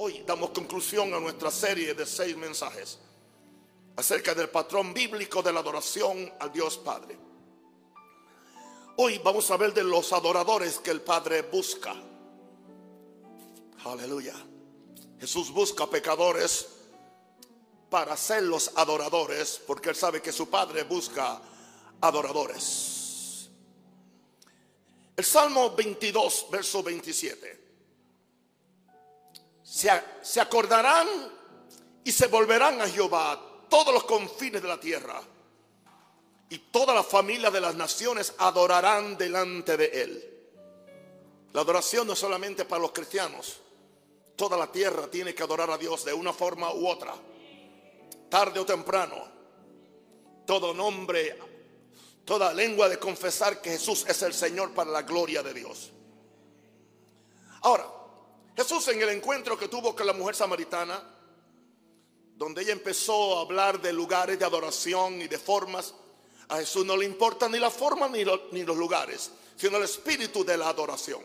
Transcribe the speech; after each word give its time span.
Hoy 0.00 0.22
damos 0.24 0.50
conclusión 0.50 1.12
a 1.12 1.18
nuestra 1.18 1.50
serie 1.50 1.92
de 1.92 2.06
seis 2.06 2.36
mensajes 2.36 3.00
acerca 3.96 4.32
del 4.32 4.48
patrón 4.48 4.94
bíblico 4.94 5.42
de 5.42 5.52
la 5.52 5.58
adoración 5.58 6.32
al 6.38 6.52
Dios 6.52 6.78
Padre. 6.78 7.18
Hoy 8.96 9.18
vamos 9.18 9.50
a 9.50 9.56
ver 9.56 9.74
de 9.74 9.82
los 9.82 10.12
adoradores 10.12 10.78
que 10.78 10.92
el 10.92 11.00
Padre 11.00 11.42
busca. 11.42 11.96
Aleluya. 13.86 14.34
Jesús 15.18 15.50
busca 15.50 15.88
pecadores 15.88 16.68
para 17.90 18.16
ser 18.16 18.44
los 18.44 18.70
adoradores, 18.76 19.60
porque 19.66 19.88
Él 19.88 19.96
sabe 19.96 20.22
que 20.22 20.30
su 20.30 20.48
Padre 20.48 20.84
busca 20.84 21.42
adoradores. 22.00 23.50
El 25.16 25.24
Salmo 25.24 25.74
22, 25.74 26.46
verso 26.52 26.84
27. 26.84 27.67
Se, 29.70 29.90
se 30.22 30.40
acordarán 30.40 31.06
y 32.02 32.10
se 32.10 32.26
volverán 32.28 32.80
a 32.80 32.88
Jehová 32.88 33.38
todos 33.68 33.92
los 33.92 34.04
confines 34.04 34.62
de 34.62 34.68
la 34.68 34.80
tierra 34.80 35.20
y 36.48 36.58
toda 36.58 36.94
la 36.94 37.02
familia 37.02 37.50
de 37.50 37.60
las 37.60 37.74
naciones 37.74 38.32
adorarán 38.38 39.18
delante 39.18 39.76
de 39.76 39.86
Él. 39.86 40.34
La 41.52 41.60
adoración 41.60 42.06
no 42.06 42.14
es 42.14 42.18
solamente 42.18 42.64
para 42.64 42.80
los 42.80 42.92
cristianos. 42.92 43.60
Toda 44.36 44.56
la 44.56 44.72
tierra 44.72 45.06
tiene 45.10 45.34
que 45.34 45.42
adorar 45.42 45.70
a 45.70 45.76
Dios 45.76 46.02
de 46.06 46.14
una 46.14 46.32
forma 46.32 46.72
u 46.72 46.88
otra. 46.88 47.14
Tarde 48.30 48.60
o 48.60 48.64
temprano. 48.64 49.16
Todo 50.46 50.72
nombre, 50.72 51.38
toda 52.24 52.54
lengua 52.54 52.88
de 52.88 52.98
confesar 52.98 53.60
que 53.60 53.72
Jesús 53.72 54.06
es 54.08 54.22
el 54.22 54.32
Señor 54.32 54.72
para 54.72 54.90
la 54.90 55.02
gloria 55.02 55.42
de 55.42 55.52
Dios. 55.52 55.90
Ahora, 57.60 57.97
Jesús 58.58 58.88
en 58.88 59.00
el 59.00 59.10
encuentro 59.10 59.56
que 59.56 59.68
tuvo 59.68 59.94
con 59.94 60.04
la 60.04 60.12
mujer 60.12 60.34
samaritana, 60.34 61.00
donde 62.34 62.62
ella 62.62 62.72
empezó 62.72 63.38
a 63.38 63.42
hablar 63.42 63.80
de 63.80 63.92
lugares 63.92 64.36
de 64.36 64.44
adoración 64.44 65.22
y 65.22 65.28
de 65.28 65.38
formas, 65.38 65.94
a 66.48 66.56
Jesús 66.56 66.84
no 66.84 66.96
le 66.96 67.04
importa 67.04 67.48
ni 67.48 67.60
la 67.60 67.70
forma 67.70 68.08
ni, 68.08 68.24
los 68.24 68.76
lugares, 68.76 69.30
sino 69.54 69.76
el 69.76 69.84
espíritu 69.84 70.44
de 70.44 70.56
la 70.56 70.70
adoración. 70.70 71.22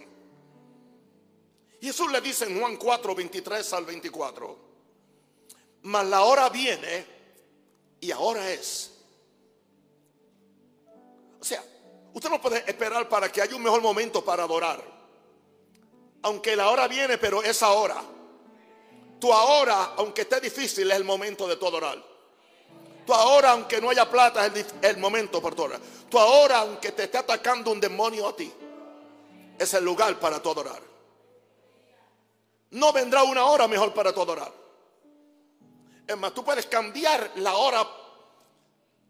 Y 1.82 1.88
Jesús 1.88 2.12
le 2.12 2.22
dice 2.22 2.46
en 2.46 2.60
Juan 2.60 2.78
4, 2.78 3.16
23 3.16 3.74
al 3.74 3.86
24, 3.86 4.58
mas 5.82 6.06
la 6.06 6.22
hora 6.22 6.50
viene 6.50 7.08
y 8.00 8.12
ahora 8.12 8.52
es. 8.52 8.92
O 11.42 11.44
sea, 11.44 11.66
usted 12.14 12.30
no 12.30 12.40
puede 12.40 12.64
esperar 12.70 13.10
para 13.10 13.32
que 13.32 13.42
haya 13.42 13.56
un 13.56 13.64
mejor 13.64 13.82
momento 13.82 14.24
para 14.24 14.44
adorar. 14.44 14.93
Aunque 16.24 16.56
la 16.56 16.70
hora 16.70 16.88
viene, 16.88 17.18
pero 17.18 17.44
es 17.44 17.62
ahora. 17.62 18.02
Tu 19.20 19.32
ahora, 19.32 19.94
aunque 19.98 20.22
esté 20.22 20.40
difícil, 20.40 20.90
es 20.90 20.98
el 20.98 21.04
momento 21.04 21.48
de 21.48 21.56
tu 21.58 21.68
adorar. 21.68 22.02
Tu 23.06 23.14
ahora, 23.14 23.52
aunque 23.52 23.82
no 23.82 23.90
haya 23.90 24.10
plata, 24.10 24.46
es 24.46 24.66
el, 24.82 24.98
momento 24.98 25.42
para 25.42 25.56
tu 25.56 25.64
adorar. 25.64 25.82
Tu 26.10 26.18
ahora, 26.18 26.60
aunque 26.60 26.92
te 26.92 27.04
esté 27.04 27.18
atacando 27.18 27.72
un 27.72 27.80
demonio 27.80 28.28
a 28.28 28.36
ti, 28.36 28.52
es 29.60 29.74
el 29.74 29.84
lugar 29.84 30.18
para 30.20 30.42
tu 30.42 30.50
adorar. 30.50 30.82
No 32.72 32.92
vendrá 32.92 33.24
una 33.24 33.46
hora 33.46 33.68
mejor 33.68 33.94
para 33.94 34.14
tu 34.14 34.22
adorar. 34.22 34.52
Es 36.08 36.18
más, 36.18 36.34
tú 36.34 36.44
puedes 36.44 36.66
cambiar 36.66 37.32
la 37.36 37.54
hora 37.54 37.88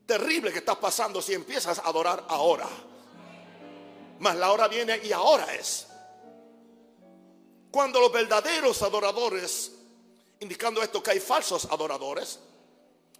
terrible 0.05 0.51
que 0.51 0.59
estás 0.59 0.77
pasando 0.77 1.21
si 1.21 1.33
empiezas 1.33 1.79
a 1.79 1.83
adorar 1.83 2.23
ahora. 2.27 2.67
Mas 4.19 4.35
la 4.35 4.51
hora 4.51 4.67
viene 4.67 4.99
y 5.03 5.11
ahora 5.11 5.53
es. 5.55 5.87
Cuando 7.73 7.99
los 7.99 8.11
verdaderos 8.11 8.83
adoradores, 8.83 9.71
indicando 10.41 10.83
esto 10.83 11.01
que 11.01 11.09
hay 11.09 11.19
falsos 11.19 11.65
adoradores, 11.65 12.37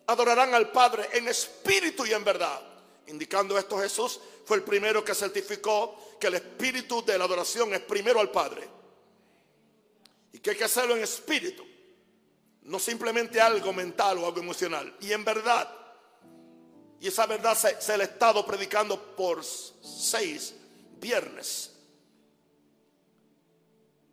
adorarán 0.05 0.53
al 0.53 0.71
Padre 0.71 1.09
en 1.13 1.27
espíritu 1.27 2.05
y 2.05 2.13
en 2.13 2.23
verdad. 2.23 2.61
Indicando 3.07 3.57
esto 3.57 3.79
Jesús 3.79 4.19
fue 4.45 4.57
el 4.57 4.63
primero 4.63 5.03
que 5.03 5.15
certificó 5.15 6.17
que 6.19 6.27
el 6.27 6.35
espíritu 6.35 7.03
de 7.03 7.17
la 7.17 7.23
adoración 7.23 7.73
es 7.73 7.79
primero 7.79 8.19
al 8.19 8.29
Padre. 8.29 8.69
Y 10.33 10.37
que 10.37 10.51
hay 10.51 10.55
que 10.55 10.65
hacerlo 10.65 10.95
en 10.95 11.01
espíritu. 11.01 11.65
No 12.61 12.77
simplemente 12.77 13.41
algo 13.41 13.73
mental 13.73 14.19
o 14.19 14.27
algo 14.27 14.39
emocional. 14.39 14.95
Y 15.01 15.13
en 15.13 15.25
verdad. 15.25 15.67
Y 16.99 17.07
esa 17.07 17.25
verdad 17.25 17.57
se, 17.57 17.81
se 17.81 17.97
le 17.97 18.03
ha 18.03 18.05
estado 18.05 18.45
predicando 18.45 19.15
por 19.15 19.43
seis 19.43 20.53
viernes. 20.99 21.72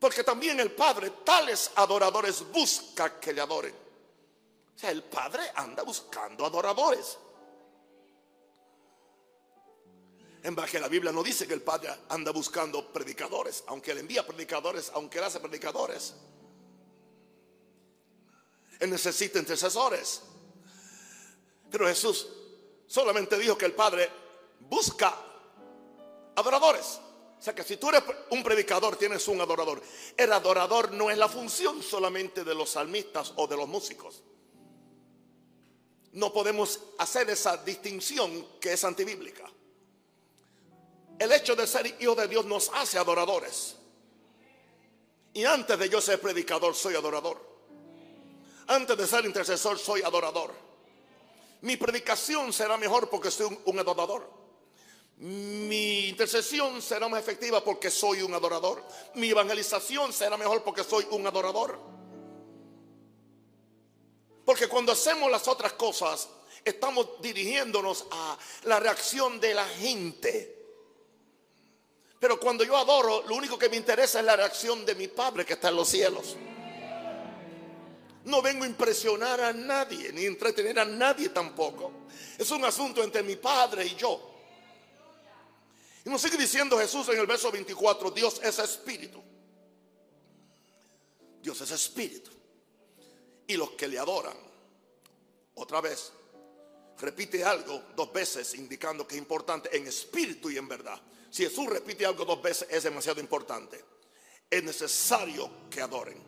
Porque 0.00 0.24
también 0.24 0.58
el 0.58 0.72
Padre 0.72 1.12
tales 1.24 1.70
adoradores 1.76 2.50
busca 2.50 3.20
que 3.20 3.32
le 3.32 3.40
adoren 3.40 3.90
sea, 4.80 4.90
el 4.90 5.02
Padre 5.04 5.42
anda 5.54 5.82
buscando 5.82 6.46
adoradores. 6.46 7.18
En 10.42 10.56
que 10.56 10.80
la 10.80 10.88
Biblia 10.88 11.12
no 11.12 11.22
dice 11.22 11.46
que 11.46 11.52
el 11.52 11.60
Padre 11.60 11.90
anda 12.08 12.32
buscando 12.32 12.90
predicadores, 12.90 13.62
aunque 13.66 13.90
Él 13.90 13.98
envía 13.98 14.26
predicadores, 14.26 14.90
aunque 14.94 15.18
Él 15.18 15.24
hace 15.24 15.38
predicadores. 15.38 16.14
Él 18.78 18.88
necesita 18.88 19.38
intercesores. 19.38 20.22
Pero 21.70 21.86
Jesús 21.86 22.26
solamente 22.86 23.36
dijo 23.36 23.58
que 23.58 23.66
el 23.66 23.74
Padre 23.74 24.08
busca 24.60 25.14
adoradores. 26.34 26.98
O 27.40 27.42
sea 27.42 27.54
que 27.54 27.64
si 27.64 27.78
tú 27.78 27.88
eres 27.88 28.02
un 28.30 28.42
predicador, 28.42 28.96
tienes 28.96 29.26
un 29.26 29.40
adorador. 29.40 29.82
El 30.16 30.32
adorador 30.32 30.92
no 30.92 31.10
es 31.10 31.16
la 31.16 31.28
función 31.28 31.82
solamente 31.82 32.44
de 32.44 32.54
los 32.54 32.70
salmistas 32.70 33.32
o 33.36 33.46
de 33.46 33.56
los 33.56 33.66
músicos 33.66 34.22
no 36.12 36.32
podemos 36.32 36.80
hacer 36.98 37.30
esa 37.30 37.56
distinción 37.58 38.46
que 38.60 38.72
es 38.72 38.84
antibíblica. 38.84 39.44
El 41.18 41.32
hecho 41.32 41.54
de 41.54 41.66
ser 41.66 41.86
hijo 42.00 42.14
de 42.14 42.26
Dios 42.26 42.46
nos 42.46 42.70
hace 42.74 42.98
adoradores. 42.98 43.76
Y 45.34 45.44
antes 45.44 45.78
de 45.78 45.88
yo 45.88 46.00
ser 46.00 46.20
predicador, 46.20 46.74
soy 46.74 46.94
adorador. 46.94 47.38
Antes 48.66 48.96
de 48.96 49.06
ser 49.06 49.24
intercesor, 49.24 49.78
soy 49.78 50.02
adorador. 50.02 50.52
Mi 51.60 51.76
predicación 51.76 52.52
será 52.52 52.76
mejor 52.76 53.08
porque 53.08 53.30
soy 53.30 53.56
un, 53.64 53.78
adorador. 53.78 54.28
Mi 55.20 56.08
intercesión 56.08 56.80
será 56.80 57.06
más 57.06 57.20
efectiva 57.20 57.62
porque 57.62 57.90
soy 57.90 58.22
un 58.22 58.32
adorador. 58.32 58.82
Mi 59.14 59.28
evangelización 59.28 60.14
será 60.14 60.38
mejor 60.38 60.64
porque 60.64 60.82
soy 60.82 61.06
un 61.10 61.26
adorador. 61.26 61.78
Porque 64.46 64.66
cuando 64.66 64.92
hacemos 64.92 65.30
las 65.30 65.46
otras 65.46 65.74
cosas, 65.74 66.26
estamos 66.64 67.20
dirigiéndonos 67.20 68.06
a 68.10 68.38
la 68.64 68.80
reacción 68.80 69.38
de 69.38 69.52
la 69.52 69.66
gente. 69.68 70.56
Pero 72.18 72.40
cuando 72.40 72.64
yo 72.64 72.76
adoro, 72.78 73.22
lo 73.26 73.34
único 73.34 73.58
que 73.58 73.68
me 73.68 73.76
interesa 73.76 74.20
es 74.20 74.24
la 74.24 74.36
reacción 74.36 74.86
de 74.86 74.94
mi 74.94 75.08
Padre 75.08 75.44
que 75.44 75.52
está 75.52 75.68
en 75.68 75.76
los 75.76 75.88
cielos. 75.88 76.36
No 78.24 78.40
vengo 78.40 78.64
a 78.64 78.66
impresionar 78.66 79.40
a 79.42 79.52
nadie, 79.52 80.12
ni 80.14 80.24
entretener 80.24 80.78
a 80.78 80.84
nadie 80.86 81.28
tampoco. 81.28 81.92
Es 82.38 82.50
un 82.50 82.64
asunto 82.64 83.02
entre 83.04 83.22
mi 83.22 83.36
Padre 83.36 83.84
y 83.84 83.94
yo. 83.96 84.29
Nos 86.10 86.22
sigue 86.22 86.38
diciendo 86.38 86.76
Jesús 86.76 87.08
en 87.10 87.20
el 87.20 87.26
verso 87.26 87.52
24, 87.52 88.10
Dios 88.10 88.40
es 88.42 88.58
espíritu. 88.58 89.22
Dios 91.40 91.60
es 91.60 91.70
espíritu 91.70 92.32
y 93.46 93.56
los 93.56 93.70
que 93.70 93.86
le 93.86 93.96
adoran. 93.96 94.36
Otra 95.54 95.80
vez, 95.80 96.10
repite 96.98 97.44
algo 97.44 97.84
dos 97.94 98.12
veces 98.12 98.54
indicando 98.56 99.06
que 99.06 99.14
es 99.14 99.20
importante 99.20 99.74
en 99.76 99.86
espíritu 99.86 100.50
y 100.50 100.58
en 100.58 100.66
verdad. 100.66 101.00
Si 101.30 101.44
Jesús 101.44 101.66
repite 101.66 102.04
algo 102.04 102.24
dos 102.24 102.42
veces 102.42 102.66
es 102.68 102.82
demasiado 102.82 103.20
importante. 103.20 103.84
Es 104.50 104.64
necesario 104.64 105.48
que 105.70 105.80
adoren. 105.80 106.20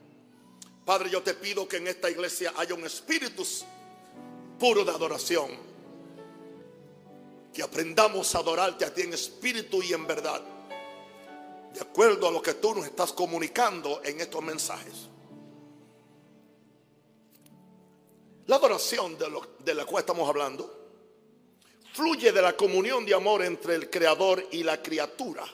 Padre, 0.84 1.10
yo 1.10 1.24
te 1.24 1.34
pido 1.34 1.66
que 1.66 1.78
en 1.78 1.88
esta 1.88 2.08
iglesia 2.08 2.54
haya 2.56 2.74
un 2.74 2.84
espíritu 2.84 3.44
puro 4.60 4.84
de 4.84 4.92
adoración. 4.92 5.71
Que 7.52 7.62
aprendamos 7.62 8.34
a 8.34 8.38
adorarte 8.38 8.84
a 8.84 8.92
ti 8.92 9.02
en 9.02 9.12
espíritu 9.14 9.82
y 9.82 9.92
en 9.92 10.06
verdad. 10.06 10.42
De 11.74 11.80
acuerdo 11.80 12.28
a 12.28 12.30
lo 12.30 12.42
que 12.42 12.54
tú 12.54 12.74
nos 12.74 12.84
estás 12.84 13.12
comunicando 13.12 14.00
en 14.04 14.20
estos 14.20 14.42
mensajes. 14.42 15.08
La 18.46 18.56
adoración 18.56 19.16
de, 19.18 19.74
la 19.74 19.84
cual 19.84 20.00
estamos 20.00 20.28
hablando 20.28 20.80
fluye 21.92 22.32
de 22.32 22.42
la 22.42 22.56
comunión 22.56 23.04
de 23.04 23.14
amor 23.14 23.42
entre 23.42 23.74
el 23.76 23.88
creador 23.88 24.46
y 24.50 24.62
la 24.62 24.82
criatura. 24.82 25.44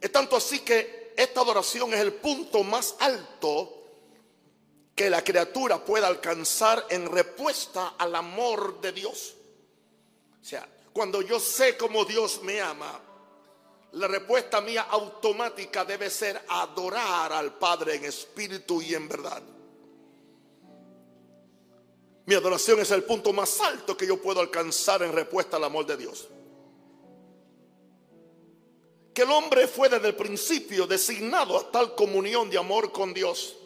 Es 0.00 0.12
tanto 0.12 0.36
así 0.36 0.60
que 0.60 1.14
esta 1.16 1.40
adoración 1.40 1.92
es 1.94 2.00
el 2.00 2.12
punto 2.14 2.62
más 2.62 2.96
alto 3.00 3.77
que 4.98 5.08
la 5.08 5.22
criatura 5.22 5.78
pueda 5.78 6.08
alcanzar 6.08 6.86
en 6.90 7.08
respuesta 7.08 7.94
al 7.96 8.16
amor 8.16 8.80
de 8.80 8.90
Dios. 8.90 9.36
O 10.42 10.44
sea, 10.44 10.68
cuando 10.92 11.22
yo 11.22 11.38
sé 11.38 11.76
cómo 11.76 12.04
Dios 12.04 12.42
me 12.42 12.60
ama, 12.60 13.00
la 13.92 14.08
respuesta 14.08 14.60
mía 14.60 14.88
automática 14.90 15.84
debe 15.84 16.10
ser 16.10 16.42
adorar 16.48 17.32
al 17.32 17.56
Padre 17.58 17.94
en 17.94 18.06
espíritu 18.06 18.82
y 18.82 18.96
en 18.96 19.08
verdad. 19.08 19.40
Mi 22.26 22.34
adoración 22.34 22.80
es 22.80 22.90
el 22.90 23.04
punto 23.04 23.32
más 23.32 23.60
alto 23.60 23.96
que 23.96 24.04
yo 24.04 24.20
puedo 24.20 24.40
alcanzar 24.40 25.04
en 25.04 25.12
respuesta 25.12 25.58
al 25.58 25.64
amor 25.64 25.86
de 25.86 25.96
Dios. 25.96 26.26
Que 29.14 29.22
el 29.22 29.30
hombre 29.30 29.68
fue 29.68 29.88
desde 29.88 30.08
el 30.08 30.16
principio 30.16 30.88
designado 30.88 31.56
a 31.56 31.70
tal 31.70 31.94
comunión 31.94 32.50
de 32.50 32.58
amor 32.58 32.90
con 32.90 33.14
Dios. 33.14 33.57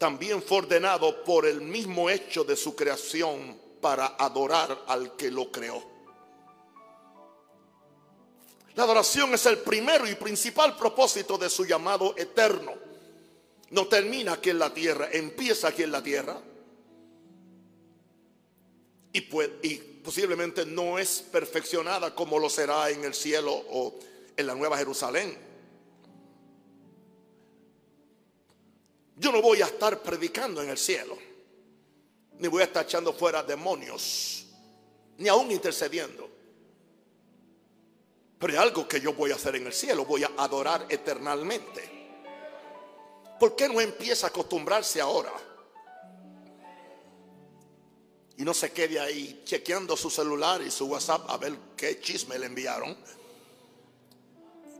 También 0.00 0.42
fue 0.42 0.56
ordenado 0.56 1.22
por 1.24 1.44
el 1.44 1.60
mismo 1.60 2.08
hecho 2.08 2.42
de 2.42 2.56
su 2.56 2.74
creación 2.74 3.60
para 3.82 4.16
adorar 4.18 4.84
al 4.86 5.14
que 5.14 5.30
lo 5.30 5.52
creó. 5.52 5.84
La 8.76 8.84
adoración 8.84 9.34
es 9.34 9.44
el 9.44 9.58
primero 9.58 10.08
y 10.08 10.14
principal 10.14 10.74
propósito 10.74 11.36
de 11.36 11.50
su 11.50 11.66
llamado 11.66 12.14
eterno. 12.16 12.72
No 13.68 13.88
termina 13.88 14.32
aquí 14.32 14.48
en 14.48 14.58
la 14.58 14.72
tierra, 14.72 15.10
empieza 15.12 15.68
aquí 15.68 15.82
en 15.82 15.92
la 15.92 16.02
tierra. 16.02 16.40
Y, 19.12 19.18
y 19.18 20.00
posiblemente 20.02 20.64
no 20.64 20.98
es 20.98 21.20
perfeccionada 21.30 22.14
como 22.14 22.38
lo 22.38 22.48
será 22.48 22.88
en 22.88 23.04
el 23.04 23.12
cielo 23.12 23.52
o 23.52 23.98
en 24.34 24.46
la 24.46 24.54
Nueva 24.54 24.78
Jerusalén. 24.78 25.49
Yo 29.20 29.30
no 29.30 29.42
voy 29.42 29.60
a 29.60 29.66
estar 29.66 30.00
predicando 30.00 30.62
en 30.62 30.70
el 30.70 30.78
cielo, 30.78 31.18
ni 32.38 32.48
voy 32.48 32.62
a 32.62 32.64
estar 32.64 32.86
echando 32.86 33.12
fuera 33.12 33.42
demonios, 33.42 34.46
ni 35.18 35.28
aún 35.28 35.52
intercediendo. 35.52 36.26
Pero 38.38 38.54
hay 38.54 38.58
algo 38.58 38.88
que 38.88 38.98
yo 38.98 39.12
voy 39.12 39.30
a 39.30 39.34
hacer 39.34 39.56
en 39.56 39.66
el 39.66 39.74
cielo, 39.74 40.06
voy 40.06 40.24
a 40.24 40.30
adorar 40.38 40.86
eternamente. 40.88 42.16
¿Por 43.38 43.54
qué 43.54 43.68
no 43.68 43.78
empieza 43.78 44.28
a 44.28 44.30
acostumbrarse 44.30 45.02
ahora? 45.02 45.34
Y 48.38 48.42
no 48.42 48.54
se 48.54 48.72
quede 48.72 48.98
ahí 48.98 49.42
chequeando 49.44 49.98
su 49.98 50.08
celular 50.08 50.62
y 50.62 50.70
su 50.70 50.86
WhatsApp 50.86 51.28
a 51.28 51.36
ver 51.36 51.58
qué 51.76 52.00
chisme 52.00 52.38
le 52.38 52.46
enviaron. 52.46 52.96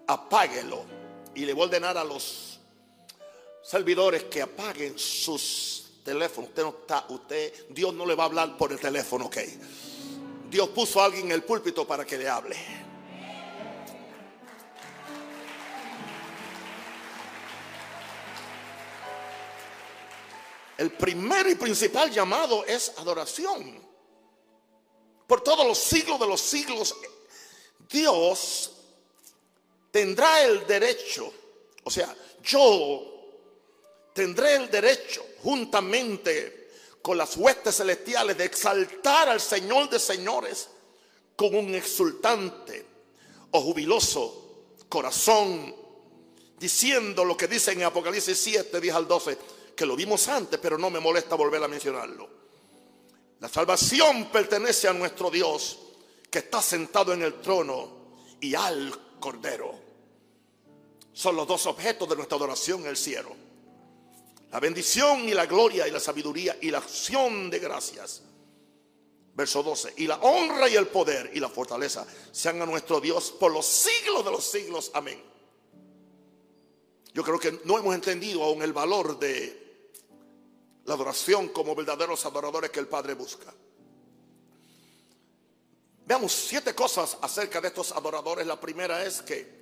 Apáguelo. 0.06 0.86
Y 1.34 1.44
le 1.44 1.52
voy 1.52 1.64
a 1.64 1.66
ordenar 1.66 1.98
a 1.98 2.04
los 2.04 2.59
servidores 3.62 4.24
que 4.24 4.42
apaguen 4.42 4.98
sus 4.98 5.92
teléfonos. 6.04 6.50
Usted 6.50 6.62
no 6.62 6.68
está, 6.80 7.06
usted, 7.08 7.68
Dios 7.70 7.94
no 7.94 8.06
le 8.06 8.14
va 8.14 8.24
a 8.24 8.26
hablar 8.26 8.56
por 8.56 8.72
el 8.72 8.78
teléfono, 8.78 9.26
ok. 9.26 9.38
Dios 10.50 10.68
puso 10.70 11.00
a 11.00 11.04
alguien 11.04 11.26
en 11.26 11.32
el 11.32 11.44
púlpito 11.44 11.86
para 11.86 12.04
que 12.04 12.18
le 12.18 12.28
hable. 12.28 12.56
el 20.80 20.90
primero 20.92 21.50
y 21.50 21.56
principal 21.56 22.10
llamado 22.10 22.64
es 22.64 22.94
adoración. 22.96 23.86
Por 25.26 25.42
todos 25.42 25.66
los 25.66 25.76
siglos 25.76 26.18
de 26.18 26.26
los 26.26 26.40
siglos, 26.40 26.96
Dios 27.86 28.70
tendrá 29.90 30.42
el 30.42 30.66
derecho, 30.66 31.30
o 31.84 31.90
sea, 31.90 32.16
yo 32.42 33.19
tendré 34.12 34.56
el 34.56 34.70
derecho 34.70 35.24
juntamente 35.42 36.70
con 37.02 37.16
las 37.16 37.36
huestes 37.36 37.76
celestiales 37.76 38.36
de 38.36 38.44
exaltar 38.44 39.28
al 39.28 39.40
Señor 39.40 39.88
de 39.88 39.98
señores 39.98 40.68
con 41.36 41.54
un 41.54 41.74
exultante 41.74 42.86
o 43.52 43.60
jubiloso 43.62 44.74
corazón, 44.88 45.74
diciendo 46.58 47.24
lo 47.24 47.36
que 47.36 47.48
dice 47.48 47.72
en 47.72 47.84
Apocalipsis 47.84 48.38
7, 48.38 48.80
10 48.80 48.94
al 48.94 49.08
12 49.08 49.38
que 49.74 49.86
lo 49.86 49.96
vimos 49.96 50.28
antes, 50.28 50.60
pero 50.60 50.76
no 50.76 50.90
me 50.90 51.00
molesta 51.00 51.36
volver 51.36 51.62
a 51.64 51.68
mencionarlo. 51.68 52.28
La 53.40 53.48
salvación 53.48 54.30
pertenece 54.30 54.86
a 54.86 54.92
nuestro 54.92 55.30
Dios 55.30 55.78
que 56.30 56.40
está 56.40 56.60
sentado 56.60 57.14
en 57.14 57.22
el 57.22 57.40
trono 57.40 58.16
y 58.40 58.54
al 58.54 59.16
Cordero. 59.18 59.74
Son 61.12 61.34
los 61.34 61.46
dos 61.48 61.64
objetos 61.66 62.08
de 62.08 62.16
nuestra 62.16 62.36
adoración 62.36 62.82
en 62.82 62.88
el 62.88 62.96
cielo. 62.96 63.34
La 64.50 64.58
bendición 64.58 65.28
y 65.28 65.32
la 65.32 65.46
gloria 65.46 65.86
y 65.86 65.90
la 65.90 66.00
sabiduría 66.00 66.58
y 66.60 66.70
la 66.70 66.78
acción 66.78 67.50
de 67.50 67.60
gracias. 67.60 68.22
Verso 69.34 69.62
12. 69.62 69.94
Y 69.98 70.06
la 70.06 70.16
honra 70.16 70.68
y 70.68 70.74
el 70.74 70.88
poder 70.88 71.30
y 71.32 71.40
la 71.40 71.48
fortaleza 71.48 72.04
sean 72.32 72.60
a 72.60 72.66
nuestro 72.66 73.00
Dios 73.00 73.30
por 73.30 73.52
los 73.52 73.64
siglos 73.64 74.24
de 74.24 74.30
los 74.30 74.44
siglos. 74.44 74.90
Amén. 74.92 75.22
Yo 77.14 77.22
creo 77.22 77.38
que 77.38 77.60
no 77.64 77.78
hemos 77.78 77.94
entendido 77.94 78.42
aún 78.42 78.62
el 78.62 78.72
valor 78.72 79.18
de 79.18 79.90
la 80.84 80.94
adoración 80.94 81.48
como 81.48 81.74
verdaderos 81.74 82.26
adoradores 82.26 82.70
que 82.70 82.80
el 82.80 82.88
Padre 82.88 83.14
busca. 83.14 83.54
Veamos 86.06 86.32
siete 86.32 86.74
cosas 86.74 87.16
acerca 87.20 87.60
de 87.60 87.68
estos 87.68 87.92
adoradores. 87.92 88.44
La 88.44 88.60
primera 88.60 89.04
es 89.04 89.22
que 89.22 89.59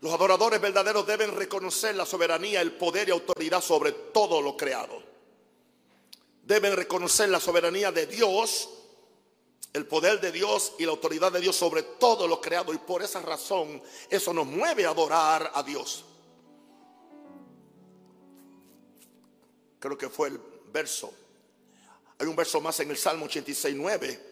los 0.00 0.12
adoradores 0.12 0.60
verdaderos 0.60 1.06
deben 1.06 1.34
reconocer 1.36 1.94
la 1.94 2.06
soberanía, 2.06 2.60
el 2.60 2.72
poder 2.72 3.08
y 3.08 3.12
autoridad 3.12 3.60
sobre 3.60 3.92
todo 3.92 4.40
lo 4.40 4.56
creado. 4.56 5.02
Deben 6.42 6.74
reconocer 6.74 7.28
la 7.28 7.38
soberanía 7.38 7.92
de 7.92 8.06
Dios, 8.06 8.68
el 9.72 9.86
poder 9.86 10.20
de 10.20 10.32
Dios 10.32 10.72
y 10.78 10.84
la 10.84 10.92
autoridad 10.92 11.30
de 11.30 11.40
Dios 11.40 11.54
sobre 11.54 11.82
todo 11.82 12.26
lo 12.26 12.40
creado. 12.40 12.72
Y 12.72 12.78
por 12.78 13.02
esa 13.02 13.20
razón 13.20 13.82
eso 14.08 14.32
nos 14.32 14.46
mueve 14.46 14.86
a 14.86 14.90
adorar 14.90 15.52
a 15.54 15.62
Dios. 15.62 16.04
creo 19.80 19.98
que 19.98 20.10
fue 20.10 20.28
el 20.28 20.40
verso. 20.72 21.12
Hay 22.18 22.26
un 22.26 22.36
verso 22.36 22.60
más 22.60 22.78
en 22.80 22.90
el 22.90 22.98
Salmo 22.98 23.24
86, 23.24 23.74
9 23.76 24.30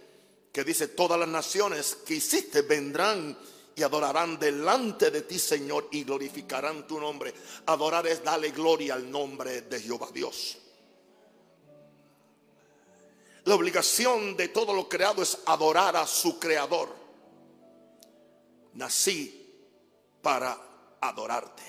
que 0.52 0.62
dice, 0.62 0.88
todas 0.88 1.18
las 1.18 1.28
naciones 1.28 1.96
que 2.06 2.14
hiciste 2.14 2.62
vendrán 2.62 3.36
y 3.78 3.82
adorarán 3.84 4.40
delante 4.40 5.12
de 5.12 5.22
ti, 5.22 5.38
Señor, 5.38 5.88
y 5.92 6.02
glorificarán 6.02 6.84
tu 6.84 6.98
nombre. 6.98 7.32
Adorar 7.66 8.08
es 8.08 8.24
darle 8.24 8.50
gloria 8.50 8.94
al 8.94 9.08
nombre 9.08 9.62
de 9.62 9.80
Jehová 9.80 10.08
Dios. 10.12 10.58
La 13.44 13.54
obligación 13.54 14.36
de 14.36 14.48
todo 14.48 14.74
lo 14.74 14.88
creado 14.88 15.22
es 15.22 15.38
adorar 15.46 15.96
a 15.96 16.08
su 16.08 16.40
creador. 16.40 16.92
Nací 18.74 19.46
para 20.20 20.58
adorarte 21.00 21.62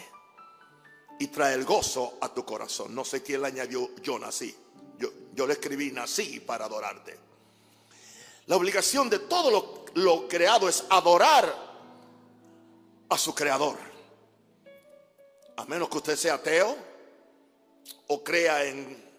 y 1.19 1.27
trae 1.27 1.53
el 1.53 1.63
gozo 1.63 2.17
a 2.21 2.33
tu 2.33 2.43
corazón. 2.43 2.95
No 2.95 3.05
sé 3.05 3.21
quién 3.21 3.43
le 3.43 3.49
añadió, 3.49 3.95
yo 4.01 4.17
nací. 4.17 4.55
Yo, 4.97 5.09
yo 5.33 5.45
le 5.45 5.53
escribí, 5.53 5.91
nací 5.91 6.39
para 6.39 6.65
adorarte. 6.65 7.17
La 8.47 8.55
obligación 8.55 9.11
de 9.11 9.19
todo 9.19 9.51
lo, 9.51 9.85
lo 10.01 10.27
creado 10.27 10.67
es 10.67 10.83
adorar 10.89 11.68
a 13.09 13.17
su 13.17 13.33
creador. 13.33 13.77
A 15.57 15.65
menos 15.65 15.89
que 15.89 15.97
usted 15.97 16.15
sea 16.15 16.35
ateo 16.35 16.77
o 18.07 18.23
crea 18.23 18.63
en 18.65 19.09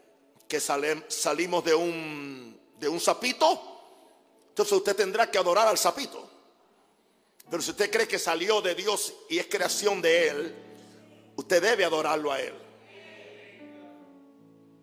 que 0.49 0.61
salimos 0.61 1.65
de 1.65 1.75
un, 1.75 2.61
de 2.79 2.89
un 2.89 2.99
sapito, 2.99 3.61
entonces 4.49 4.73
usted 4.73 4.97
tendrá 4.97 5.31
que 5.31 5.39
adorar 5.39 5.69
al 5.69 5.79
sapito. 5.79 6.29
Pero 7.51 7.63
si 7.63 7.71
usted 7.71 7.91
cree 7.91 8.09
que 8.09 8.19
salió 8.19 8.61
de 8.61 8.75
Dios 8.75 9.13
y 9.29 9.39
es 9.39 9.47
creación 9.47 10.01
de 10.01 10.29
Él, 10.29 10.71
Usted 11.41 11.63
debe 11.63 11.87
adorarlo 11.87 12.31
a 12.31 12.39
Él. 12.39 12.53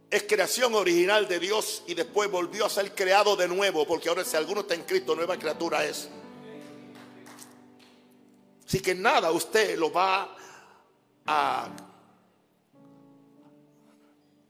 Es 0.10 0.24
creación 0.24 0.74
original 0.74 1.28
de 1.28 1.38
Dios 1.38 1.84
y 1.86 1.94
después 1.94 2.32
volvió 2.32 2.66
a 2.66 2.70
ser 2.70 2.96
creado 2.96 3.36
de 3.36 3.48
nuevo, 3.48 3.86
porque 3.86 4.10
ahora 4.10 4.26
si 4.26 4.36
alguno 4.36 4.62
está 4.62 4.74
en 4.74 4.82
Cristo, 4.82 5.16
nueva 5.16 5.38
criatura 5.38 5.86
es. 5.86 6.10
Así 8.68 8.82
que 8.82 8.94
nada, 8.94 9.32
usted 9.32 9.78
lo 9.78 9.90
va 9.92 10.36
a, 11.26 11.70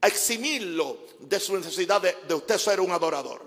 a 0.00 0.06
eximirlo 0.08 1.06
de 1.20 1.38
su 1.38 1.56
necesidad 1.56 2.02
de, 2.02 2.34
usted 2.34 2.58
ser 2.58 2.80
un 2.80 2.90
adorador. 2.90 3.46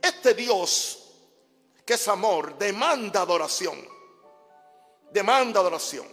Este 0.00 0.32
Dios, 0.32 1.10
que 1.84 1.94
es 1.94 2.08
amor, 2.08 2.56
demanda 2.56 3.20
adoración. 3.20 3.86
Demanda 5.12 5.60
adoración. 5.60 6.06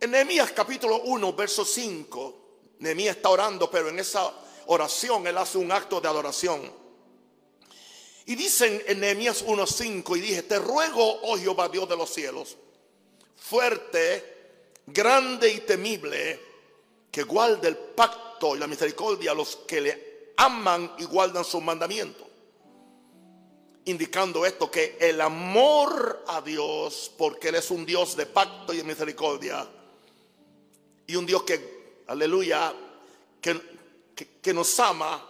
En 0.00 0.10
Nehemías 0.10 0.52
capítulo 0.52 1.02
1, 1.02 1.32
verso 1.34 1.64
5, 1.64 2.40
Nehemías 2.78 3.16
está 3.16 3.28
orando, 3.28 3.70
pero 3.70 3.90
en 3.90 3.98
esa 3.98 4.32
oración 4.66 5.26
él 5.26 5.36
hace 5.36 5.58
un 5.58 5.70
acto 5.72 6.00
de 6.00 6.08
adoración. 6.08 6.83
Y 8.26 8.34
dicen 8.36 8.82
en 8.86 9.00
Nehemías 9.00 9.44
5 9.44 10.16
y 10.16 10.20
dije, 10.20 10.42
te 10.42 10.58
ruego, 10.58 11.20
oh 11.22 11.36
Jehová 11.36 11.68
Dios 11.68 11.88
de 11.88 11.96
los 11.96 12.08
cielos, 12.10 12.56
fuerte, 13.36 14.34
grande 14.86 15.52
y 15.52 15.60
temible, 15.60 16.40
que 17.10 17.22
guarde 17.22 17.68
el 17.68 17.76
pacto 17.76 18.56
y 18.56 18.58
la 18.58 18.66
misericordia 18.66 19.32
a 19.32 19.34
los 19.34 19.56
que 19.56 19.80
le 19.80 20.32
aman 20.36 20.94
y 20.98 21.04
guardan 21.04 21.44
sus 21.44 21.62
mandamientos. 21.62 22.26
indicando 23.86 24.46
esto, 24.46 24.70
que 24.70 24.96
el 24.98 25.20
amor 25.20 26.24
a 26.26 26.40
Dios, 26.40 27.12
porque 27.18 27.48
Él 27.48 27.56
es 27.56 27.70
un 27.70 27.84
Dios 27.84 28.16
de 28.16 28.24
pacto 28.24 28.72
y 28.72 28.78
de 28.78 28.84
misericordia, 28.84 29.68
y 31.06 31.16
un 31.16 31.26
Dios 31.26 31.42
que, 31.42 32.02
aleluya, 32.06 32.74
que, 33.42 33.60
que, 34.40 34.54
nos 34.54 34.80
ama 34.80 35.22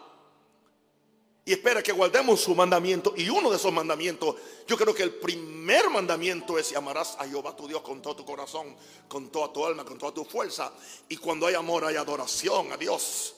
y 1.47 1.53
espera 1.53 1.83
que 1.83 1.93
guardemos 1.93 2.41
su 2.41 2.55
mandamiento. 2.55 3.13
Y 3.17 3.29
uno 3.29 3.51
de 3.51 3.57
esos 3.57 3.73
mandamientos, 3.73 4.37
yo 4.67 4.79
creo 4.79 4.95
que 4.95 5.03
el 5.03 5.15
primer 5.15 5.91
mandamiento 5.91 6.59
es 6.59 6.75
amarás 6.75 7.17
a 7.19 7.27
Jehová 7.27 7.55
tu 7.55 7.69
Dios 7.69 7.83
con 7.83 8.01
todo 8.01 8.17
tu 8.17 8.25
corazón, 8.25 8.75
con 9.09 9.31
toda 9.31 9.53
tu 9.53 9.65
alma, 9.65 9.85
con 9.85 9.99
toda 9.99 10.13
tu 10.13 10.25
fuerza. 10.25 10.73
Y 11.09 11.19
cuando 11.19 11.47
hay 11.47 11.55
amor 11.55 11.85
hay 11.85 11.97
adoración 11.97 12.73
a 12.73 12.79
Dios. 12.79 13.35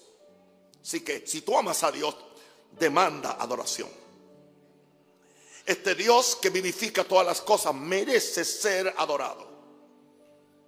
Así 0.80 1.00
que 1.00 1.26
si 1.26 1.40
tú 1.40 1.58
amas 1.58 1.82
a 1.82 1.90
Dios, 1.90 2.14
demanda 2.78 3.32
adoración. 3.40 3.88
Este 5.64 5.96
Dios 5.96 6.36
que 6.40 6.50
vivifica 6.50 7.02
todas 7.02 7.26
las 7.26 7.40
cosas 7.40 7.75
merece 7.75 8.44
ser 8.44 8.94
adorado. 8.96 9.48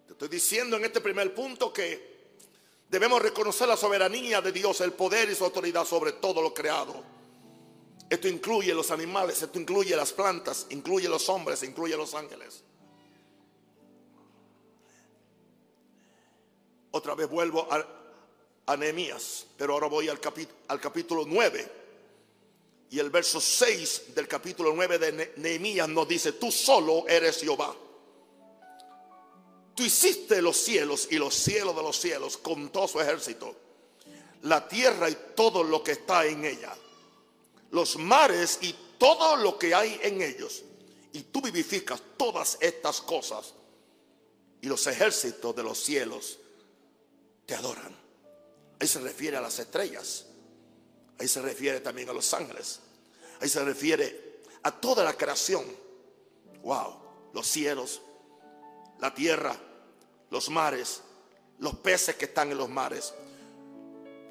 Te 0.08 0.12
estoy 0.14 0.28
diciendo 0.28 0.76
en 0.76 0.86
este 0.86 1.00
primer 1.00 1.32
punto 1.32 1.72
que 1.72 2.32
debemos 2.88 3.22
reconocer 3.22 3.68
la 3.68 3.76
soberanía 3.76 4.40
de 4.40 4.50
Dios, 4.50 4.80
el 4.80 4.92
poder 4.92 5.30
y 5.30 5.36
su 5.36 5.44
autoridad 5.44 5.84
sobre 5.84 6.14
todo 6.14 6.42
lo 6.42 6.52
creado. 6.52 7.17
Esto 8.10 8.26
incluye 8.28 8.72
los 8.72 8.90
animales, 8.90 9.42
esto 9.42 9.58
incluye 9.58 9.94
las 9.94 10.12
plantas, 10.12 10.66
incluye 10.70 11.08
los 11.08 11.28
hombres, 11.28 11.62
incluye 11.62 11.96
los 11.96 12.14
ángeles. 12.14 12.62
Otra 16.90 17.14
vez 17.14 17.28
vuelvo 17.28 17.68
a, 17.70 17.86
a 18.66 18.76
Nehemías, 18.76 19.46
pero 19.56 19.74
ahora 19.74 19.88
voy 19.88 20.08
al, 20.08 20.18
al 20.68 20.80
capítulo 20.80 21.24
9. 21.26 21.72
Y 22.90 22.98
el 22.98 23.10
verso 23.10 23.40
6 23.40 24.14
del 24.14 24.26
capítulo 24.26 24.72
9 24.74 24.98
de 24.98 25.32
Nehemías 25.36 25.88
nos 25.88 26.08
dice, 26.08 26.32
tú 26.32 26.50
solo 26.50 27.06
eres 27.06 27.40
Jehová. 27.40 27.76
Tú 29.74 29.84
hiciste 29.84 30.42
los 30.42 30.56
cielos 30.56 31.06
y 31.10 31.18
los 31.18 31.34
cielos 31.34 31.76
de 31.76 31.82
los 31.82 31.96
cielos 31.96 32.36
con 32.38 32.70
todo 32.70 32.88
su 32.88 33.00
ejército, 33.00 33.54
la 34.42 34.66
tierra 34.66 35.08
y 35.08 35.16
todo 35.36 35.62
lo 35.62 35.84
que 35.84 35.92
está 35.92 36.26
en 36.26 36.44
ella, 36.44 36.74
los 37.70 37.96
mares 37.96 38.58
y 38.62 38.74
todo 38.98 39.36
lo 39.36 39.58
que 39.58 39.74
hay 39.74 39.98
en 40.02 40.22
ellos. 40.22 40.64
Y 41.12 41.22
tú 41.22 41.40
vivificas 41.40 42.02
todas 42.16 42.58
estas 42.60 43.00
cosas 43.00 43.54
y 44.60 44.66
los 44.66 44.86
ejércitos 44.86 45.54
de 45.54 45.62
los 45.62 45.78
cielos 45.78 46.38
te 47.46 47.54
adoran. 47.54 47.96
Ahí 48.80 48.86
se 48.86 49.00
refiere 49.00 49.36
a 49.36 49.40
las 49.40 49.58
estrellas. 49.58 50.26
Ahí 51.18 51.26
se 51.26 51.40
refiere 51.42 51.80
también 51.80 52.08
a 52.08 52.12
los 52.12 52.32
ángeles. 52.34 52.80
Ahí 53.40 53.48
se 53.48 53.64
refiere 53.64 54.42
a 54.62 54.70
toda 54.70 55.02
la 55.04 55.14
creación. 55.14 55.64
Wow, 56.62 56.96
los 57.32 57.46
cielos, 57.46 58.00
la 59.00 59.14
tierra, 59.14 59.56
los 60.30 60.50
mares, 60.50 61.00
los 61.58 61.74
peces 61.76 62.16
que 62.16 62.26
están 62.26 62.52
en 62.52 62.58
los 62.58 62.68
mares, 62.68 63.14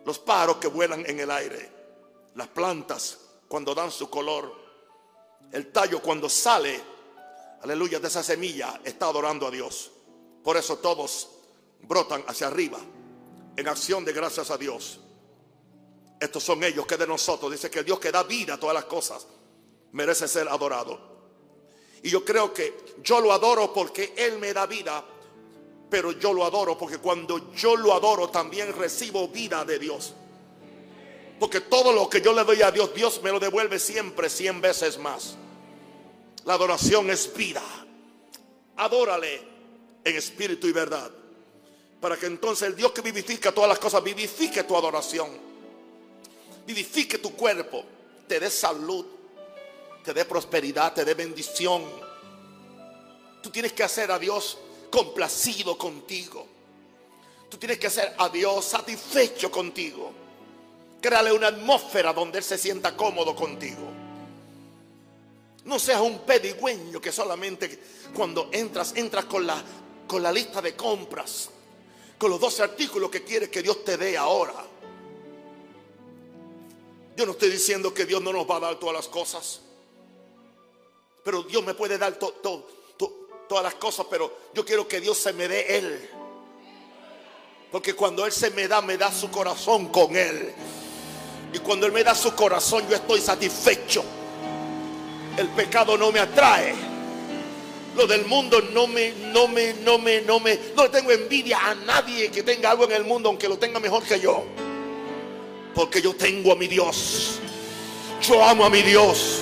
los 0.05 0.19
pájaros 0.19 0.57
que 0.57 0.67
vuelan 0.67 1.05
en 1.05 1.19
el 1.19 1.31
aire, 1.31 1.69
las 2.35 2.47
plantas 2.49 3.17
cuando 3.47 3.73
dan 3.73 3.91
su 3.91 4.09
color, 4.09 4.53
el 5.51 5.71
tallo 5.71 6.01
cuando 6.01 6.29
sale, 6.29 6.81
aleluya, 7.61 7.99
de 7.99 8.07
esa 8.07 8.23
semilla, 8.23 8.81
está 8.83 9.07
adorando 9.07 9.47
a 9.47 9.51
Dios. 9.51 9.91
Por 10.43 10.57
eso 10.57 10.77
todos 10.77 11.29
brotan 11.81 12.23
hacia 12.27 12.47
arriba 12.47 12.79
en 13.55 13.67
acción 13.67 14.05
de 14.05 14.13
gracias 14.13 14.51
a 14.51 14.57
Dios. 14.57 14.99
Estos 16.19 16.43
son 16.43 16.63
ellos 16.63 16.85
que 16.85 16.97
de 16.97 17.07
nosotros. 17.07 17.51
Dice 17.51 17.69
que 17.69 17.83
Dios 17.83 17.99
que 17.99 18.11
da 18.11 18.23
vida 18.23 18.55
a 18.55 18.59
todas 18.59 18.73
las 18.73 18.85
cosas 18.85 19.27
merece 19.91 20.27
ser 20.27 20.47
adorado. 20.47 20.99
Y 22.03 22.09
yo 22.09 22.23
creo 22.23 22.53
que 22.53 22.95
yo 23.03 23.19
lo 23.19 23.33
adoro 23.33 23.73
porque 23.73 24.13
Él 24.17 24.37
me 24.39 24.53
da 24.53 24.65
vida. 24.65 25.03
Pero 25.89 26.11
yo 26.11 26.33
lo 26.33 26.45
adoro 26.45 26.77
porque 26.77 26.97
cuando 26.97 27.53
yo 27.53 27.75
lo 27.75 27.93
adoro 27.93 28.29
también 28.29 28.73
recibo 28.73 29.27
vida 29.29 29.63
de 29.63 29.79
Dios. 29.79 30.13
Porque 31.39 31.61
todo 31.61 31.93
lo 31.93 32.09
que 32.09 32.21
yo 32.21 32.33
le 32.33 32.43
doy 32.43 32.61
a 32.61 32.71
Dios, 32.71 32.93
Dios 32.93 33.21
me 33.23 33.31
lo 33.31 33.39
devuelve 33.39 33.79
siempre, 33.79 34.29
cien 34.29 34.59
veces 34.59 34.97
más. 34.97 35.35
La 36.45 36.53
adoración 36.53 37.09
es 37.09 37.31
vida. 37.33 37.63
Adórale 38.77 39.41
en 40.03 40.15
espíritu 40.15 40.67
y 40.67 40.71
verdad. 40.71 41.11
Para 42.01 42.17
que 42.17 42.25
entonces 42.25 42.67
el 42.67 42.75
Dios 42.75 42.91
que 42.91 43.01
vivifica 43.01 43.51
todas 43.51 43.69
las 43.69 43.79
cosas, 43.79 44.03
vivifique 44.03 44.63
tu 44.63 44.75
adoración 44.75 45.47
vivifique 46.67 47.17
tu 47.19 47.33
cuerpo, 47.33 47.85
te 48.27 48.41
dé 48.41 48.49
salud, 48.49 49.05
te 50.03 50.13
dé 50.13 50.25
prosperidad, 50.25 50.93
te 50.93 51.05
dé 51.05 51.13
bendición. 51.13 51.83
Tú 53.41 53.49
tienes 53.49 53.71
que 53.71 53.83
hacer 53.83 54.11
a 54.11 54.19
Dios 54.19 54.57
complacido 54.91 55.77
contigo. 55.77 56.45
Tú 57.49 57.57
tienes 57.57 57.79
que 57.79 57.87
hacer 57.87 58.13
a 58.17 58.27
Dios 58.27 58.65
satisfecho 58.65 59.49
contigo. 59.49 60.11
Créale 61.07 61.31
una 61.31 61.47
atmósfera 61.47 62.11
donde 62.11 62.39
Él 62.39 62.43
se 62.43 62.57
sienta 62.57 62.93
cómodo 62.97 63.33
contigo. 63.33 63.87
No 65.63 65.79
seas 65.79 66.01
un 66.01 66.19
pedigüeño 66.19 66.99
que 66.99 67.13
solamente 67.13 67.79
cuando 68.13 68.49
entras, 68.51 68.91
entras 68.93 69.23
con 69.23 69.47
la, 69.47 69.63
con 70.05 70.21
la 70.21 70.33
lista 70.33 70.61
de 70.61 70.75
compras, 70.75 71.49
con 72.17 72.29
los 72.29 72.41
12 72.41 72.61
artículos 72.61 73.09
que 73.09 73.23
quieres 73.23 73.47
que 73.47 73.63
Dios 73.63 73.85
te 73.85 73.95
dé 73.95 74.17
ahora. 74.17 74.53
Yo 77.15 77.25
no 77.25 77.31
estoy 77.31 77.51
diciendo 77.51 77.93
que 77.93 78.05
Dios 78.05 78.21
no 78.21 78.33
nos 78.33 78.45
va 78.45 78.57
a 78.57 78.59
dar 78.59 78.75
todas 78.75 78.95
las 78.97 79.07
cosas. 79.07 79.61
Pero 81.23 81.43
Dios 81.43 81.63
me 81.63 81.73
puede 81.73 81.97
dar 81.97 82.19
todas 82.19 83.63
las 83.63 83.75
cosas, 83.75 84.07
pero 84.09 84.39
yo 84.53 84.65
quiero 84.65 84.85
que 84.85 84.99
Dios 84.99 85.17
se 85.17 85.31
me 85.31 85.47
dé 85.47 85.77
Él. 85.77 86.09
Porque 87.71 87.93
cuando 87.93 88.25
Él 88.25 88.33
se 88.33 88.51
me 88.51 88.67
da, 88.67 88.81
me 88.81 88.97
da 88.97 89.09
su 89.09 89.31
corazón 89.31 89.87
con 89.87 90.13
Él. 90.13 90.53
Y 91.53 91.59
cuando 91.59 91.85
Él 91.85 91.91
me 91.91 92.03
da 92.03 92.13
su 92.13 92.33
corazón, 92.33 92.83
yo 92.89 92.95
estoy 92.95 93.21
satisfecho. 93.21 94.03
El 95.37 95.47
pecado 95.49 95.97
no 95.97 96.11
me 96.11 96.19
atrae. 96.19 96.73
Lo 97.95 98.05
del 98.05 98.25
mundo 98.25 98.61
no 98.73 98.85
me, 98.87 99.11
no 99.33 99.47
me, 99.47 99.73
no 99.73 99.97
me, 99.97 100.21
no 100.21 100.39
me, 100.39 100.59
no 100.75 100.83
le 100.83 100.89
tengo 100.89 101.11
envidia 101.11 101.57
a 101.65 101.75
nadie 101.75 102.29
que 102.29 102.43
tenga 102.43 102.71
algo 102.71 102.83
en 102.83 102.91
el 102.91 103.03
mundo, 103.03 103.29
aunque 103.29 103.49
lo 103.49 103.57
tenga 103.57 103.79
mejor 103.79 104.03
que 104.03 104.19
yo. 104.19 104.43
Porque 105.73 106.01
yo 106.01 106.15
tengo 106.15 106.51
a 106.51 106.55
mi 106.55 106.67
Dios. 106.67 107.39
Yo 108.21 108.43
amo 108.43 108.65
a 108.65 108.69
mi 108.69 108.81
Dios. 108.81 109.41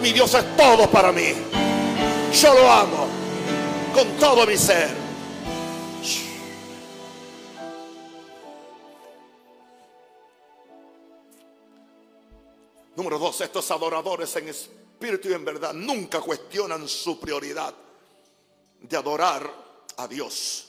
Mi 0.00 0.12
Dios 0.12 0.34
es 0.34 0.56
todo 0.56 0.90
para 0.90 1.12
mí. 1.12 1.34
Yo 2.40 2.54
lo 2.54 2.70
amo 2.70 3.06
con 3.94 4.08
todo 4.18 4.46
mi 4.46 4.56
ser. 4.56 5.01
Número 13.02 13.18
dos, 13.18 13.40
estos 13.40 13.68
adoradores 13.72 14.36
en 14.36 14.46
espíritu 14.46 15.28
y 15.28 15.32
en 15.32 15.44
verdad 15.44 15.72
nunca 15.74 16.20
cuestionan 16.20 16.86
su 16.86 17.18
prioridad 17.18 17.74
de 18.80 18.96
adorar 18.96 19.52
a 19.96 20.06
Dios 20.06 20.68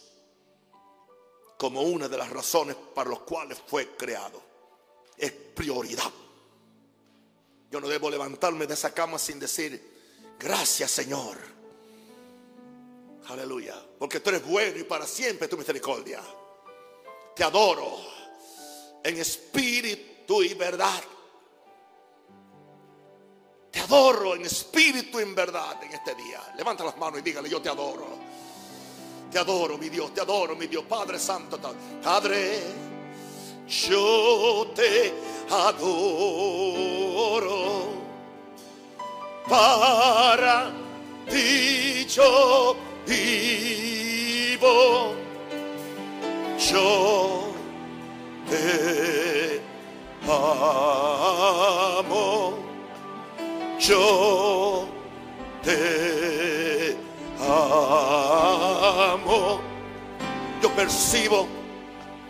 como 1.59 1.83
una 1.83 2.09
de 2.09 2.17
las 2.17 2.31
razones 2.31 2.75
para 2.95 3.11
las 3.11 3.19
cuales 3.19 3.59
fue 3.67 3.95
creado. 3.95 4.41
Es 5.15 5.31
prioridad. 5.31 6.11
Yo 7.69 7.79
no 7.79 7.87
debo 7.87 8.09
levantarme 8.09 8.65
de 8.65 8.73
esa 8.73 8.91
cama 8.91 9.19
sin 9.19 9.39
decir, 9.39 9.93
gracias 10.39 10.89
Señor. 10.89 11.37
Aleluya. 13.27 13.79
Porque 13.99 14.21
tú 14.21 14.31
eres 14.31 14.43
bueno 14.43 14.79
y 14.79 14.83
para 14.85 15.05
siempre 15.05 15.47
tu 15.47 15.55
misericordia. 15.55 16.19
Te 17.35 17.43
adoro 17.43 17.99
en 19.03 19.19
espíritu 19.19 20.41
y 20.41 20.55
verdad. 20.55 21.03
Te 23.73 23.79
adoro 23.79 24.35
en 24.35 24.43
espíritu 24.43 25.19
y 25.19 25.23
en 25.23 25.33
verdad 25.33 25.83
en 25.83 25.93
este 25.93 26.13
día. 26.13 26.39
Levanta 26.55 26.83
las 26.83 26.95
manos 26.95 27.21
y 27.21 27.23
dígale, 27.23 27.49
yo 27.49 27.59
te 27.59 27.69
adoro. 27.69 28.05
Te 29.31 29.39
adoro, 29.39 29.79
mi 29.79 29.89
Dios, 29.89 30.13
te 30.13 30.21
adoro, 30.21 30.55
mi 30.55 30.67
Dios, 30.67 30.83
Padre 30.83 31.17
Santo. 31.17 31.59
Padre, 32.03 32.61
yo 33.67 34.71
te 34.75 35.11
adoro. 35.49 36.83
Para 39.49 40.71
ti 41.27 42.05
yo 42.05 42.75
vivo. 43.07 45.15
Yo 46.59 47.47
te 48.51 49.61
amo. 50.29 52.72
Yo 53.87 54.87
te 55.61 56.95
amo. 57.37 59.61
Yo 60.61 60.73
percibo 60.73 61.45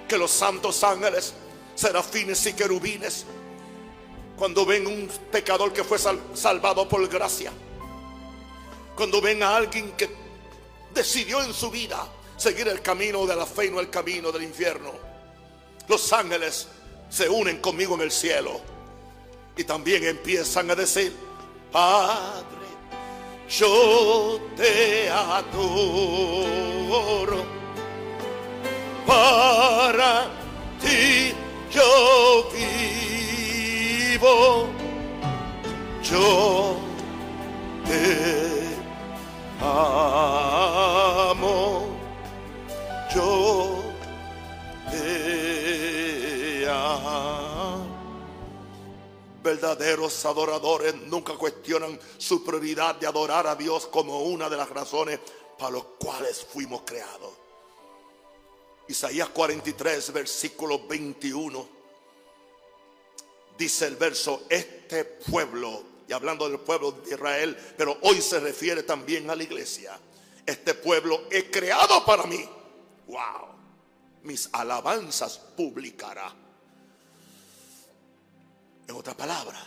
que 0.07 0.17
los 0.17 0.31
santos 0.31 0.83
ángeles, 0.83 1.35
serafines 1.75 2.43
y 2.47 2.53
querubines, 2.53 3.25
Cuando 4.35 4.65
ven 4.65 4.87
un 4.87 5.07
pecador 5.31 5.71
que 5.71 5.83
fue 5.83 5.99
salvado 5.99 6.89
por 6.89 7.07
gracia. 7.07 7.51
Cuando 8.95 9.21
ven 9.21 9.43
a 9.43 9.55
alguien 9.55 9.91
que 9.91 10.09
decidió 10.91 11.43
en 11.43 11.53
su 11.53 11.69
vida 11.69 12.07
seguir 12.35 12.67
el 12.67 12.81
camino 12.81 13.27
de 13.27 13.35
la 13.35 13.45
fe 13.45 13.67
y 13.67 13.69
no 13.69 13.79
el 13.79 13.91
camino 13.91 14.31
del 14.31 14.41
infierno. 14.41 14.91
Los 15.87 16.11
ángeles 16.13 16.67
se 17.09 17.29
unen 17.29 17.61
conmigo 17.61 17.93
en 17.93 18.01
el 18.01 18.11
cielo 18.11 18.59
y 19.55 19.65
también 19.65 20.03
empiezan 20.03 20.71
a 20.71 20.75
decir, 20.75 21.15
Padre, 21.73 22.69
yo 23.49 24.39
te 24.55 25.09
adoro. 25.09 26.23
Para 29.07 30.27
ti 30.79 31.33
yo 31.71 32.47
vivo. 32.53 34.35
Yo 36.03 36.77
te 37.87 38.77
amo. 39.59 40.27
Yo 43.15 43.81
te 44.91 46.67
amo. 46.69 47.52
Verdaderos 49.43 50.25
adoradores 50.25 50.95
nunca 50.95 51.33
cuestionan 51.33 51.99
su 52.17 52.45
prioridad 52.45 52.95
de 52.95 53.07
adorar 53.07 53.45
a 53.45 53.55
Dios 53.55 53.87
como 53.87 54.21
una 54.23 54.49
de 54.49 54.55
las 54.55 54.69
razones 54.69 55.19
para 55.59 55.71
las 55.71 55.83
cuales 55.99 56.45
fuimos 56.49 56.83
creados. 56.85 57.33
Isaías 58.87 59.29
43, 59.29 60.13
versículo 60.13 60.87
21. 60.87 61.67
Dice 63.57 63.85
el 63.85 63.97
verso, 63.97 64.43
este 64.49 65.03
pueblo, 65.03 65.83
y 66.07 66.13
hablando 66.13 66.47
del 66.47 66.59
pueblo 66.59 66.93
de 66.93 67.13
Israel, 67.13 67.57
pero 67.77 67.97
hoy 68.01 68.21
se 68.21 68.39
refiere 68.39 68.83
también 68.83 69.29
a 69.29 69.35
la 69.35 69.43
iglesia. 69.43 69.99
Este 70.45 70.73
pueblo 70.73 71.23
es 71.29 71.45
creado 71.51 72.05
para 72.05 72.23
mí. 72.23 72.47
Wow. 73.07 73.53
Mis 74.23 74.49
alabanzas 74.53 75.37
publicará. 75.37 76.42
En 78.87 78.95
otras 78.95 79.15
palabras, 79.15 79.63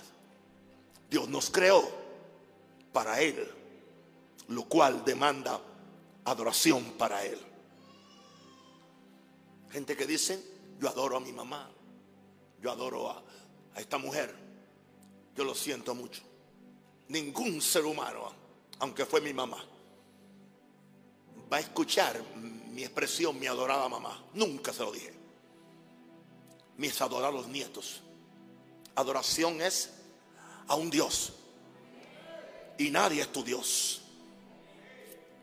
Dios 1.08 1.28
nos 1.28 1.50
creó 1.50 1.82
para 2.92 3.20
Él, 3.20 3.48
lo 4.48 4.64
cual 4.64 5.04
demanda 5.04 5.60
adoración 6.24 6.84
para 6.92 7.24
Él. 7.24 7.38
Gente 9.70 9.96
que 9.96 10.06
dice, 10.06 10.42
yo 10.80 10.88
adoro 10.88 11.16
a 11.16 11.20
mi 11.20 11.32
mamá, 11.32 11.70
yo 12.60 12.70
adoro 12.70 13.10
a, 13.10 13.22
a 13.74 13.80
esta 13.80 13.98
mujer, 13.98 14.34
yo 15.34 15.44
lo 15.44 15.54
siento 15.54 15.94
mucho. 15.94 16.22
Ningún 17.08 17.60
ser 17.60 17.84
humano, 17.84 18.32
aunque 18.78 19.04
fue 19.04 19.20
mi 19.20 19.32
mamá, 19.32 19.64
va 21.52 21.58
a 21.58 21.60
escuchar 21.60 22.20
mi 22.76 22.82
expresión, 22.82 23.38
mi 23.38 23.46
adorada 23.46 23.88
mamá. 23.88 24.22
Nunca 24.34 24.72
se 24.72 24.82
lo 24.82 24.92
dije. 24.92 25.14
Mis 26.76 27.00
adorados 27.00 27.46
nietos. 27.48 28.02
Adoración 28.96 29.60
es 29.60 29.90
a 30.66 30.74
un 30.74 30.90
Dios. 30.90 31.34
Y 32.78 32.90
nadie 32.90 33.22
es 33.22 33.28
tu 33.32 33.44
Dios. 33.44 34.02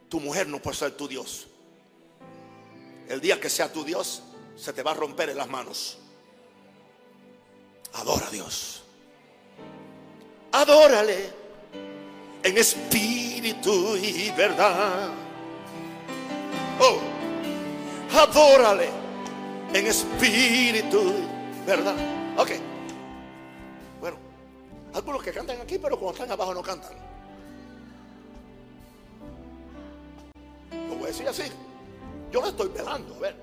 Tu 0.10 0.19
mujer 0.19 0.48
no 0.48 0.62
puede 0.62 0.77
ser 0.77 0.91
tu 0.98 1.07
Dios. 1.07 1.48
El 3.07 3.22
día 3.22 3.39
que 3.39 3.50
sea 3.50 3.72
tu 3.72 3.83
Dios, 3.83 4.24
se 4.55 4.74
te 4.74 4.83
va 4.83 4.91
a 4.91 4.95
romper 4.95 5.29
en 5.29 5.38
las 5.38 5.48
manos. 5.48 5.98
Adora 7.93 8.27
a 8.27 8.31
Dios. 8.31 8.83
Adórale 10.51 11.31
en 12.43 12.57
espíritu 12.57 13.95
y 13.98 14.31
verdad. 14.31 15.10
Oh, 16.79 17.00
adórale 18.15 18.89
en 19.73 19.88
espíritu, 19.88 21.13
¿verdad? 21.65 21.95
Ok. 22.38 22.72
Algunos 24.93 25.23
que 25.23 25.32
cantan 25.32 25.60
aquí, 25.60 25.79
pero 25.79 25.97
cuando 25.97 26.13
están 26.13 26.32
abajo 26.32 26.53
no 26.53 26.62
cantan. 26.62 26.93
Lo 30.71 30.95
voy 30.95 31.06
a 31.06 31.08
decir 31.08 31.27
así. 31.27 31.43
Yo 32.32 32.41
lo 32.41 32.47
estoy 32.47 32.69
velando, 32.69 33.15
a 33.15 33.19
ver. 33.19 33.36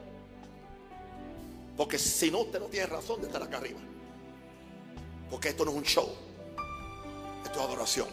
Porque 1.76 1.98
si 1.98 2.30
no, 2.30 2.40
usted 2.40 2.60
no 2.60 2.66
tiene 2.66 2.86
razón 2.86 3.20
de 3.20 3.26
estar 3.26 3.42
acá 3.42 3.56
arriba. 3.56 3.80
Porque 5.28 5.48
esto 5.48 5.64
no 5.64 5.72
es 5.72 5.76
un 5.78 5.84
show. 5.84 6.08
Esto 7.44 7.58
es 7.58 7.66
adoración. 7.66 8.08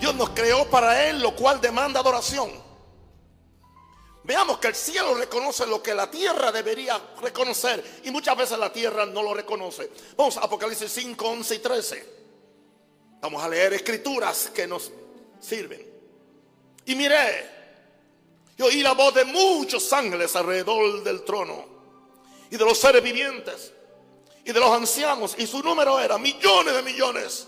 Dios 0.00 0.14
nos 0.14 0.30
creó 0.30 0.64
para 0.70 1.08
Él, 1.08 1.20
lo 1.20 1.34
cual 1.34 1.60
demanda 1.60 1.98
adoración. 1.98 2.67
Veamos 4.28 4.58
que 4.58 4.68
el 4.68 4.74
cielo 4.74 5.14
reconoce 5.14 5.66
lo 5.66 5.82
que 5.82 5.94
la 5.94 6.10
tierra 6.10 6.52
debería 6.52 7.00
reconocer 7.22 8.02
y 8.04 8.10
muchas 8.10 8.36
veces 8.36 8.58
la 8.58 8.70
tierra 8.70 9.06
no 9.06 9.22
lo 9.22 9.32
reconoce. 9.32 9.90
Vamos 10.18 10.36
a 10.36 10.40
Apocalipsis 10.40 10.92
5, 10.92 11.28
11 11.28 11.54
y 11.54 11.58
13. 11.60 12.06
Vamos 13.22 13.42
a 13.42 13.48
leer 13.48 13.72
escrituras 13.72 14.50
que 14.54 14.66
nos 14.66 14.92
sirven. 15.40 15.82
Y 16.84 16.94
miré, 16.94 17.50
y 18.58 18.60
oí 18.60 18.82
la 18.82 18.92
voz 18.92 19.14
de 19.14 19.24
muchos 19.24 19.90
ángeles 19.94 20.36
alrededor 20.36 21.02
del 21.02 21.24
trono 21.24 21.64
y 22.50 22.56
de 22.58 22.64
los 22.66 22.76
seres 22.76 23.02
vivientes 23.02 23.72
y 24.44 24.52
de 24.52 24.60
los 24.60 24.70
ancianos, 24.70 25.36
y 25.38 25.46
su 25.46 25.62
número 25.62 25.98
era 26.00 26.18
millones 26.18 26.74
de 26.74 26.82
millones, 26.82 27.46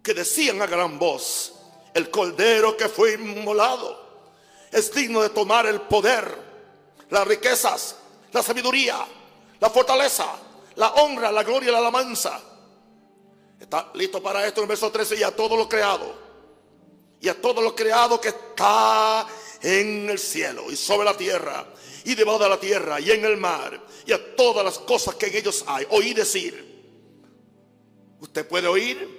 que 0.00 0.14
decían 0.14 0.62
a 0.62 0.68
gran 0.68 0.96
voz, 0.96 1.54
el 1.92 2.08
cordero 2.08 2.76
que 2.76 2.88
fue 2.88 3.14
inmolado 3.14 4.09
es 4.70 4.92
digno 4.92 5.22
de 5.22 5.30
tomar 5.30 5.66
el 5.66 5.80
poder, 5.82 6.36
las 7.10 7.26
riquezas, 7.26 7.96
la 8.32 8.42
sabiduría, 8.42 9.04
la 9.58 9.70
fortaleza, 9.70 10.26
la 10.76 10.88
honra, 10.94 11.32
la 11.32 11.42
gloria 11.42 11.70
y 11.70 11.72
la 11.72 11.78
alabanza. 11.78 12.40
Está 13.58 13.90
listo 13.94 14.22
para 14.22 14.46
esto 14.46 14.60
en 14.60 14.64
el 14.64 14.68
verso 14.68 14.90
13 14.90 15.16
y 15.16 15.22
a 15.22 15.34
todo 15.34 15.56
lo 15.56 15.68
creado. 15.68 16.30
Y 17.20 17.28
a 17.28 17.40
todo 17.40 17.60
lo 17.60 17.74
creado 17.74 18.20
que 18.20 18.28
está 18.28 19.26
en 19.60 20.08
el 20.08 20.18
cielo 20.18 20.70
y 20.70 20.76
sobre 20.76 21.04
la 21.04 21.14
tierra 21.14 21.66
y 22.04 22.14
debajo 22.14 22.38
de 22.38 22.48
la 22.48 22.58
tierra 22.58 22.98
y 22.98 23.10
en 23.10 23.24
el 23.26 23.36
mar 23.36 23.78
y 24.06 24.12
a 24.12 24.36
todas 24.36 24.64
las 24.64 24.78
cosas 24.78 25.16
que 25.16 25.26
en 25.26 25.36
ellos 25.36 25.64
hay. 25.66 25.86
Oí 25.90 26.14
decir. 26.14 26.68
Usted 28.20 28.46
puede 28.46 28.68
oír. 28.68 29.18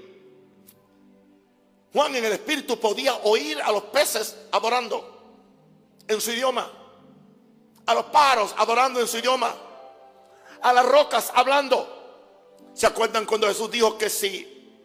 Juan 1.93 2.15
en 2.15 2.25
el 2.25 2.33
Espíritu 2.33 2.79
podía 2.79 3.15
oír 3.17 3.61
a 3.61 3.71
los 3.71 3.83
peces 3.85 4.35
adorando 4.51 5.20
en 6.07 6.21
su 6.21 6.31
idioma, 6.31 6.69
a 7.85 7.93
los 7.93 8.05
paros 8.05 8.53
adorando 8.57 8.99
en 8.99 9.07
su 9.07 9.17
idioma, 9.17 9.53
a 10.61 10.73
las 10.73 10.85
rocas 10.85 11.31
hablando. 11.33 11.99
¿Se 12.73 12.87
acuerdan 12.87 13.25
cuando 13.25 13.47
Jesús 13.47 13.69
dijo 13.69 13.97
que 13.97 14.09
si, 14.09 14.77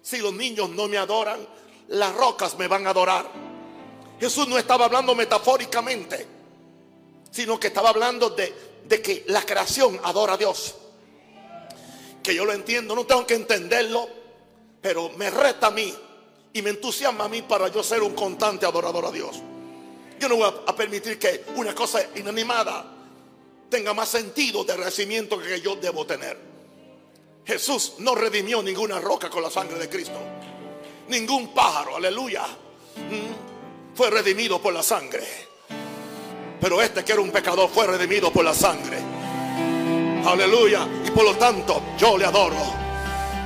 si 0.00 0.18
los 0.18 0.32
niños 0.32 0.70
no 0.70 0.88
me 0.88 0.96
adoran, 0.96 1.46
las 1.88 2.14
rocas 2.14 2.56
me 2.58 2.68
van 2.68 2.86
a 2.86 2.90
adorar? 2.90 3.26
Jesús 4.18 4.48
no 4.48 4.56
estaba 4.56 4.86
hablando 4.86 5.14
metafóricamente, 5.14 6.26
sino 7.30 7.60
que 7.60 7.66
estaba 7.66 7.90
hablando 7.90 8.30
de, 8.30 8.54
de 8.84 9.02
que 9.02 9.24
la 9.28 9.42
creación 9.42 10.00
adora 10.02 10.34
a 10.34 10.36
Dios. 10.36 10.74
Que 12.22 12.34
yo 12.34 12.44
lo 12.44 12.52
entiendo, 12.52 12.94
no 12.94 13.04
tengo 13.04 13.26
que 13.26 13.34
entenderlo, 13.34 14.08
pero 14.80 15.10
me 15.10 15.30
reta 15.30 15.68
a 15.68 15.70
mí 15.70 15.94
y 16.52 16.62
me 16.62 16.70
entusiasma 16.70 17.24
a 17.24 17.28
mí 17.28 17.42
para 17.42 17.68
yo 17.68 17.82
ser 17.82 18.02
un 18.02 18.14
constante 18.14 18.64
adorador 18.64 19.04
a 19.04 19.12
Dios. 19.12 19.42
Yo 20.18 20.28
no 20.28 20.36
voy 20.36 20.52
a 20.66 20.74
permitir 20.74 21.18
que 21.18 21.44
una 21.56 21.74
cosa 21.74 22.00
inanimada 22.14 22.84
tenga 23.68 23.92
más 23.94 24.08
sentido 24.08 24.64
de 24.64 24.72
agradecimiento 24.72 25.38
que 25.38 25.60
yo 25.60 25.76
debo 25.76 26.06
tener. 26.06 26.38
Jesús 27.44 27.94
no 27.98 28.14
redimió 28.14 28.62
ninguna 28.62 28.98
roca 29.00 29.30
con 29.30 29.42
la 29.42 29.50
sangre 29.50 29.78
de 29.78 29.88
Cristo. 29.88 30.18
Ningún 31.08 31.54
pájaro, 31.54 31.96
aleluya, 31.96 32.44
mm, 32.44 33.94
fue 33.94 34.10
redimido 34.10 34.60
por 34.60 34.72
la 34.74 34.82
sangre. 34.82 35.24
Pero 36.60 36.82
este 36.82 37.04
que 37.04 37.12
era 37.12 37.20
un 37.20 37.30
pecador 37.30 37.68
fue 37.68 37.86
redimido 37.86 38.32
por 38.32 38.44
la 38.44 38.54
sangre. 38.54 38.98
Aleluya. 40.26 40.88
Y 41.06 41.10
por 41.10 41.24
lo 41.24 41.36
tanto, 41.36 41.80
yo 41.96 42.18
le 42.18 42.24
adoro. 42.24 42.56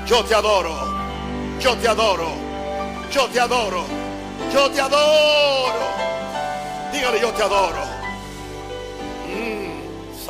Yo 0.07 0.25
te 0.25 0.35
adoro. 0.35 0.75
Yo 1.61 1.77
te 1.77 1.89
adoro. 1.89 2.31
Yo 3.13 3.27
te 3.27 3.41
adoro. 3.41 3.85
Yo 4.53 4.71
te 4.71 4.81
adoro. 4.81 6.10
Dígale, 6.93 7.21
yo 7.21 7.31
te 7.33 7.43
adoro. 7.43 7.85
Mm, 9.29 10.25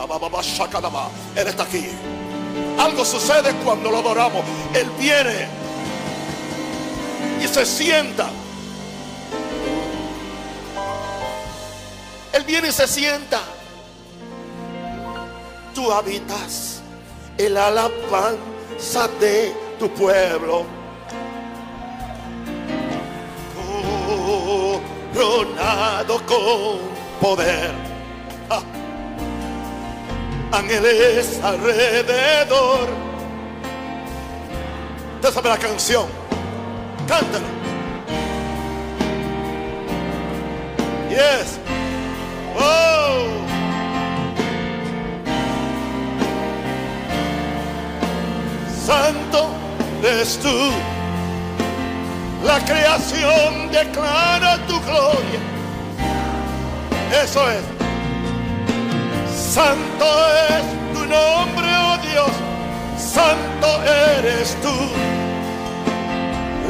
Él 1.36 1.48
está 1.48 1.62
aquí. 1.62 1.86
Algo 2.78 3.04
sucede 3.04 3.54
cuando 3.64 3.90
lo 3.90 3.98
adoramos. 3.98 4.44
Él 4.74 4.90
viene 4.98 5.48
y 7.42 7.46
se 7.48 7.64
sienta. 7.64 8.28
Él 12.32 12.44
viene 12.44 12.68
y 12.68 12.72
se 12.72 12.86
sienta. 12.86 13.40
Tú 15.74 15.90
habitas 15.92 16.80
el 17.38 17.56
alabanza 17.56 19.08
de 19.20 19.54
tu 19.78 19.88
pueblo. 19.90 20.79
Coronado 25.20 26.16
con 26.24 26.78
poder. 27.20 27.72
Ah. 28.48 28.62
Ángeles 30.50 31.38
alrededor. 31.44 32.88
Usted 35.16 35.30
sabe 35.30 35.48
la 35.50 35.58
canción. 35.58 36.06
Cántala. 37.06 37.44
Yes. 41.10 41.58
Oh. 42.58 43.26
Santo 48.86 49.50
eres 50.02 50.38
tú. 50.38 50.99
La 52.44 52.58
creación 52.64 53.70
declara 53.70 54.58
tu 54.66 54.80
gloria. 54.80 55.40
Eso 57.22 57.50
es. 57.50 57.62
Santo 59.30 60.06
es 60.48 60.94
tu 60.94 61.00
nombre, 61.00 61.68
oh 61.84 61.98
Dios. 61.98 62.30
Santo 62.96 63.82
eres 63.84 64.56
tú. 64.62 64.72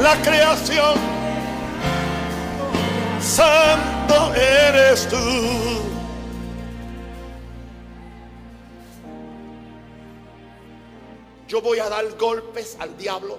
La 0.02 0.16
creación. 0.22 0.94
Santo 3.20 4.35
eres 4.35 5.09
tú. 5.09 5.16
Yo 11.46 11.61
voy 11.61 11.78
a 11.78 11.88
dar 11.88 12.04
golpes 12.16 12.76
al 12.80 12.96
diablo 12.96 13.38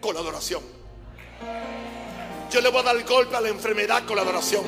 con 0.00 0.16
adoración. 0.16 0.77
Yo 2.50 2.60
le 2.60 2.70
voy 2.70 2.80
a 2.80 2.84
dar 2.84 3.04
golpe 3.04 3.36
a 3.36 3.40
la 3.40 3.48
enfermedad 3.48 4.04
con 4.04 4.16
la 4.16 4.22
adoración. 4.22 4.62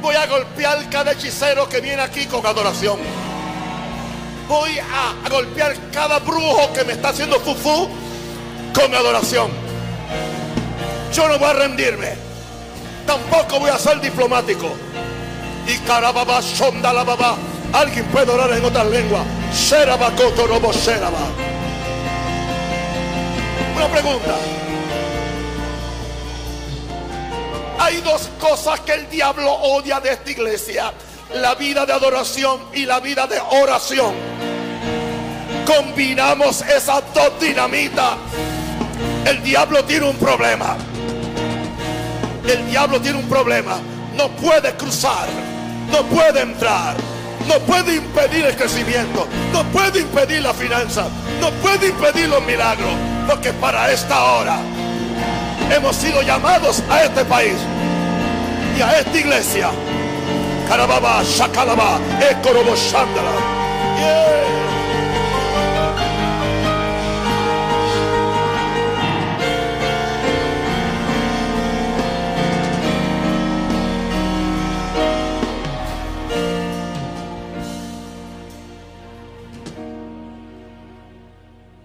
Voy 0.00 0.14
a 0.14 0.26
golpear 0.26 0.88
cada 0.88 1.12
hechicero 1.12 1.68
que 1.68 1.80
viene 1.80 2.00
aquí 2.00 2.26
con 2.26 2.46
adoración. 2.46 2.98
Voy 4.48 4.78
a, 4.78 5.26
a 5.26 5.28
golpear 5.28 5.76
cada 5.92 6.18
brujo 6.20 6.72
que 6.72 6.84
me 6.84 6.92
está 6.92 7.10
haciendo 7.10 7.38
fufú 7.40 7.88
con 8.74 8.94
adoración. 8.94 9.50
Yo 11.12 11.28
no 11.28 11.38
voy 11.38 11.50
a 11.50 11.52
rendirme. 11.54 12.14
Tampoco 13.06 13.60
voy 13.60 13.70
a 13.70 13.78
ser 13.78 14.00
diplomático. 14.00 14.70
Y 15.66 15.76
carababa, 15.78 16.40
sonda 16.40 16.92
la 16.92 17.04
baba. 17.04 17.36
Alguien 17.72 18.06
puede 18.06 18.30
orar 18.30 18.52
en 18.52 18.64
otras 18.64 18.86
lenguas. 18.86 19.24
Sheraba, 19.52 20.10
robo, 20.10 20.72
sheraba. 20.72 21.18
Una 23.76 23.88
pregunta. 23.88 24.36
Hay 27.80 27.96
dos 28.02 28.28
cosas 28.38 28.78
que 28.80 28.92
el 28.92 29.08
diablo 29.08 29.50
odia 29.50 30.00
de 30.00 30.12
esta 30.12 30.30
iglesia. 30.30 30.92
La 31.36 31.54
vida 31.54 31.86
de 31.86 31.94
adoración 31.94 32.60
y 32.74 32.84
la 32.84 33.00
vida 33.00 33.26
de 33.26 33.40
oración. 33.40 34.14
Combinamos 35.64 36.60
esas 36.60 37.02
dos 37.14 37.40
dinamitas. 37.40 38.16
El 39.24 39.42
diablo 39.42 39.82
tiene 39.84 40.10
un 40.10 40.16
problema. 40.16 40.76
El 42.46 42.70
diablo 42.70 43.00
tiene 43.00 43.18
un 43.18 43.28
problema. 43.30 43.78
No 44.14 44.28
puede 44.28 44.74
cruzar. 44.74 45.26
No 45.90 46.02
puede 46.02 46.42
entrar. 46.42 46.96
No 47.48 47.58
puede 47.60 47.96
impedir 47.96 48.44
el 48.44 48.56
crecimiento. 48.56 49.26
No 49.54 49.64
puede 49.72 50.00
impedir 50.00 50.42
la 50.42 50.52
finanza. 50.52 51.06
No 51.40 51.50
puede 51.62 51.88
impedir 51.88 52.28
los 52.28 52.42
milagros. 52.44 52.92
Porque 53.26 53.54
para 53.54 53.90
esta 53.90 54.22
hora 54.22 54.58
hemos 55.70 55.96
sido 55.96 56.22
llamados 56.22 56.82
a 56.88 57.04
este 57.04 57.24
país 57.24 57.54
y 58.76 58.82
a 58.82 58.98
esta 58.98 59.18
iglesia. 59.18 59.70
Carababa, 60.68 61.22
Shakalaba, 61.22 61.98
Ekorobo 62.30 62.74
Shandala. 62.74 63.32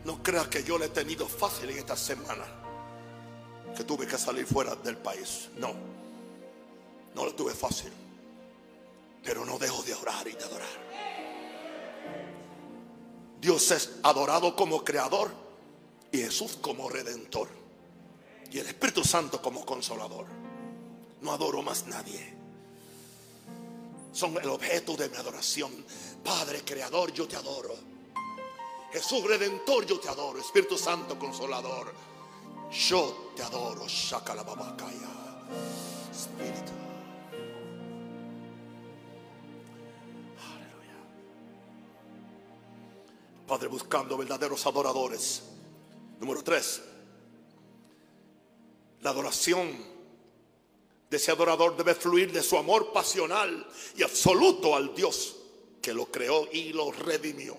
No 0.04 0.22
creas 0.22 0.48
que 0.48 0.64
yo 0.64 0.78
le 0.78 0.86
he 0.86 0.90
tenido 0.90 1.28
fácil 1.28 1.70
en 1.72 1.80
esta 1.80 1.96
semana. 1.96 2.65
Que 3.76 3.84
tuve 3.84 4.08
que 4.08 4.18
salir 4.18 4.46
fuera 4.46 4.76
del 4.76 4.98
país. 4.98 5.50
No. 5.58 5.74
No 7.14 7.26
lo 7.26 7.36
tuve 7.36 7.54
fácil. 7.54 7.92
Pero 9.24 9.46
no 9.46 9.58
dejo 9.58 9.84
de 9.84 9.94
orar 9.94 10.28
y 10.28 10.32
de 10.32 10.44
adorar. 10.44 10.86
Dios 13.42 13.72
es 13.72 13.92
adorado 14.04 14.56
como 14.56 14.84
creador 14.84 15.32
y 16.12 16.20
Jesús 16.20 16.58
como 16.62 16.90
redentor. 16.90 17.50
Y 18.52 18.60
el 18.60 18.68
Espíritu 18.68 19.04
Santo 19.04 19.42
como 19.42 19.66
consolador. 19.66 20.26
No 21.22 21.32
adoro 21.32 21.62
más 21.62 21.86
nadie. 21.88 22.34
Son 24.12 24.38
el 24.38 24.50
objeto 24.50 24.96
de 24.96 25.10
mi 25.10 25.18
adoración. 25.18 25.72
Padre 26.24 26.62
creador, 26.64 27.12
yo 27.12 27.28
te 27.28 27.36
adoro. 27.36 27.76
Jesús 28.94 29.24
redentor, 29.24 29.86
yo 29.86 30.00
te 30.00 30.08
adoro. 30.08 30.40
Espíritu 30.40 30.78
Santo 30.78 31.20
consolador. 31.20 31.94
Yo 32.78 33.32
te 33.36 33.42
adoro. 33.42 33.88
Shakalababakaya. 33.88 35.10
Espíritu. 36.12 36.74
Aleluya. 40.54 40.98
Padre, 43.48 43.68
buscando 43.70 44.18
verdaderos 44.18 44.66
adoradores. 44.66 45.44
Número 46.20 46.44
tres. 46.44 46.82
La 49.02 49.12
adoración 49.12 49.96
de 51.10 51.18
ese 51.18 51.32
adorador 51.32 51.78
debe 51.78 51.96
fluir 51.96 52.32
de 52.34 52.44
su 52.44 52.58
amor 52.58 52.92
pasional 52.92 53.66
y 53.96 54.04
absoluto 54.04 54.76
al 54.76 54.94
Dios 54.94 55.36
que 55.82 55.94
lo 55.94 56.08
creó 56.08 56.50
y 56.52 56.74
lo 56.74 56.92
redimió. 56.92 57.56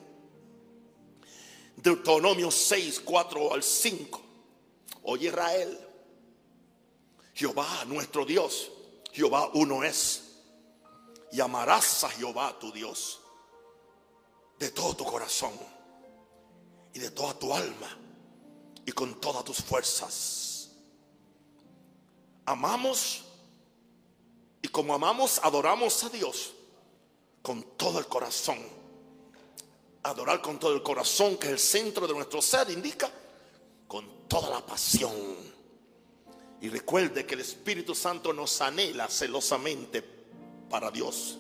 Deuteronomio 1.77 2.51
6, 2.51 3.01
4 3.05 3.55
al 3.55 3.63
5. 3.63 4.26
Oye 5.09 5.29
Israel, 5.29 5.79
Jehová 7.33 7.85
nuestro 7.85 8.25
Dios, 8.25 8.73
Jehová 9.13 9.51
uno 9.55 9.85
es. 9.85 10.23
Y 11.31 11.41
amarás 11.41 12.03
a 12.05 12.09
Jehová 12.09 12.57
tu 12.59 12.73
Dios 12.73 13.21
de 14.59 14.71
todo 14.71 14.97
tu 14.97 15.05
corazón 15.05 15.53
y 16.93 16.99
de 16.99 17.11
toda 17.11 17.39
tu 17.39 17.53
alma 17.53 17.97
y 18.85 18.91
con 18.93 19.21
todas 19.21 19.45
tus 19.45 19.59
fuerzas. 19.59 20.71
Amamos 22.45 23.25
y 24.63 24.69
como 24.69 24.93
amamos, 24.93 25.41
adoramos 25.43 26.03
a 26.03 26.09
Dios 26.09 26.53
con 27.43 27.63
todo 27.77 28.01
el 28.01 28.07
corazón. 28.07 28.59
Adorar 30.03 30.43
con 30.43 30.59
todo 30.59 30.73
el 30.73 30.83
corazón, 30.83 31.37
que 31.37 31.47
es 31.49 31.53
el 31.53 31.59
centro 31.59 32.07
de 32.09 32.15
nuestro 32.15 32.41
ser, 32.43 32.71
indica 32.71 33.11
con 33.87 34.16
toda 34.29 34.51
la 34.51 34.65
pasión. 34.65 35.13
Y 36.61 36.69
recuerde 36.69 37.27
que 37.27 37.35
el 37.35 37.41
Espíritu 37.41 37.95
Santo 37.95 38.33
nos 38.33 38.61
anhela 38.61 39.09
celosamente 39.09 40.03
para 40.71 40.91
Dios. 40.91 41.39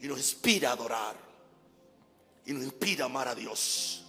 Y 0.00 0.06
nos 0.06 0.18
inspira 0.18 0.70
a 0.70 0.72
adorar. 0.72 1.16
Y 2.46 2.52
nos 2.52 2.64
inspira 2.64 3.04
a 3.04 3.06
amar 3.06 3.28
a 3.28 3.34
Dios. 3.34 4.04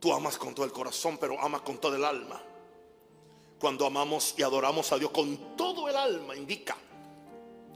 Tú 0.00 0.12
amas 0.12 0.38
con 0.38 0.54
todo 0.54 0.64
el 0.64 0.72
corazón, 0.72 1.18
pero 1.18 1.40
amas 1.40 1.62
con 1.62 1.78
todo 1.78 1.96
el 1.96 2.04
alma. 2.04 2.40
Cuando 3.58 3.86
amamos 3.86 4.34
y 4.36 4.42
adoramos 4.42 4.92
a 4.92 4.98
Dios 4.98 5.10
con 5.10 5.56
todo 5.56 5.88
el 5.88 5.96
alma, 5.96 6.36
indica 6.36 6.76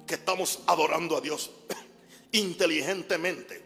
que 0.07 0.14
estamos 0.14 0.61
adorando 0.66 1.16
a 1.16 1.21
Dios 1.21 1.51
inteligentemente. 2.33 3.62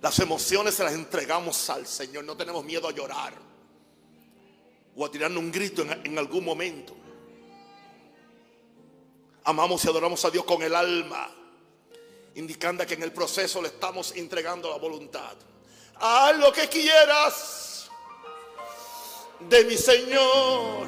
Las 0.00 0.18
emociones 0.18 0.74
se 0.74 0.84
las 0.84 0.94
entregamos 0.94 1.68
al 1.68 1.86
Señor. 1.86 2.24
No 2.24 2.36
tenemos 2.36 2.64
miedo 2.64 2.88
a 2.88 2.92
llorar 2.92 3.34
o 4.96 5.04
a 5.04 5.10
tirarnos 5.10 5.42
un 5.42 5.52
grito 5.52 5.82
en, 5.82 5.92
en 6.04 6.18
algún 6.18 6.44
momento. 6.44 6.96
Amamos 9.44 9.84
y 9.84 9.88
adoramos 9.88 10.24
a 10.24 10.30
Dios 10.30 10.44
con 10.44 10.62
el 10.62 10.74
alma, 10.74 11.30
indicando 12.34 12.86
que 12.86 12.94
en 12.94 13.02
el 13.02 13.12
proceso 13.12 13.60
le 13.60 13.68
estamos 13.68 14.12
entregando 14.16 14.70
la 14.70 14.76
voluntad. 14.76 15.34
Haz 15.96 16.36
lo 16.38 16.52
que 16.52 16.68
quieras 16.68 17.90
de 19.48 19.64
mi 19.64 19.76
Señor. 19.76 20.86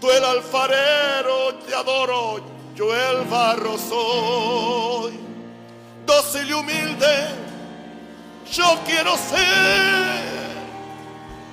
Tú 0.00 0.10
el 0.10 0.24
alfarero, 0.24 1.54
te 1.66 1.74
adoro, 1.74 2.40
yo 2.74 2.94
el 2.94 3.24
barro 3.26 3.78
soy. 3.78 5.31
Dócil 6.14 6.50
y 6.50 6.52
humilde, 6.52 7.28
yo 8.52 8.78
quiero 8.84 9.16
ser. 9.16 10.20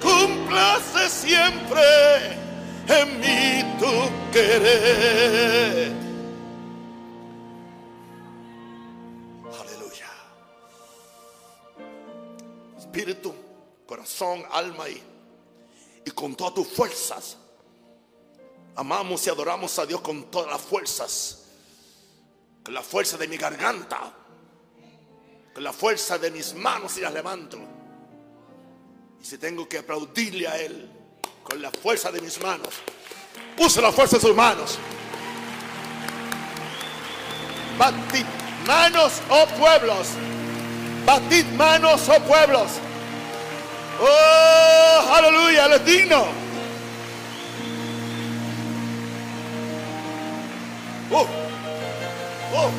Cumplace 0.02 1.10
siempre 1.10 1.82
en 2.86 3.20
mí 3.22 3.80
tu 3.80 4.32
querer. 4.34 5.94
Aleluya. 9.62 10.12
Espíritu, 12.78 13.34
corazón, 13.88 14.44
alma 14.52 14.90
y, 14.90 15.02
y 16.06 16.12
con 16.12 16.36
todas 16.36 16.54
tus 16.54 16.68
fuerzas. 16.68 17.38
Amamos 18.76 19.26
y 19.26 19.30
adoramos 19.30 19.80
a 19.80 19.86
Dios 19.86 20.02
con 20.02 20.30
todas 20.30 20.52
las 20.52 20.62
fuerzas. 20.62 21.46
Con 22.62 22.74
la 22.74 22.84
fuerza 22.84 23.16
de 23.16 23.26
mi 23.30 23.38
garganta. 23.38 24.16
Con 25.54 25.64
la 25.64 25.74
fuerza 25.74 26.18
de 26.18 26.32
mis 26.32 26.54
manos 26.54 26.98
y 26.98 27.02
las 27.02 27.14
levanto. 27.14 27.58
Y 29.22 29.26
si 29.26 29.38
tengo 29.38 29.68
que 29.68 29.80
aplaudirle 29.80 30.48
a 30.48 30.58
Él 30.58 30.90
con 31.44 31.62
la 31.62 31.72
fuerza 31.72 32.12
de 32.12 32.22
mis 32.22 32.42
manos, 32.42 32.70
use 33.58 33.82
la 33.82 33.92
fuerza 33.92 34.18
de 34.18 34.22
sus 34.22 34.36
manos. 34.36 34.78
Batid 37.78 38.26
manos, 38.66 39.22
oh 39.30 39.46
pueblos. 39.58 40.10
Batid 41.06 41.46
manos, 41.58 42.08
oh 42.10 42.20
pueblos. 42.22 42.72
Oh, 44.02 45.14
aleluya, 45.14 45.66
Él 45.66 45.74
es 45.74 45.86
digno. 45.86 46.26
Oh, 51.12 51.28
oh, 52.54 52.72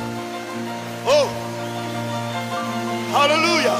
oh, 1.06 1.49
aleluya. 3.14 3.74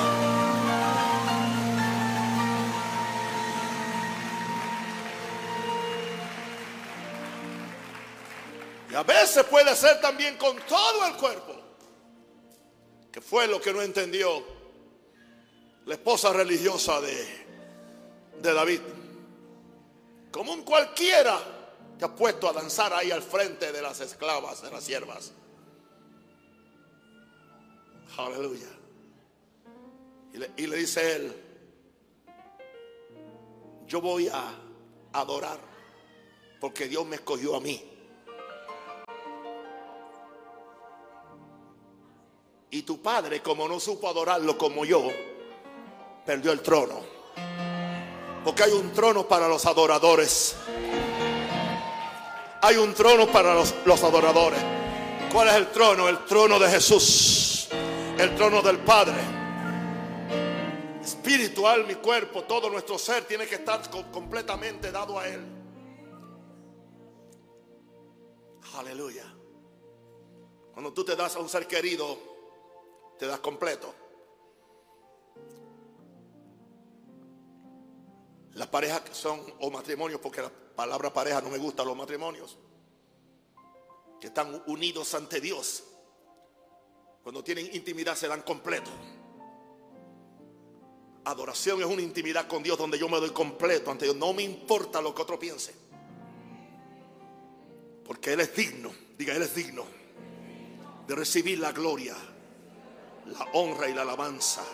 Y 8.91 8.95
a 8.95 9.03
veces 9.05 9.45
puede 9.45 9.75
ser 9.77 10.01
también 10.01 10.37
con 10.37 10.57
todo 10.67 11.07
el 11.07 11.15
cuerpo, 11.15 11.55
que 13.13 13.21
fue 13.21 13.47
lo 13.47 13.61
que 13.61 13.73
no 13.73 13.83
entendió 13.83 14.45
la 15.87 15.95
esposa 15.95 16.33
religiosa 16.33 17.01
de, 17.01 17.47
de 18.43 18.53
David. 18.53 18.81
Como 20.33 20.53
un 20.53 20.63
cualquiera 20.63 21.39
que 21.99 22.05
ha 22.05 22.15
puesto 22.15 22.49
a 22.49 22.53
danzar 22.53 22.93
ahí 22.93 23.11
al 23.11 23.23
frente 23.23 23.71
de 23.73 23.83
las 23.83 24.01
esclavas, 24.01 24.63
de 24.63 24.71
las 24.71 24.85
siervas. 24.85 25.33
Aleluya. 28.17 28.80
Y 30.33 30.67
le, 30.67 30.77
dice 30.77 31.17
él, 31.17 31.35
yo 33.87 34.01
voy 34.01 34.29
a 34.29 34.55
adorar 35.13 35.59
porque 36.61 36.87
Dios 36.87 37.05
me 37.07 37.17
escogió 37.17 37.57
a 37.57 37.61
mí. 37.61 37.83
Y 42.73 42.83
tu 42.83 43.03
padre, 43.03 43.43
como 43.43 43.67
no 43.67 43.81
supo 43.81 44.09
adorarlo 44.09 44.57
como 44.57 44.85
yo, 44.85 45.09
perdió 46.25 46.53
el 46.53 46.61
trono. 46.61 47.01
Porque 48.45 48.63
hay 48.63 48.73
un 48.73 48.93
trono 48.93 49.27
para 49.27 49.49
los 49.49 49.67
adoradores. 49.67 50.55
Hay 52.63 52.77
un 52.77 52.95
trono 52.95 53.27
para 53.27 53.55
los, 53.55 53.75
los, 53.85 54.03
adoradores. 54.05 54.61
¿Cuál 55.33 55.49
es 55.49 55.55
el 55.55 55.71
trono? 55.73 56.09
El 56.09 56.25
trono 56.27 56.59
de 56.61 56.71
Jesús. 56.71 57.69
El 58.17 58.37
trono 58.37 58.63
del 58.63 58.79
Padre. 58.79 59.40
Espiritual, 61.03 61.87
mi 61.87 61.95
cuerpo, 61.95 62.45
todo 62.45 62.69
nuestro 62.69 62.99
ser 62.99 63.25
tiene 63.25 63.47
que 63.47 63.55
estar 63.57 63.81
completamente 64.11 64.93
dado 64.93 65.19
a 65.19 65.27
Él. 65.27 65.41
Aleluya. 68.75 69.25
Cuando 70.73 70.93
tú 70.93 71.05
te 71.05 71.17
das 71.17 71.37
a 71.37 71.41
un 71.41 71.49
ser 71.49 71.67
querido, 71.67 72.19
te 73.19 73.27
das 73.27 73.41
completo. 73.41 73.95
Las 78.55 78.69
parejas 78.69 79.03
son, 79.13 79.41
o 79.61 79.71
matrimonios, 79.71 80.21
porque 80.21 80.43
la 80.43 80.51
palabra 80.51 81.13
pareja 81.13 81.41
no 81.41 81.51
me 81.51 81.59
gusta, 81.59 81.85
los 81.85 81.97
matrimonios, 81.97 82.59
que 84.21 84.27
están 84.27 84.63
unidos 84.67 85.15
ante 85.15 85.41
Dios. 85.41 85.85
Cuando 87.23 87.43
tienen 87.43 87.69
intimidad 87.75 88.15
se 88.15 88.29
dan 88.29 88.43
completo. 88.43 88.91
Adoración 91.25 91.81
es 91.81 91.87
una 91.87 92.03
intimidad 92.03 92.49
con 92.49 92.63
Dios 92.63 92.79
donde 92.79 92.99
yo 92.99 93.09
me 93.09 93.19
doy 93.19 93.31
completo 93.31 93.91
ante 93.91 94.07
Dios. 94.07 94.17
No 94.17 94.33
me 94.33 94.43
importa 94.43 95.01
lo 95.01 95.15
que 95.15 95.23
otro 95.23 95.39
piense. 95.39 95.75
Porque 98.05 98.33
Él 98.33 98.41
es 98.41 98.55
digno, 98.55 98.93
diga, 99.17 99.35
Él 99.35 99.43
es 99.43 99.55
digno 99.55 99.85
de 101.07 101.15
recibir 101.15 101.59
la 101.59 101.73
gloria, 101.73 102.15
la 103.27 103.45
honra 103.53 103.89
y 103.89 103.95
la 103.95 104.03
alabanza. 104.03 104.65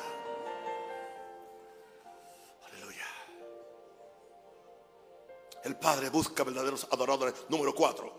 El 5.66 5.74
Padre 5.74 6.10
busca 6.10 6.44
verdaderos 6.44 6.86
adoradores. 6.92 7.34
Número 7.48 7.74
cuatro. 7.74 8.12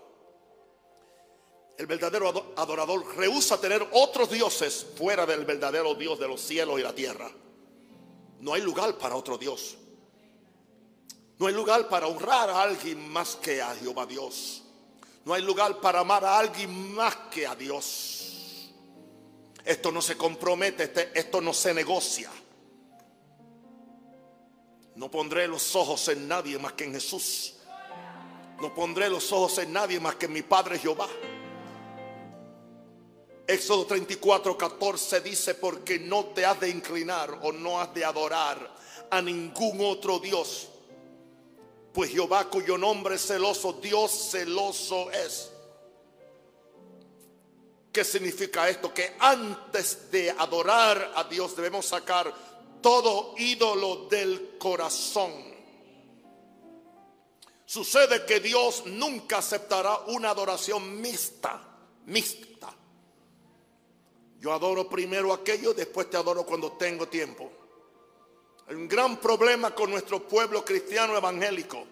El 1.78 1.88
verdadero 1.88 2.54
adorador 2.58 3.16
rehúsa 3.16 3.62
tener 3.62 3.88
otros 3.94 4.30
dioses 4.30 4.86
fuera 4.98 5.26
del 5.26 5.46
verdadero 5.46 5.96
Dios 5.96 6.20
de 6.20 6.28
los 6.28 6.42
cielos 6.42 6.78
y 6.78 6.84
la 6.84 6.94
tierra. 6.94 7.32
No 8.40 8.54
hay 8.54 8.62
lugar 8.62 8.98
para 8.98 9.16
otro 9.16 9.38
Dios. 9.38 9.78
No 11.40 11.48
hay 11.48 11.54
lugar 11.54 11.88
para 11.88 12.08
honrar 12.08 12.50
a 12.50 12.62
alguien 12.62 13.10
más 13.10 13.36
que 13.36 13.62
a 13.62 13.76
Jehová 13.76 14.06
Dios. 14.06 14.64
No 15.26 15.34
hay 15.34 15.42
lugar 15.42 15.80
para 15.82 16.00
amar 16.00 16.24
a 16.26 16.40
alguien 16.40 16.94
más 16.94 17.16
que 17.32 17.46
a 17.46 17.56
Dios. 17.56 18.72
Esto 19.64 19.92
no 19.92 20.02
se 20.02 20.16
compromete, 20.16 20.86
este, 20.86 21.12
esto 21.14 21.42
no 21.42 21.54
se 21.54 21.74
negocia. 21.74 22.32
No 24.96 25.12
pondré 25.12 25.48
los 25.48 25.76
ojos 25.76 26.08
en 26.08 26.28
nadie 26.28 26.58
más 26.58 26.74
que 26.74 26.86
en 26.86 26.94
Jesús. 26.94 27.56
No 28.62 28.74
pondré 28.74 29.10
los 29.10 29.32
ojos 29.32 29.58
en 29.60 29.74
nadie 29.74 30.00
más 30.00 30.16
que 30.16 30.26
en 30.26 30.34
mi 30.34 30.42
Padre 30.42 30.80
Jehová. 30.80 31.08
Éxodo 33.48 33.86
34, 33.86 34.58
14 34.58 35.22
dice, 35.22 35.56
porque 35.56 35.98
no 36.00 36.26
te 36.26 36.46
has 36.46 36.60
de 36.60 36.70
inclinar 36.70 37.40
o 37.44 37.54
no 37.54 37.80
has 37.80 37.94
de 37.94 38.04
adorar 38.04 38.76
a 39.10 39.22
ningún 39.22 39.80
otro 39.80 40.20
Dios. 40.20 40.68
Pues 41.94 42.12
Jehová 42.12 42.50
cuyo 42.50 42.78
nombre 42.78 43.16
es 43.16 43.26
celoso, 43.26 43.74
Dios 43.82 44.12
celoso 44.32 45.10
es. 45.12 45.50
¿Qué 47.92 48.04
significa 48.04 48.70
esto? 48.70 48.94
Que 48.94 49.16
antes 49.18 50.12
de 50.12 50.30
adorar 50.30 51.14
a 51.16 51.24
Dios 51.24 51.56
debemos 51.56 51.86
sacar 51.86 52.32
todo 52.82 53.34
ídolo 53.38 54.08
del 54.10 54.58
corazón. 54.60 55.32
Sucede 57.66 58.26
que 58.26 58.42
Dios 58.42 58.84
nunca 58.86 59.40
aceptará 59.40 60.00
una 60.08 60.32
adoración 60.32 61.02
mixta, 61.02 61.62
mixta. 62.06 62.77
Yo 64.40 64.54
adoro 64.54 64.88
primero 64.88 65.34
aquello, 65.34 65.74
después 65.74 66.10
te 66.10 66.18
adoro 66.18 66.44
cuando 66.46 66.74
tengo 66.74 67.08
tiempo. 67.08 67.52
Hay 68.68 68.76
un 68.76 68.88
gran 68.88 69.18
problema 69.18 69.74
con 69.74 69.90
nuestro 69.90 70.28
pueblo 70.28 70.64
cristiano 70.64 71.18
evangélico, 71.18 71.86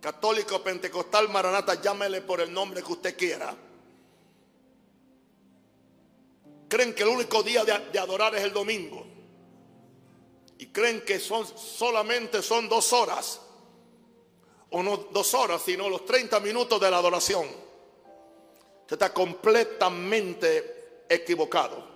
católico, 0.00 0.62
pentecostal, 0.62 1.28
maranata, 1.28 1.80
llámele 1.80 2.22
por 2.22 2.40
el 2.40 2.52
nombre 2.52 2.82
que 2.82 2.92
usted 2.92 3.16
quiera. 3.16 3.56
Creen 6.68 6.94
que 6.94 7.02
el 7.04 7.08
único 7.10 7.42
día 7.42 7.64
de, 7.64 7.98
adorar 7.98 8.34
es 8.34 8.42
el 8.42 8.52
domingo 8.52 9.06
y 10.58 10.66
creen 10.66 11.02
que 11.02 11.18
son 11.18 11.46
solamente 11.46 12.42
son 12.42 12.68
dos 12.68 12.92
horas 12.92 13.40
o 14.70 14.82
no 14.82 14.96
dos 14.96 15.34
horas 15.34 15.60
sino 15.60 15.88
los 15.88 16.06
30 16.06 16.38
minutos 16.40 16.80
de 16.80 16.88
la 16.88 16.98
adoración 16.98 17.44
usted 18.82 18.94
está 18.94 19.12
completamente 19.12 20.81
equivocado 21.14 21.90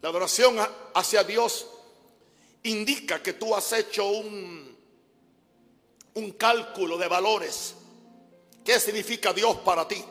la 0.00 0.08
adoración 0.08 0.56
hacia 0.94 1.24
Dios 1.24 1.66
indica 2.62 3.22
que 3.22 3.32
tú 3.34 3.54
has 3.54 3.72
hecho 3.72 4.08
un 4.08 4.76
un 6.14 6.32
cálculo 6.32 6.98
de 6.98 7.08
valores 7.08 7.74
qué 8.64 8.78
significa 8.80 9.32
Dios 9.32 9.56
para 9.58 9.86
ti 9.86 10.04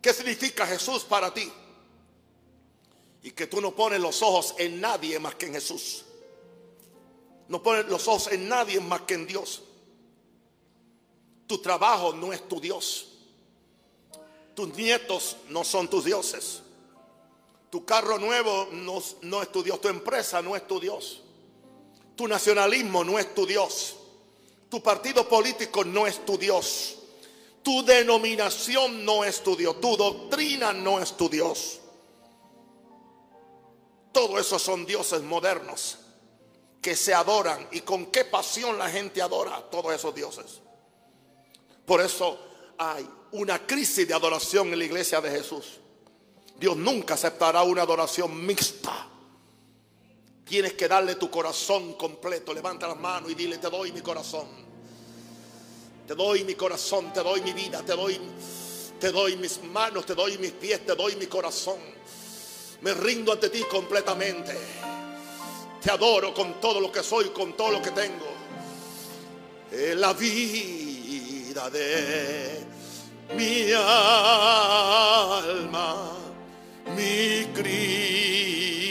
qué 0.00 0.12
significa 0.12 0.66
Jesús 0.66 1.04
para 1.04 1.32
ti 1.32 1.50
y 3.26 3.32
que 3.32 3.48
tú 3.48 3.60
no 3.60 3.74
pones 3.74 3.98
los 3.98 4.22
ojos 4.22 4.54
en 4.56 4.80
nadie 4.80 5.18
más 5.18 5.34
que 5.34 5.46
en 5.46 5.54
Jesús. 5.54 6.04
No 7.48 7.60
pones 7.60 7.86
los 7.86 8.06
ojos 8.06 8.28
en 8.30 8.48
nadie 8.48 8.78
más 8.78 9.00
que 9.00 9.14
en 9.14 9.26
Dios. 9.26 9.64
Tu 11.48 11.58
trabajo 11.58 12.12
no 12.12 12.32
es 12.32 12.46
tu 12.46 12.60
Dios. 12.60 13.15
Tus 14.56 14.74
nietos 14.74 15.36
no 15.50 15.64
son 15.64 15.86
tus 15.86 16.06
dioses. 16.06 16.62
Tu 17.68 17.84
carro 17.84 18.18
nuevo 18.18 18.68
no, 18.72 19.42
es 19.42 19.52
tu 19.52 19.62
Dios. 19.62 19.78
Tu 19.82 19.88
empresa 19.88 20.40
no 20.40 20.56
es 20.56 20.66
tu 20.66 20.80
Dios. 20.80 21.22
Tu 22.16 22.26
nacionalismo 22.26 23.04
no 23.04 23.18
es 23.18 23.34
tu 23.34 23.44
Dios. 23.46 23.96
Tu 24.70 24.82
partido 24.82 25.28
político 25.28 25.84
no 25.84 26.06
es 26.06 26.24
tu 26.24 26.38
Dios. 26.38 26.96
Tu 27.62 27.84
denominación 27.84 29.04
no 29.04 29.24
es 29.24 29.42
tu 29.42 29.54
Dios. 29.54 29.78
Tu 29.78 29.94
doctrina 29.94 30.72
no 30.72 31.00
es 31.00 31.14
tu 31.18 31.28
Dios. 31.28 31.80
Todo 34.10 34.38
eso 34.38 34.58
son 34.58 34.86
dioses 34.86 35.20
modernos 35.20 35.98
que 36.80 36.96
se 36.96 37.12
adoran. 37.12 37.68
¿Y 37.72 37.82
con 37.82 38.06
qué 38.06 38.24
pasión 38.24 38.78
la 38.78 38.88
gente 38.88 39.20
adora 39.20 39.54
a 39.54 39.62
todos 39.68 39.92
esos 39.92 40.14
dioses? 40.14 40.62
Por 41.84 42.00
eso 42.00 42.38
hay 42.78 43.08
una 43.32 43.66
crisis 43.66 44.06
de 44.06 44.14
adoración 44.14 44.72
en 44.72 44.78
la 44.78 44.84
iglesia 44.84 45.20
de 45.20 45.30
Jesús. 45.30 45.80
Dios 46.58 46.76
nunca 46.76 47.14
aceptará 47.14 47.62
una 47.62 47.82
adoración 47.82 48.44
mixta. 48.44 49.08
Tienes 50.44 50.74
que 50.74 50.88
darle 50.88 51.16
tu 51.16 51.30
corazón 51.30 51.94
completo. 51.94 52.54
Levanta 52.54 52.88
las 52.88 52.98
manos 52.98 53.30
y 53.30 53.34
dile, 53.34 53.58
te 53.58 53.68
doy 53.68 53.92
mi 53.92 54.00
corazón. 54.00 54.46
Te 56.06 56.14
doy 56.14 56.44
mi 56.44 56.54
corazón, 56.54 57.12
te 57.12 57.20
doy 57.20 57.40
mi 57.40 57.52
vida, 57.52 57.82
te 57.82 57.94
doy, 57.94 58.18
te 59.00 59.10
doy 59.10 59.36
mis 59.36 59.62
manos, 59.64 60.06
te 60.06 60.14
doy 60.14 60.38
mis 60.38 60.52
pies, 60.52 60.86
te 60.86 60.94
doy 60.94 61.16
mi 61.16 61.26
corazón. 61.26 61.78
Me 62.82 62.94
rindo 62.94 63.32
ante 63.32 63.50
ti 63.50 63.62
completamente. 63.64 64.56
Te 65.82 65.90
adoro 65.90 66.32
con 66.32 66.60
todo 66.60 66.80
lo 66.80 66.92
que 66.92 67.02
soy, 67.02 67.30
con 67.30 67.56
todo 67.56 67.72
lo 67.72 67.82
que 67.82 67.90
tengo. 67.90 68.26
En 69.72 70.00
la 70.00 70.12
vida 70.12 70.85
de 71.56 72.60
mi 73.34 73.72
alma, 73.72 74.92
mi 76.94 77.46
Cristo, 77.54 78.82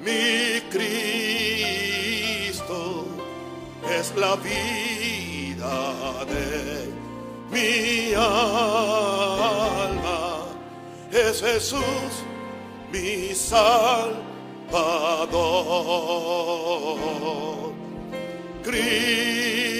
mi 0.00 0.60
Cristo 0.72 1.36
es 3.88 4.14
la 4.16 4.34
vida 4.34 6.24
de 6.24 6.92
mi 7.52 8.14
alma, 8.14 9.28
es 11.12 11.40
Jesús 11.40 12.24
mi 12.92 13.32
Salvador. 13.32 14.24
Cristo 18.64 19.74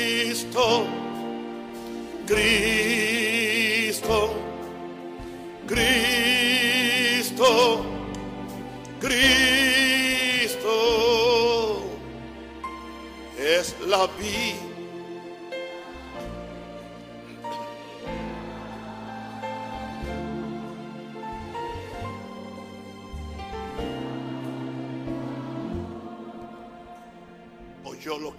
Cristo, 2.27 4.35
Cristo, 5.67 7.85
Cristo 8.99 10.71
es 13.39 13.77
la 13.87 14.07
vida. 14.19 14.64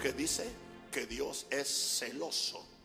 Que 0.05 0.13
dice 0.13 0.45
que 0.91 1.05
Dios 1.07 1.47
es 1.49 1.97
celoso 1.99 2.75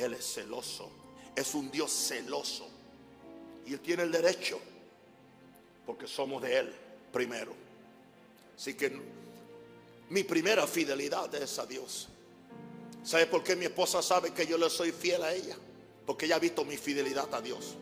él 0.00 0.14
es 0.14 0.24
celoso. 0.24 0.90
Es 1.36 1.54
un 1.54 1.70
Dios 1.70 1.92
celoso. 1.92 2.66
Y 3.66 3.74
Él 3.74 3.80
tiene 3.80 4.04
el 4.04 4.12
derecho. 4.12 4.58
Porque 5.84 6.06
somos 6.06 6.42
de 6.42 6.58
Él 6.58 6.74
primero. 7.12 7.52
Así 8.56 8.74
que 8.74 8.98
mi 10.08 10.24
primera 10.24 10.66
fidelidad 10.66 11.34
es 11.34 11.58
a 11.58 11.66
Dios. 11.66 12.08
¿Sabe 13.04 13.26
por 13.26 13.42
qué 13.42 13.56
mi 13.56 13.66
esposa 13.66 14.02
sabe 14.02 14.32
que 14.32 14.46
yo 14.46 14.58
le 14.58 14.70
soy 14.70 14.92
fiel 14.92 15.22
a 15.22 15.32
ella? 15.32 15.56
Porque 16.06 16.26
ella 16.26 16.36
ha 16.36 16.40
visto 16.40 16.64
mi 16.64 16.76
fidelidad 16.76 17.32
a 17.34 17.40
Dios. 17.40 17.74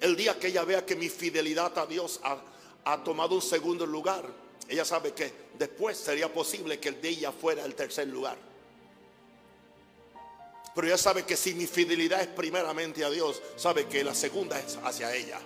El 0.00 0.16
día 0.16 0.38
que 0.38 0.48
ella 0.48 0.64
vea 0.64 0.84
que 0.84 0.96
mi 0.96 1.08
fidelidad 1.08 1.76
a 1.78 1.86
Dios 1.86 2.20
ha, 2.22 2.40
ha 2.84 3.02
tomado 3.02 3.36
un 3.36 3.42
segundo 3.42 3.86
lugar, 3.86 4.28
ella 4.68 4.84
sabe 4.84 5.12
que 5.12 5.32
después 5.58 5.96
sería 5.96 6.32
posible 6.32 6.78
que 6.78 6.88
el 6.88 7.00
de 7.00 7.08
ella 7.08 7.32
fuera 7.32 7.64
el 7.64 7.74
tercer 7.74 8.08
lugar. 8.08 8.36
Pero 10.74 10.86
ella 10.86 10.98
sabe 10.98 11.24
que 11.24 11.36
si 11.36 11.54
mi 11.54 11.66
fidelidad 11.66 12.20
es 12.20 12.26
primeramente 12.28 13.04
a 13.04 13.10
Dios, 13.10 13.40
sabe 13.56 13.86
que 13.86 14.02
la 14.02 14.14
segunda 14.14 14.58
es 14.58 14.76
hacia 14.82 15.14
ella. 15.14 15.38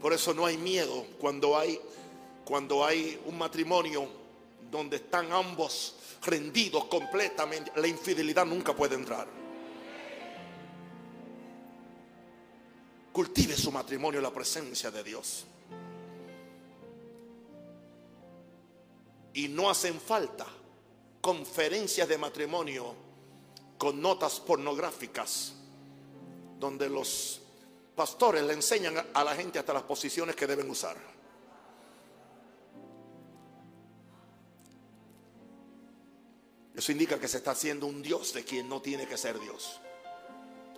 Por 0.00 0.12
eso 0.12 0.32
no 0.32 0.46
hay 0.46 0.56
miedo 0.56 1.06
cuando 1.20 1.56
hay 1.56 1.80
cuando 2.48 2.82
hay 2.82 3.20
un 3.26 3.36
matrimonio 3.36 4.08
donde 4.70 4.96
están 4.96 5.30
ambos 5.32 5.96
rendidos 6.22 6.86
completamente, 6.86 7.70
la 7.76 7.86
infidelidad 7.86 8.46
nunca 8.46 8.74
puede 8.74 8.94
entrar. 8.94 9.37
Cultive 13.18 13.56
su 13.56 13.72
matrimonio 13.72 14.20
en 14.20 14.22
la 14.22 14.32
presencia 14.32 14.92
de 14.92 15.02
Dios. 15.02 15.44
Y 19.34 19.48
no 19.48 19.68
hacen 19.68 20.00
falta 20.00 20.46
conferencias 21.20 22.08
de 22.08 22.16
matrimonio 22.16 22.94
con 23.76 24.00
notas 24.00 24.38
pornográficas, 24.38 25.54
donde 26.60 26.88
los 26.88 27.40
pastores 27.96 28.44
le 28.44 28.52
enseñan 28.52 29.04
a 29.12 29.24
la 29.24 29.34
gente 29.34 29.58
hasta 29.58 29.72
las 29.72 29.82
posiciones 29.82 30.36
que 30.36 30.46
deben 30.46 30.70
usar. 30.70 30.96
Eso 36.72 36.92
indica 36.92 37.18
que 37.18 37.26
se 37.26 37.38
está 37.38 37.50
haciendo 37.50 37.86
un 37.86 38.00
Dios 38.00 38.32
de 38.32 38.44
quien 38.44 38.68
no 38.68 38.80
tiene 38.80 39.08
que 39.08 39.16
ser 39.16 39.40
Dios. 39.40 39.80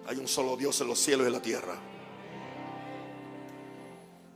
Hay 0.07 0.16
un 0.16 0.26
solo 0.26 0.57
Dios 0.57 0.81
en 0.81 0.87
los 0.87 0.98
cielos 0.98 1.24
y 1.24 1.26
en 1.26 1.35
la 1.35 1.42
tierra. 1.42 2.00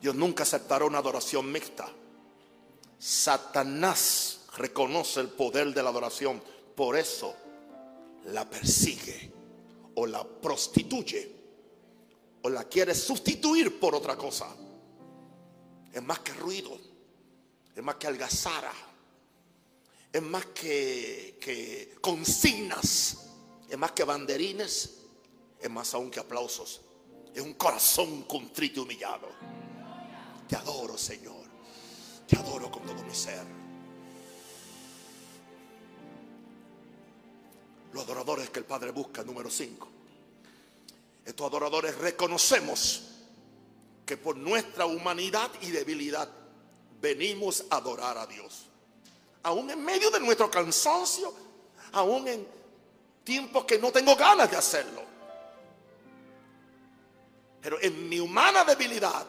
Dios 0.04 0.14
nunca 0.16 0.42
aceptará 0.42 0.84
una 0.84 0.98
adoración 0.98 1.50
mixta. 1.50 1.90
Satanás 2.98 4.40
reconoce 4.54 5.20
el 5.20 5.30
poder 5.30 5.72
de 5.72 5.82
la 5.82 5.88
adoración. 5.88 6.42
Por 6.76 6.98
eso 6.98 7.34
la 8.24 8.44
persigue 8.44 9.32
o 9.94 10.06
la 10.06 10.22
prostituye 10.22 11.34
o 12.42 12.50
la 12.50 12.64
quiere 12.64 12.94
sustituir 12.94 13.80
por 13.80 13.94
otra 13.94 14.14
cosa. 14.14 14.54
Es 15.90 16.02
más 16.02 16.18
que 16.18 16.34
ruido, 16.34 16.76
es 17.74 17.82
más 17.82 17.94
que 17.94 18.06
algazara, 18.06 18.74
es 20.12 20.22
más 20.22 20.44
que, 20.48 21.38
que 21.40 21.94
consignas, 22.02 23.30
es 23.70 23.78
más 23.78 23.92
que 23.92 24.04
banderines, 24.04 24.98
es 25.58 25.70
más 25.70 25.94
aún 25.94 26.10
que 26.10 26.20
aplausos. 26.20 26.82
Es 27.34 27.40
un 27.40 27.54
corazón 27.54 28.24
contrito 28.24 28.80
y 28.80 28.84
humillado. 28.84 29.63
Te 30.48 30.56
adoro, 30.56 30.96
Señor. 30.96 31.44
Te 32.26 32.36
adoro 32.36 32.70
con 32.70 32.82
todo 32.82 33.02
mi 33.02 33.14
ser. 33.14 33.64
los 37.94 38.02
adoradores 38.02 38.50
que 38.50 38.58
el 38.58 38.64
Padre 38.64 38.90
busca, 38.90 39.22
número 39.22 39.48
5. 39.48 39.88
Estos 41.24 41.46
adoradores 41.46 41.96
reconocemos 41.96 43.02
que 44.04 44.16
por 44.16 44.36
nuestra 44.36 44.84
humanidad 44.84 45.48
y 45.62 45.70
debilidad 45.70 46.28
venimos 47.00 47.64
a 47.70 47.76
adorar 47.76 48.18
a 48.18 48.26
Dios. 48.26 48.66
Aún 49.44 49.70
en 49.70 49.82
medio 49.82 50.10
de 50.10 50.18
nuestro 50.18 50.50
cansancio, 50.50 51.32
aún 51.92 52.26
en 52.26 52.46
tiempos 53.22 53.64
que 53.64 53.78
no 53.78 53.92
tengo 53.92 54.16
ganas 54.16 54.50
de 54.50 54.56
hacerlo. 54.56 55.02
Pero 57.62 57.80
en 57.80 58.08
mi 58.08 58.18
humana 58.18 58.64
debilidad 58.64 59.24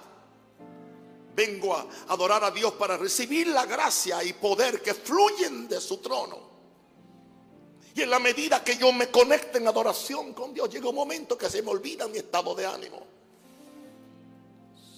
vengo 1.36 1.76
a 1.76 1.86
adorar 2.08 2.44
a 2.44 2.52
Dios 2.52 2.74
para 2.74 2.98
recibir 2.98 3.48
la 3.48 3.66
gracia 3.66 4.24
y 4.24 4.34
poder 4.34 4.82
que 4.82 4.94
fluyen 4.94 5.68
de 5.68 5.82
su 5.82 5.98
trono. 5.98 6.56
Y 7.94 8.02
en 8.02 8.10
la 8.10 8.20
medida 8.20 8.64
que 8.64 8.78
yo 8.78 8.92
me 8.92 9.10
conecte 9.10 9.58
en 9.58 9.68
adoración 9.68 10.34
con 10.34 10.54
Dios, 10.54 10.70
llega 10.70 10.90
un 10.90 10.96
momento 10.96 11.38
que 11.38 11.50
se 11.50 11.62
me 11.62 11.72
olvida 11.72 12.08
mi 12.08 12.18
estado 12.18 12.56
de 12.56 12.66
ánimo. 12.66 13.06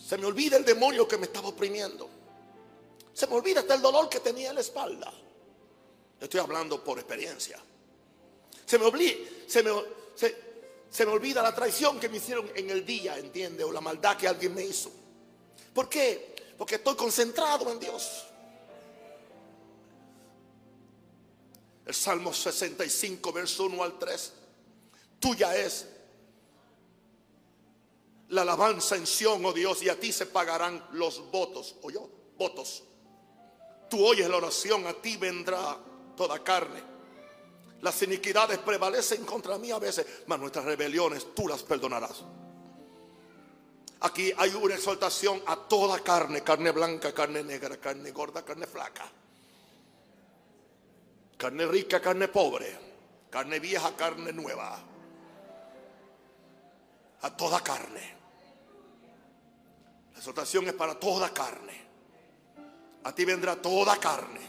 Se 0.07 0.17
me 0.17 0.25
olvida 0.25 0.57
el 0.57 0.65
demonio 0.65 1.07
que 1.07 1.17
me 1.17 1.25
estaba 1.25 1.49
oprimiendo. 1.49 2.09
Se 3.13 3.27
me 3.27 3.35
olvida 3.35 3.59
hasta 3.59 3.73
el 3.73 3.81
dolor 3.81 4.09
que 4.09 4.19
tenía 4.19 4.49
en 4.49 4.55
la 4.55 4.61
espalda. 4.61 5.11
Estoy 6.19 6.39
hablando 6.39 6.83
por 6.83 6.97
experiencia. 6.97 7.59
Se 8.65 8.79
me 8.79 8.85
olvida, 8.85 9.15
se 9.47 9.63
me, 9.63 9.71
se 10.89 11.05
me 11.05 11.11
olvida 11.11 11.43
la 11.43 11.53
traición 11.53 11.99
que 11.99 12.09
me 12.09 12.17
hicieron 12.17 12.49
en 12.55 12.69
el 12.69 12.85
día, 12.85 13.17
¿entiende? 13.17 13.63
O 13.63 13.71
la 13.71 13.81
maldad 13.81 14.17
que 14.17 14.27
alguien 14.27 14.55
me 14.55 14.63
hizo. 14.63 14.91
¿Por 15.77 15.89
qué? 15.89 16.35
Porque 16.57 16.73
estoy 16.73 16.95
concentrado 16.95 17.71
en 17.71 17.79
Dios. 17.79 18.23
El 21.85 21.93
Salmo 21.93 22.33
65, 22.33 23.31
verso 23.31 23.65
1 23.65 23.83
al 23.83 23.99
3. 23.99 24.33
Tuya 25.19 25.55
es 25.55 25.87
la 28.29 28.41
alabanza 28.41 28.95
en 28.95 29.05
Sión, 29.05 29.45
oh 29.45 29.53
Dios, 29.53 29.83
y 29.83 29.89
a 29.89 29.99
ti 29.99 30.11
se 30.11 30.25
pagarán 30.25 30.83
los 30.93 31.29
votos. 31.29 31.75
¿O 31.83 31.91
yo? 31.91 32.09
Votos. 32.39 32.81
Tú 33.87 34.03
oyes 34.03 34.27
la 34.27 34.37
oración, 34.37 34.87
a 34.87 34.93
ti 34.93 35.15
vendrá 35.17 35.77
toda 36.15 36.43
carne. 36.43 36.81
Las 37.81 38.01
iniquidades 38.01 38.57
prevalecen 38.57 39.23
contra 39.25 39.59
mí 39.59 39.69
a 39.69 39.77
veces, 39.77 40.07
mas 40.25 40.39
nuestras 40.39 40.65
rebeliones 40.65 41.35
tú 41.35 41.47
las 41.47 41.61
perdonarás. 41.61 42.23
Aquí 44.01 44.31
hay 44.37 44.53
una 44.53 44.75
exaltación 44.75 45.41
a 45.47 45.55
toda 45.55 45.99
carne, 45.99 46.43
carne 46.43 46.71
blanca, 46.71 47.13
carne 47.13 47.43
negra, 47.43 47.77
carne 47.77 48.11
gorda, 48.11 48.43
carne 48.43 48.67
flaca. 48.67 49.09
Carne 51.37 51.65
rica, 51.65 51.99
carne 51.99 52.27
pobre, 52.27 52.77
carne 53.29 53.59
vieja, 53.59 53.95
carne 53.95 54.31
nueva. 54.33 54.79
A 57.21 57.35
toda 57.35 57.59
carne. 57.61 58.15
La 60.13 60.19
exaltación 60.19 60.67
es 60.67 60.73
para 60.73 60.99
toda 60.99 61.33
carne. 61.33 61.87
A 63.03 63.13
ti 63.13 63.25
vendrá 63.25 63.55
toda 63.55 63.97
carne. 63.97 64.41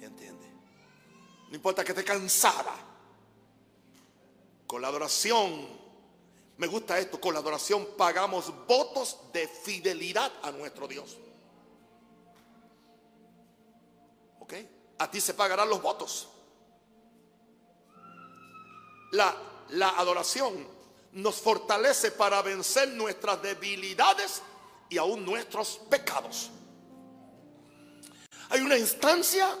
¿Y 0.00 0.04
entiende? 0.04 0.50
No 1.48 1.54
importa 1.54 1.84
que 1.84 1.92
te 1.92 2.04
cansara. 2.04 2.74
Con 4.66 4.82
la 4.82 4.88
adoración, 4.88 5.77
me 6.58 6.66
gusta 6.66 6.98
esto, 6.98 7.20
con 7.20 7.34
la 7.34 7.40
adoración 7.40 7.86
pagamos 7.96 8.52
votos 8.66 9.16
de 9.32 9.46
fidelidad 9.46 10.32
a 10.42 10.50
nuestro 10.50 10.88
Dios. 10.88 11.16
¿Ok? 14.40 14.54
A 14.98 15.08
ti 15.08 15.20
se 15.20 15.34
pagarán 15.34 15.68
los 15.68 15.80
votos. 15.80 16.28
La, 19.12 19.34
la 19.70 19.90
adoración 19.90 20.66
nos 21.12 21.36
fortalece 21.36 22.10
para 22.10 22.42
vencer 22.42 22.88
nuestras 22.88 23.40
debilidades 23.40 24.42
y 24.88 24.98
aún 24.98 25.24
nuestros 25.24 25.80
pecados. 25.88 26.50
Hay 28.50 28.60
una 28.62 28.76
instancia 28.76 29.56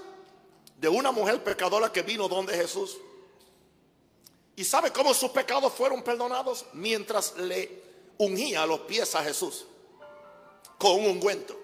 de 0.76 0.88
una 0.88 1.12
mujer 1.12 1.44
pecadora 1.44 1.92
que 1.92 2.02
vino 2.02 2.28
donde 2.28 2.56
Jesús. 2.56 2.98
¿Y 4.58 4.64
sabe 4.64 4.90
cómo 4.90 5.14
sus 5.14 5.30
pecados 5.30 5.72
fueron 5.72 6.02
perdonados? 6.02 6.66
Mientras 6.72 7.36
le 7.36 7.80
ungía 8.18 8.66
los 8.66 8.80
pies 8.80 9.14
a 9.14 9.22
Jesús 9.22 9.66
con 10.76 10.96
un 10.96 11.06
ungüento. 11.06 11.56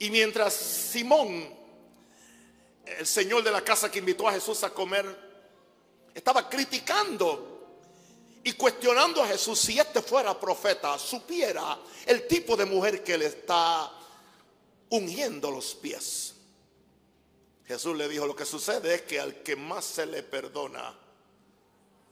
Y 0.00 0.10
mientras 0.10 0.52
Simón, 0.52 1.48
el 2.84 3.06
señor 3.06 3.42
de 3.42 3.50
la 3.50 3.64
casa 3.64 3.90
que 3.90 4.00
invitó 4.00 4.28
a 4.28 4.34
Jesús 4.34 4.62
a 4.64 4.70
comer, 4.74 5.06
estaba 6.14 6.46
criticando 6.46 7.78
y 8.42 8.52
cuestionando 8.52 9.22
a 9.22 9.26
Jesús 9.26 9.58
si 9.58 9.78
este 9.78 10.02
fuera 10.02 10.38
profeta, 10.38 10.98
supiera 10.98 11.78
el 12.04 12.26
tipo 12.26 12.54
de 12.54 12.66
mujer 12.66 13.02
que 13.02 13.16
le 13.16 13.24
está 13.24 13.90
ungiendo 14.90 15.50
los 15.50 15.74
pies. 15.74 16.34
Jesús 17.66 17.96
le 17.96 18.10
dijo, 18.10 18.26
lo 18.26 18.36
que 18.36 18.44
sucede 18.44 18.96
es 18.96 19.02
que 19.02 19.18
al 19.18 19.42
que 19.42 19.56
más 19.56 19.86
se 19.86 20.04
le 20.04 20.22
perdona, 20.22 21.00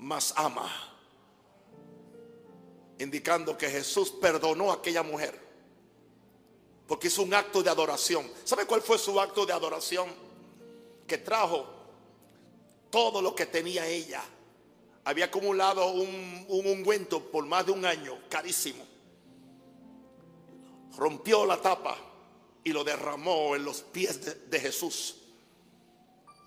más 0.03 0.35
ama. 0.37 0.71
Indicando 2.99 3.57
que 3.57 3.69
Jesús 3.69 4.11
perdonó 4.11 4.71
a 4.71 4.75
aquella 4.75 5.03
mujer. 5.03 5.41
Porque 6.87 7.09
hizo 7.09 7.23
un 7.23 7.33
acto 7.35 7.63
de 7.63 7.71
adoración. 7.71 8.31
¿Sabe 8.45 8.67
cuál 8.67 8.83
fue 8.83 8.99
su 8.99 9.19
acto 9.21 9.47
de 9.47 9.53
adoración? 9.53 10.09
Que 11.07 11.19
trajo 11.19 11.67
todo 12.91 13.23
lo 13.23 13.35
que 13.35 13.47
tenía 13.47 13.87
ella 13.87 14.23
había 15.05 15.27
acumulado 15.27 15.91
un, 15.93 16.47
ungüento 16.49 17.31
por 17.31 17.45
más 17.47 17.67
de 17.67 17.73
un 17.73 17.85
año, 17.85 18.19
carísimo. 18.29 18.85
Rompió 20.97 21.45
la 21.47 21.61
tapa 21.61 21.97
y 22.63 22.73
lo 22.73 22.85
derramó 22.85 23.57
en 23.57 23.65
los 23.65 23.83
pies 23.83 24.25
de, 24.25 24.35
de 24.35 24.61
Jesús. 24.61 25.22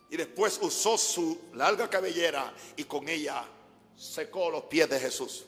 Y 0.09 0.17
después 0.17 0.59
usó 0.61 0.97
su 0.97 1.41
larga 1.53 1.89
cabellera 1.89 2.53
y 2.75 2.83
con 2.83 3.07
ella 3.09 3.45
secó 3.97 4.49
los 4.49 4.63
pies 4.63 4.89
de 4.89 4.99
Jesús. 4.99 5.45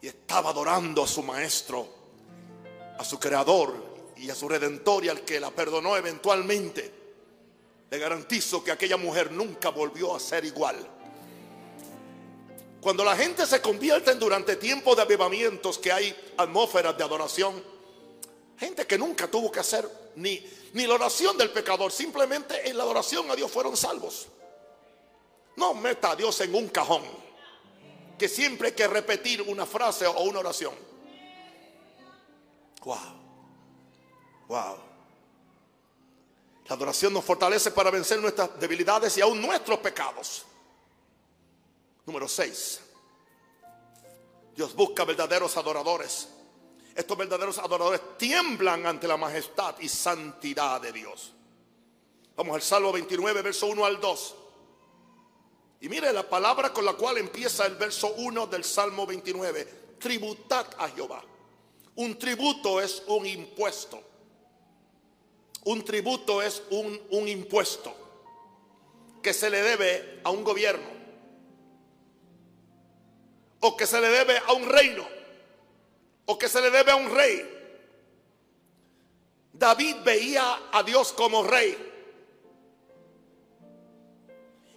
Y 0.00 0.08
estaba 0.08 0.50
adorando 0.50 1.02
a 1.02 1.06
su 1.06 1.22
maestro, 1.22 1.86
a 2.98 3.04
su 3.04 3.18
creador 3.18 4.12
y 4.16 4.30
a 4.30 4.34
su 4.34 4.48
redentor 4.48 5.04
y 5.04 5.08
al 5.08 5.20
que 5.22 5.40
la 5.40 5.50
perdonó 5.50 5.96
eventualmente. 5.96 7.00
Le 7.90 7.98
garantizo 7.98 8.62
que 8.62 8.70
aquella 8.70 8.96
mujer 8.96 9.32
nunca 9.32 9.70
volvió 9.70 10.14
a 10.14 10.20
ser 10.20 10.44
igual. 10.44 10.76
Cuando 12.80 13.04
la 13.04 13.14
gente 13.14 13.44
se 13.44 13.60
convierte 13.60 14.14
durante 14.14 14.56
tiempos 14.56 14.96
de 14.96 15.02
avivamientos 15.02 15.78
que 15.78 15.92
hay 15.92 16.32
atmósferas 16.38 16.96
de 16.96 17.04
adoración, 17.04 17.62
gente 18.60 18.86
que 18.86 18.98
nunca 18.98 19.26
tuvo 19.26 19.50
que 19.50 19.58
hacer 19.58 19.88
ni, 20.16 20.46
ni 20.74 20.86
la 20.86 20.94
oración 20.94 21.36
del 21.38 21.50
pecador, 21.50 21.90
simplemente 21.90 22.68
en 22.68 22.76
la 22.76 22.82
adoración 22.82 23.30
a 23.30 23.34
Dios 23.34 23.50
fueron 23.50 23.74
salvos. 23.74 24.28
No 25.56 25.72
meta 25.72 26.10
a 26.10 26.16
Dios 26.16 26.38
en 26.42 26.54
un 26.54 26.68
cajón, 26.68 27.02
que 28.18 28.28
siempre 28.28 28.68
hay 28.68 28.74
que 28.74 28.86
repetir 28.86 29.40
una 29.40 29.64
frase 29.64 30.06
o 30.06 30.20
una 30.24 30.40
oración. 30.40 30.74
Wow, 32.84 32.98
wow. 34.46 34.76
La 36.66 36.76
adoración 36.76 37.14
nos 37.14 37.24
fortalece 37.24 37.70
para 37.70 37.90
vencer 37.90 38.20
nuestras 38.20 38.60
debilidades 38.60 39.16
y 39.16 39.22
aún 39.22 39.40
nuestros 39.40 39.78
pecados. 39.78 40.44
Número 42.04 42.28
6. 42.28 42.80
Dios 44.54 44.74
busca 44.74 45.04
verdaderos 45.04 45.56
adoradores. 45.56 46.28
Estos 46.94 47.16
verdaderos 47.16 47.58
adoradores 47.58 48.00
tiemblan 48.18 48.86
ante 48.86 49.06
la 49.06 49.16
majestad 49.16 49.76
y 49.80 49.88
santidad 49.88 50.80
de 50.80 50.92
Dios. 50.92 51.32
Vamos 52.36 52.54
al 52.54 52.62
Salmo 52.62 52.92
29, 52.92 53.42
verso 53.42 53.66
1 53.66 53.84
al 53.84 54.00
2. 54.00 54.34
Y 55.82 55.88
mire 55.88 56.12
la 56.12 56.28
palabra 56.28 56.72
con 56.72 56.84
la 56.84 56.94
cual 56.94 57.18
empieza 57.18 57.66
el 57.66 57.76
verso 57.76 58.14
1 58.16 58.46
del 58.48 58.64
Salmo 58.64 59.06
29. 59.06 59.64
Tributad 59.98 60.66
a 60.78 60.88
Jehová. 60.88 61.22
Un 61.96 62.18
tributo 62.18 62.80
es 62.80 63.02
un 63.06 63.26
impuesto. 63.26 64.02
Un 65.64 65.84
tributo 65.84 66.42
es 66.42 66.62
un, 66.70 67.00
un 67.10 67.28
impuesto 67.28 67.94
que 69.22 69.32
se 69.32 69.50
le 69.50 69.62
debe 69.62 70.20
a 70.24 70.30
un 70.30 70.42
gobierno 70.42 71.00
o 73.60 73.76
que 73.76 73.86
se 73.86 74.00
le 74.00 74.08
debe 74.08 74.38
a 74.38 74.52
un 74.52 74.68
reino, 74.68 75.06
o 76.30 76.38
que 76.38 76.48
se 76.48 76.60
le 76.60 76.70
debe 76.70 76.92
a 76.92 76.96
un 76.96 77.10
rey. 77.10 77.58
David 79.52 79.96
veía 80.04 80.68
a 80.70 80.80
Dios 80.84 81.12
como 81.12 81.42
rey. 81.42 81.76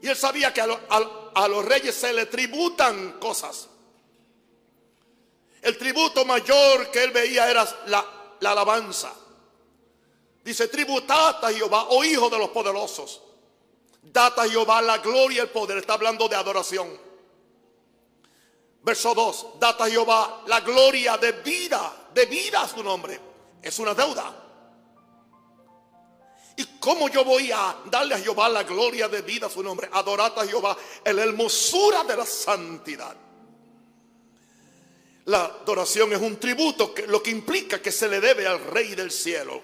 Y 0.02 0.08
él 0.08 0.16
sabía 0.16 0.52
que 0.52 0.62
a, 0.62 1.48
los 1.48 1.64
reyes 1.64 1.94
se 1.94 2.12
le 2.12 2.26
tributan 2.26 3.20
cosas. 3.20 3.70
El 5.62 5.78
tributo 5.78 6.26
mayor 6.26 6.90
que 6.90 7.04
él 7.04 7.12
veía 7.12 7.48
era 7.48 7.64
la, 7.86 8.04
la 8.40 8.52
alabanza. 8.52 9.14
Dice, 10.44 10.68
tributad 10.70 11.46
a 11.46 11.54
Jehová, 11.54 11.86
oh 11.90 12.04
hijo 12.04 12.32
de 12.32 12.40
los 12.40 12.50
poderosos. 12.50 13.22
Data 14.02 14.42
a 14.42 14.50
Jehová 14.50 14.82
la 14.82 14.98
gloria 14.98 15.38
y 15.38 15.40
el 15.42 15.50
poder. 15.50 15.78
Está 15.78 15.94
hablando 15.94 16.28
de 16.28 16.36
adoración. 16.36 17.13
Verso 18.84 19.14
2, 19.14 19.60
data 19.60 19.90
Jehová 19.90 20.44
la 20.48 20.60
gloria 20.60 21.18
de 21.18 21.32
vida, 21.32 22.10
de 22.14 22.26
vida 22.26 22.64
a 22.64 22.68
su 22.68 22.84
nombre. 22.84 23.20
Es 23.62 23.80
una 23.80 23.94
deuda. 23.94 24.44
¿Y 26.58 26.66
cómo 26.80 27.08
yo 27.08 27.24
voy 27.24 27.50
a 27.52 27.78
darle 27.86 28.16
a 28.16 28.20
Jehová 28.20 28.50
la 28.50 28.64
gloria 28.64 29.08
de 29.08 29.22
vida 29.22 29.48
a 29.48 29.50
su 29.50 29.64
nombre? 29.64 29.90
Adorar 29.92 30.34
a 30.36 30.46
Jehová 30.46 30.78
en 31.04 31.16
la 31.16 31.24
hermosura 31.24 32.04
de 32.04 32.18
la 32.18 32.26
santidad. 32.26 33.16
La 35.26 35.46
adoración 35.46 36.12
es 36.12 36.22
un 36.22 36.38
tributo, 36.38 36.94
que, 36.94 37.08
lo 37.08 37.24
que 37.24 37.32
implica 37.32 37.82
que 37.82 37.92
se 37.92 38.10
le 38.10 38.20
debe 38.20 38.46
al 38.46 38.60
Rey 38.66 38.96
del 38.96 39.12
cielo. 39.12 39.64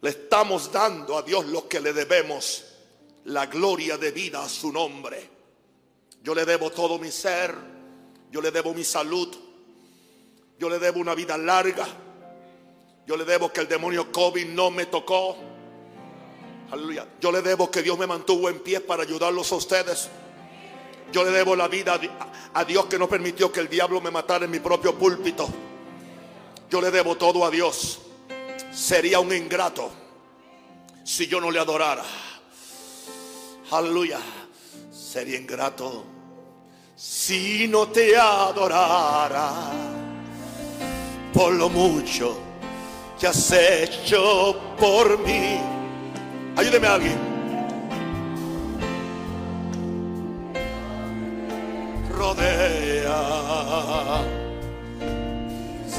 Le 0.00 0.10
estamos 0.10 0.72
dando 0.72 1.16
a 1.16 1.22
Dios 1.22 1.46
lo 1.46 1.68
que 1.68 1.80
le 1.80 1.92
debemos, 1.92 2.64
la 3.26 3.46
gloria 3.46 3.96
de 3.96 4.10
vida 4.10 4.42
a 4.42 4.48
su 4.48 4.72
nombre. 4.72 5.37
Yo 6.28 6.34
le 6.34 6.44
debo 6.44 6.68
todo 6.68 6.98
mi 6.98 7.10
ser. 7.10 7.54
Yo 8.30 8.42
le 8.42 8.50
debo 8.50 8.74
mi 8.74 8.84
salud. 8.84 9.34
Yo 10.58 10.68
le 10.68 10.78
debo 10.78 11.00
una 11.00 11.14
vida 11.14 11.38
larga. 11.38 11.86
Yo 13.06 13.16
le 13.16 13.24
debo 13.24 13.50
que 13.50 13.62
el 13.62 13.66
demonio 13.66 14.12
COVID 14.12 14.46
no 14.48 14.70
me 14.70 14.84
tocó. 14.84 15.38
Aleluya. 16.70 17.06
Yo 17.18 17.32
le 17.32 17.40
debo 17.40 17.70
que 17.70 17.82
Dios 17.82 17.98
me 17.98 18.06
mantuvo 18.06 18.50
en 18.50 18.60
pie 18.60 18.80
para 18.80 19.04
ayudarlos 19.04 19.50
a 19.52 19.54
ustedes. 19.54 20.10
Yo 21.12 21.24
le 21.24 21.30
debo 21.30 21.56
la 21.56 21.66
vida 21.66 21.98
a 22.52 22.64
Dios 22.66 22.84
que 22.84 22.98
no 22.98 23.08
permitió 23.08 23.50
que 23.50 23.60
el 23.60 23.68
diablo 23.70 24.02
me 24.02 24.10
matara 24.10 24.44
en 24.44 24.50
mi 24.50 24.60
propio 24.60 24.98
púlpito. 24.98 25.48
Yo 26.68 26.82
le 26.82 26.90
debo 26.90 27.16
todo 27.16 27.46
a 27.46 27.50
Dios. 27.50 28.00
Sería 28.70 29.18
un 29.18 29.34
ingrato 29.34 29.90
si 31.04 31.26
yo 31.26 31.40
no 31.40 31.50
le 31.50 31.58
adorara. 31.58 32.04
Aleluya. 33.70 34.20
Sería 34.92 35.38
ingrato 35.38 36.17
si 36.98 37.68
no 37.68 37.86
te 37.86 38.16
adorara 38.16 39.52
por 41.32 41.54
lo 41.54 41.68
mucho 41.68 42.36
que 43.20 43.28
has 43.28 43.52
hecho 43.52 44.56
por 44.76 45.16
mí. 45.20 45.60
Ayúdeme 46.56 46.88
a 46.88 46.94
alguien. 46.94 47.18
Rodea, 52.10 53.22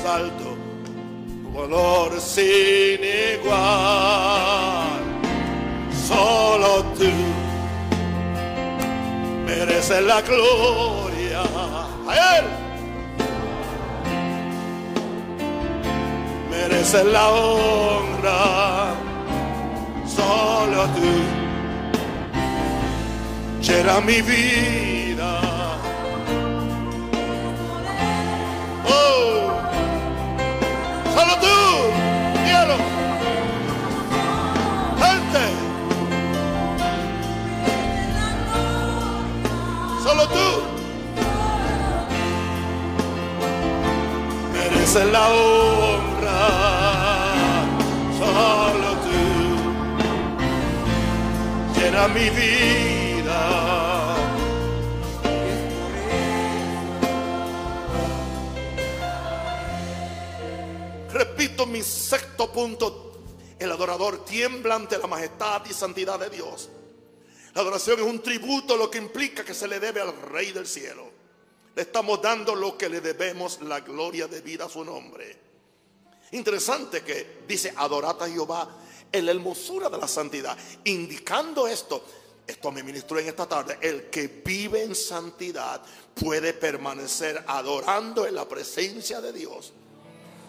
salto, 0.03 0.57
valor 1.53 2.19
sin 2.19 2.99
igual. 3.39 4.99
Solo 6.05 6.83
tú 6.97 7.38
mereces 9.49 10.01
la 10.03 10.21
gloria. 10.21 11.41
A 12.07 12.37
él. 12.37 12.45
mereces 16.51 17.05
la 17.05 17.29
honra. 17.29 18.39
Solo 20.05 20.81
tú 20.95 21.11
llena 23.61 23.99
mi 24.01 24.21
vida. 24.21 25.31
Oh, 28.85 29.51
solo 31.15 31.33
tú, 31.45 31.57
quiero. 32.45 32.75
Solo 40.03 40.27
tú. 40.27 40.61
Mereces 44.53 45.11
la 45.11 45.29
honra, 45.29 46.47
solo 48.17 48.89
tú 49.03 49.19
llena 51.79 52.07
mi 52.07 52.29
vida. 52.29 54.15
Repito 61.11 61.65
mi 61.65 61.81
sexto 61.81 62.51
punto. 62.51 63.05
El 63.57 63.71
adorador 63.71 64.23
tiembla 64.23 64.75
ante 64.75 64.97
la 64.97 65.07
majestad 65.07 65.63
y 65.69 65.73
santidad 65.73 66.17
de 66.17 66.29
Dios. 66.29 66.69
La 67.53 67.61
adoración 67.61 67.99
es 67.99 68.05
un 68.05 68.21
tributo, 68.21 68.77
lo 68.77 68.89
que 68.89 68.97
implica 68.99 69.43
que 69.43 69.53
se 69.53 69.67
le 69.67 69.79
debe 69.79 70.01
al 70.01 70.13
Rey 70.21 70.51
del 70.51 70.67
cielo. 70.67 71.09
Le 71.75 71.81
estamos 71.81 72.21
dando 72.21 72.55
lo 72.55 72.77
que 72.77 72.89
le 72.89 73.01
debemos, 73.01 73.61
la 73.61 73.79
gloria 73.79 74.27
de 74.27 74.41
vida 74.41 74.65
a 74.65 74.69
su 74.69 74.83
nombre. 74.83 75.37
Interesante 76.31 77.01
que 77.01 77.39
dice 77.47 77.73
adorad 77.75 78.21
a 78.21 78.29
Jehová 78.29 78.69
en 79.11 79.25
la 79.25 79.31
hermosura 79.31 79.89
de 79.89 79.97
la 79.97 80.07
santidad, 80.07 80.57
indicando 80.83 81.67
esto. 81.67 82.03
Esto 82.45 82.71
me 82.71 82.83
ministró 82.83 83.19
en 83.19 83.27
esta 83.27 83.47
tarde. 83.47 83.77
El 83.81 84.09
que 84.09 84.27
vive 84.27 84.83
en 84.83 84.95
santidad 84.95 85.81
puede 86.15 86.53
permanecer 86.53 87.43
adorando 87.47 88.25
en 88.25 88.35
la 88.35 88.47
presencia 88.47 89.21
de 89.21 89.33
Dios. 89.33 89.73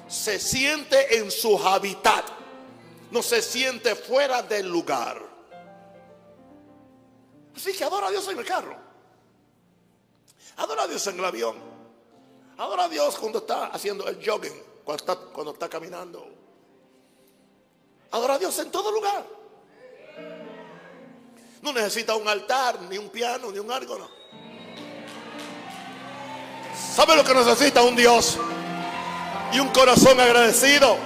Se 0.08 0.38
siente 0.38 1.18
en 1.18 1.30
su 1.30 1.56
hábitat, 1.58 2.24
no 3.10 3.22
se 3.22 3.42
siente 3.42 3.94
fuera 3.94 4.42
del 4.42 4.68
lugar. 4.68 5.29
Así 7.60 7.74
que 7.74 7.84
adora 7.84 8.06
a 8.06 8.10
Dios 8.10 8.26
en 8.28 8.38
el 8.38 8.44
carro. 8.46 8.74
Adora 10.56 10.84
a 10.84 10.88
Dios 10.88 11.06
en 11.08 11.18
el 11.18 11.24
avión. 11.26 11.56
Adora 12.56 12.84
a 12.84 12.88
Dios 12.88 13.18
cuando 13.18 13.40
está 13.40 13.66
haciendo 13.66 14.08
el 14.08 14.16
jogging, 14.16 14.62
cuando 14.82 15.04
está, 15.04 15.16
cuando 15.30 15.52
está 15.52 15.68
caminando. 15.68 16.26
Adora 18.12 18.34
a 18.34 18.38
Dios 18.38 18.58
en 18.60 18.70
todo 18.70 18.90
lugar. 18.90 19.26
No 21.60 21.74
necesita 21.74 22.14
un 22.14 22.26
altar, 22.28 22.80
ni 22.88 22.96
un 22.96 23.10
piano, 23.10 23.52
ni 23.52 23.58
un 23.58 23.70
órgano. 23.70 24.08
¿Sabe 26.94 27.14
lo 27.14 27.22
que 27.22 27.34
necesita 27.34 27.82
un 27.82 27.94
Dios? 27.94 28.38
Y 29.52 29.60
un 29.60 29.68
corazón 29.68 30.18
agradecido. 30.18 30.96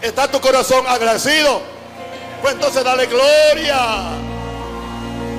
¿Está 0.00 0.30
tu 0.30 0.40
corazón 0.40 0.86
agradecido? 0.86 1.60
Pues 2.40 2.54
entonces 2.54 2.84
dale 2.84 3.06
gloria. 3.06 4.27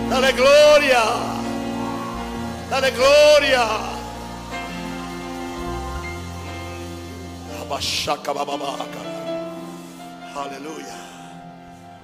Dale 0.10 0.34
gloria. 0.34 1.04
Dale 2.70 2.92
gloria. 2.92 4.00
Aleluya. 10.36 10.96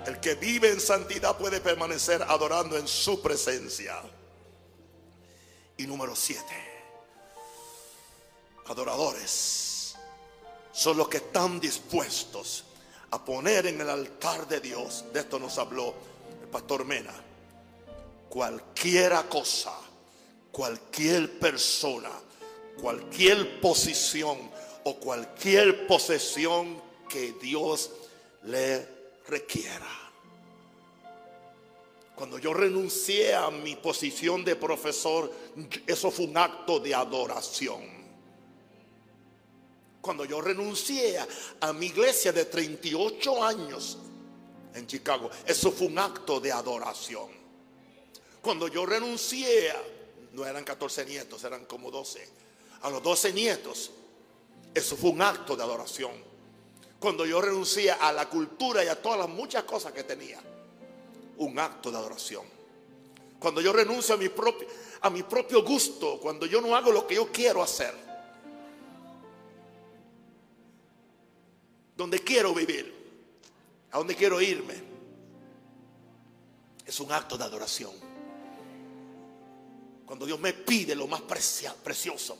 El 0.05 0.19
que 0.19 0.35
vive 0.35 0.69
en 0.69 0.79
santidad 0.79 1.35
puede 1.35 1.59
permanecer 1.59 2.21
adorando 2.21 2.77
en 2.77 2.87
su 2.87 3.21
presencia. 3.21 3.95
Y 5.77 5.87
número 5.87 6.15
siete. 6.15 6.73
Adoradores 8.67 9.95
son 10.71 10.97
los 10.97 11.07
que 11.07 11.17
están 11.17 11.59
dispuestos 11.59 12.65
a 13.09 13.23
poner 13.23 13.65
en 13.65 13.81
el 13.81 13.89
altar 13.89 14.47
de 14.47 14.59
Dios. 14.59 15.05
De 15.11 15.21
esto 15.21 15.39
nos 15.39 15.57
habló 15.57 15.95
el 16.43 16.47
pastor 16.49 16.85
Mena. 16.85 17.13
Cualquiera 18.35 19.29
cosa, 19.29 19.71
cualquier 20.51 21.39
persona, 21.39 22.11
cualquier 22.81 23.61
posición 23.61 24.51
o 24.83 24.97
cualquier 24.97 25.87
posesión 25.87 26.81
que 27.07 27.31
Dios 27.41 27.91
le 28.43 28.85
requiera. 29.29 29.87
Cuando 32.13 32.37
yo 32.37 32.53
renuncié 32.53 33.33
a 33.33 33.49
mi 33.51 33.77
posición 33.77 34.43
de 34.43 34.57
profesor, 34.57 35.31
eso 35.87 36.11
fue 36.11 36.25
un 36.25 36.37
acto 36.37 36.81
de 36.81 36.93
adoración. 36.93 37.83
Cuando 40.01 40.25
yo 40.25 40.41
renuncié 40.41 41.19
a 41.61 41.71
mi 41.71 41.85
iglesia 41.85 42.33
de 42.33 42.43
38 42.43 43.43
años 43.45 43.97
en 44.73 44.85
Chicago, 44.87 45.29
eso 45.45 45.71
fue 45.71 45.87
un 45.87 45.99
acto 45.99 46.41
de 46.41 46.51
adoración. 46.51 47.44
Cuando 48.45 48.67
yo 48.67 48.85
renuncié, 48.85 49.73
no 50.33 50.45
eran 50.45 50.63
14 50.63 51.03
nietos, 51.07 51.43
eran 51.43 51.65
como 51.65 51.89
12, 51.89 52.29
a 52.83 52.91
los 52.91 53.01
12 53.01 53.33
nietos, 53.33 53.89
eso 54.71 54.95
fue 54.95 55.09
un 55.09 55.23
acto 55.23 55.55
de 55.55 55.63
adoración. 55.63 56.11
Cuando 56.99 57.25
yo 57.25 57.41
renuncié 57.41 57.89
a 57.89 58.11
la 58.11 58.29
cultura 58.29 58.83
y 58.83 58.87
a 58.87 59.01
todas 59.01 59.17
las 59.17 59.29
muchas 59.29 59.63
cosas 59.63 59.93
que 59.93 60.03
tenía, 60.03 60.39
un 61.37 61.57
acto 61.57 61.89
de 61.89 61.97
adoración. 61.97 62.43
Cuando 63.39 63.61
yo 63.61 63.73
renuncio 63.73 64.13
a 64.13 64.17
mi 64.19 64.29
propio, 64.29 64.67
a 65.01 65.09
mi 65.09 65.23
propio 65.23 65.63
gusto, 65.63 66.19
cuando 66.19 66.45
yo 66.45 66.61
no 66.61 66.75
hago 66.75 66.91
lo 66.91 67.07
que 67.07 67.15
yo 67.15 67.31
quiero 67.31 67.63
hacer, 67.63 67.95
donde 71.97 72.19
quiero 72.19 72.53
vivir, 72.53 72.93
a 73.89 73.97
donde 73.97 74.15
quiero 74.15 74.39
irme, 74.39 74.75
es 76.85 76.99
un 76.99 77.11
acto 77.11 77.39
de 77.39 77.43
adoración. 77.43 78.04
Cuando 80.05 80.25
Dios 80.25 80.39
me 80.39 80.53
pide 80.53 80.95
lo 80.95 81.07
más 81.07 81.21
precioso, 81.21 82.37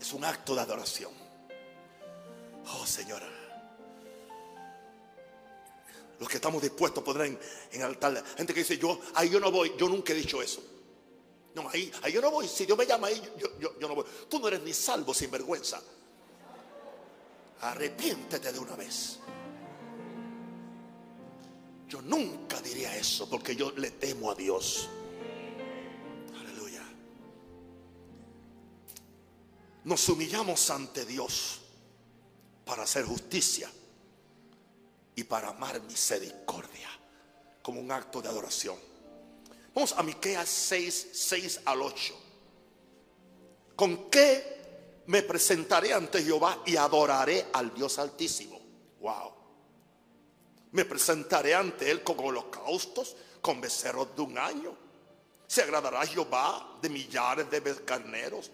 es 0.00 0.12
un 0.12 0.24
acto 0.24 0.54
de 0.54 0.60
adoración. 0.60 1.12
Oh 2.74 2.86
Señora, 2.86 3.26
los 6.20 6.28
que 6.28 6.36
estamos 6.36 6.60
dispuestos 6.62 7.02
a 7.02 7.04
poner 7.04 7.38
en 7.72 7.82
altar, 7.82 8.22
gente 8.36 8.52
que 8.54 8.60
dice, 8.60 8.76
yo, 8.78 9.00
ahí 9.14 9.30
yo 9.30 9.40
no 9.40 9.50
voy, 9.50 9.72
yo 9.78 9.88
nunca 9.88 10.12
he 10.12 10.16
dicho 10.16 10.42
eso. 10.42 10.62
No, 11.54 11.68
ahí, 11.70 11.90
ahí 12.02 12.12
yo 12.12 12.20
no 12.20 12.30
voy, 12.30 12.46
si 12.46 12.66
Dios 12.66 12.76
me 12.78 12.86
llama 12.86 13.08
ahí, 13.08 13.20
yo, 13.38 13.58
yo- 13.58 13.78
yo 13.78 13.88
no 13.88 13.94
voy. 13.96 14.04
Tú 14.28 14.38
no 14.38 14.48
eres 14.48 14.62
ni 14.62 14.72
salvo 14.72 15.12
sin 15.14 15.30
vergüenza. 15.30 15.80
Arrepiéntete 17.62 18.52
de 18.52 18.58
una 18.58 18.76
vez. 18.76 19.18
Yo 21.88 22.02
nunca 22.02 22.60
diría 22.60 22.94
eso 22.96 23.28
porque 23.28 23.56
yo 23.56 23.72
le 23.72 23.90
temo 23.92 24.30
a 24.30 24.34
Dios. 24.34 24.88
Nos 29.88 30.06
humillamos 30.10 30.68
ante 30.68 31.06
Dios 31.06 31.60
para 32.66 32.82
hacer 32.82 33.06
justicia 33.06 33.70
y 35.16 35.24
para 35.24 35.48
amar 35.48 35.80
misericordia 35.80 36.90
como 37.62 37.80
un 37.80 37.90
acto 37.90 38.20
de 38.20 38.28
adoración. 38.28 38.76
Vamos 39.74 39.94
a 39.96 40.02
Miqueas 40.02 40.46
6, 40.46 41.08
6 41.10 41.60
al 41.64 41.80
8. 41.80 42.14
¿Con 43.76 44.10
qué 44.10 45.04
me 45.06 45.22
presentaré 45.22 45.94
ante 45.94 46.22
Jehová 46.22 46.62
y 46.66 46.76
adoraré 46.76 47.46
al 47.54 47.72
Dios 47.72 47.98
Altísimo? 47.98 48.60
Wow. 49.00 49.32
Me 50.72 50.84
presentaré 50.84 51.54
ante 51.54 51.90
él 51.90 52.02
con 52.02 52.20
holocaustos, 52.20 53.16
con 53.40 53.58
becerros 53.58 54.14
de 54.14 54.20
un 54.20 54.36
año. 54.36 54.76
Se 55.46 55.62
agradará 55.62 56.04
Jehová 56.06 56.76
de 56.82 56.90
millares 56.90 57.50
de 57.50 57.62
carneros 57.86 58.50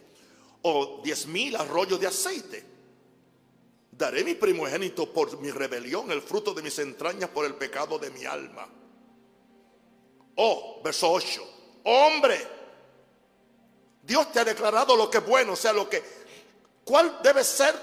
o 0.67 1.01
diez 1.03 1.27
mil 1.27 1.55
arroyos 1.57 2.01
de 2.01 2.07
aceite. 2.07 2.65
Daré 3.93 4.25
mi 4.25 4.35
primogénito 4.35 5.13
por 5.13 5.39
mi 5.41 5.51
rebelión, 5.51 6.11
el 6.11 6.23
fruto 6.23 6.53
de 6.55 6.63
mis 6.63 6.79
entrañas 6.79 7.31
por 7.31 7.45
el 7.45 7.55
pecado 7.55 7.99
de 7.99 8.11
mi 8.11 8.25
alma. 8.25 8.67
Oh, 10.37 10.81
verso 10.83 11.13
8. 11.13 11.49
Hombre, 11.85 12.49
Dios 14.03 14.33
te 14.33 14.41
ha 14.41 14.45
declarado 14.45 14.97
lo 14.97 15.11
que 15.11 15.19
es 15.19 15.27
bueno, 15.27 15.53
o 15.53 15.57
sea, 15.57 15.73
lo 15.73 15.89
que... 15.89 16.03
¿Cuál 16.85 17.21
debe 17.23 17.45
ser 17.45 17.75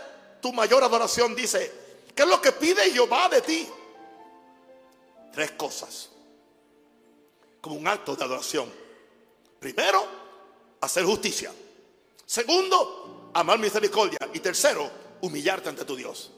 tu 0.42 0.52
mayor 0.52 0.84
adoración? 0.84 1.36
Dice, 1.36 1.72
¿qué 2.14 2.24
es 2.24 2.28
lo 2.28 2.42
que 2.42 2.52
pide 2.52 2.92
Jehová 2.92 3.30
de 3.30 3.42
ti? 3.42 3.70
Tres 5.32 5.52
cosas. 5.52 6.10
Como 7.62 7.76
un 7.76 7.88
acto 7.88 8.16
de 8.16 8.24
adoración. 8.24 8.72
Primero, 9.60 10.04
hacer 10.82 11.06
justicia. 11.06 11.52
Segundo, 12.32 13.30
amar 13.34 13.60
misericordia. 13.60 14.18
Y 14.34 14.40
tercero, 14.40 14.90
humillarte 15.20 15.68
ante 15.68 15.84
tu 15.84 15.98
Dios. 15.98 16.32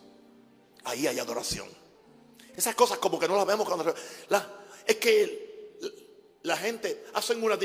Ahí 0.86 1.06
hay 1.06 1.20
adoración. 1.20 1.68
Esas 2.56 2.74
cosas 2.74 2.98
como 2.98 3.20
que 3.20 3.28
no 3.28 3.36
las 3.36 3.46
vemos 3.46 3.68
cuando... 3.68 3.94
es 4.88 4.96
que 4.96 5.78
la 6.42 6.58
gente 6.58 7.06
hace 7.14 7.36
una 7.36 7.60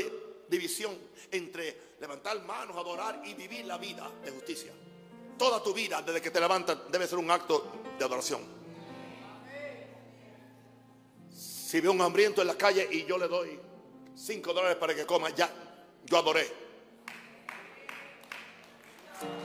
división 0.47 0.95
entre 1.31 1.95
levantar 2.01 2.45
manos, 2.45 2.77
adorar 2.77 3.23
y 3.25 3.33
vivir 3.33 3.65
la 3.65 3.79
vida 3.79 4.11
de 4.23 4.31
justicia. 4.31 4.73
Toda 5.39 5.63
tu 5.63 5.73
vida, 5.73 6.03
desde 6.03 6.21
que 6.21 6.31
te 6.31 6.39
levantas, 6.39 6.77
debe 6.93 7.07
ser 7.07 7.17
un 7.17 7.31
acto 7.31 7.73
de 7.99 8.05
adoración. 8.05 8.43
Si 11.35 11.81
veo 11.81 11.93
un 11.93 12.03
hambriento 12.03 12.43
en 12.43 12.49
la 12.49 12.59
calle 12.59 12.87
y 12.93 13.07
yo 13.07 13.17
le 13.17 13.27
doy 13.27 13.59
cinco 14.15 14.53
dólares 14.53 14.77
para 14.77 14.95
que 14.95 15.07
coma, 15.07 15.31
ya, 15.31 15.51
yo 16.05 16.19
adoré. 16.19 16.68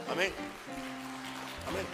Amén. 0.09 0.33
Amén. 1.67 1.85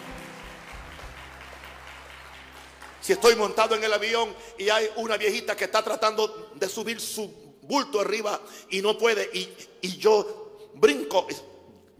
Si 3.01 3.13
estoy 3.13 3.35
montado 3.35 3.75
en 3.75 3.83
el 3.83 3.93
avión 3.93 4.35
y 4.57 4.69
hay 4.69 4.89
una 4.97 5.17
viejita 5.17 5.55
que 5.55 5.65
está 5.65 5.83
tratando 5.83 6.51
de 6.55 6.67
subir 6.67 6.99
su 6.99 7.55
bulto 7.61 8.01
arriba 8.01 8.39
y 8.69 8.81
no 8.81 8.97
puede 8.97 9.29
y, 9.33 9.49
y 9.81 9.97
yo 9.97 10.69
brinco, 10.75 11.27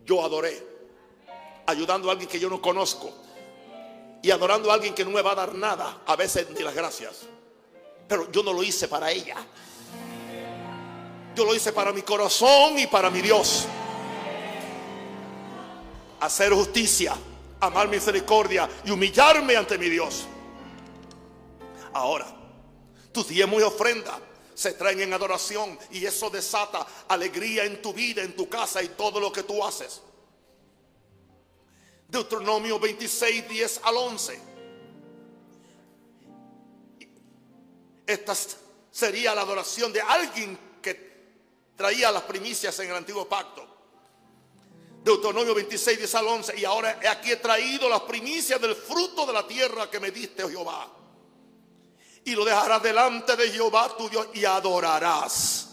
yo 0.06 0.24
adoré. 0.24 0.68
Ayudando 1.66 2.10
a 2.10 2.14
alguien 2.14 2.30
que 2.30 2.40
yo 2.40 2.50
no 2.50 2.62
conozco. 2.62 3.14
Y 4.22 4.32
adorando 4.32 4.72
a 4.72 4.74
alguien 4.74 4.94
que 4.94 5.06
no 5.06 5.12
me 5.12 5.22
va 5.22 5.32
a 5.32 5.36
dar 5.36 5.56
nada. 5.56 6.02
A 6.06 6.16
veces 6.16 6.50
ni 6.50 6.62
las 6.62 6.74
gracias. 6.74 7.22
Pero 8.08 8.32
yo 8.32 8.44
no 8.44 8.52
lo 8.52 8.64
hice 8.64 8.88
para 8.88 9.12
ella. 9.12 9.36
Yo 11.36 11.46
lo 11.46 11.56
hice 11.56 11.72
para 11.72 11.94
mi 11.94 12.02
corazón 12.02 12.78
y 12.80 12.88
para 12.88 13.10
mi 13.10 13.22
Dios. 13.22 13.66
Hacer 16.20 16.54
justicia 16.54 17.16
amar 17.60 17.88
misericordia 17.88 18.70
y 18.86 18.92
humillarme 18.92 19.56
ante 19.56 19.78
mi 19.78 19.90
Dios. 19.90 20.26
Ahora, 21.94 22.28
tus 23.12 23.28
diezmos 23.28 23.62
y 23.62 23.64
ofrenda 23.64 24.20
se 24.54 24.74
traen 24.74 25.00
en 25.02 25.14
adoración 25.14 25.78
y 25.92 26.06
eso 26.06 26.30
desata 26.30 26.86
alegría 27.08 27.64
en 27.64 27.82
tu 27.82 27.94
vida, 27.94 28.22
en 28.22 28.36
tu 28.36 28.50
casa 28.50 28.84
y 28.84 28.90
todo 28.90 29.20
lo 29.20 29.32
que 29.32 29.44
tú 29.44 29.64
haces. 29.64 30.02
Deuteronomio 32.08 32.80
26, 32.80 33.48
10 33.48 33.82
al 33.84 33.98
11. 33.98 34.42
Esta 38.08 38.36
sería 38.92 39.36
la 39.36 39.42
adoración 39.42 39.94
de 39.94 40.02
alguien 40.02 40.58
que 40.82 41.10
traía 41.76 42.12
las 42.12 42.24
primicias 42.24 42.78
en 42.80 42.90
el 42.90 42.96
antiguo 42.96 43.30
pacto. 43.30 43.69
Deuteronomio 45.04 45.56
26, 45.56 45.98
10 45.98 46.16
al 46.16 46.28
11. 46.28 46.60
Y 46.60 46.66
ahora 46.66 47.00
aquí 47.10 47.32
he 47.32 47.38
traído 47.38 47.88
las 47.90 48.02
primicias 48.02 48.60
del 48.60 48.76
fruto 48.76 49.26
de 49.26 49.34
la 49.34 49.48
tierra 49.48 49.90
que 49.90 50.00
me 50.00 50.12
diste, 50.12 50.44
oh 50.44 50.50
Jehová. 50.50 50.88
Y 52.26 52.36
lo 52.36 52.46
dejarás 52.46 52.84
delante 52.84 53.36
de 53.36 53.50
Jehová 53.50 53.96
tu 53.98 54.10
Dios 54.10 54.28
y 54.34 54.46
adorarás. 54.46 55.68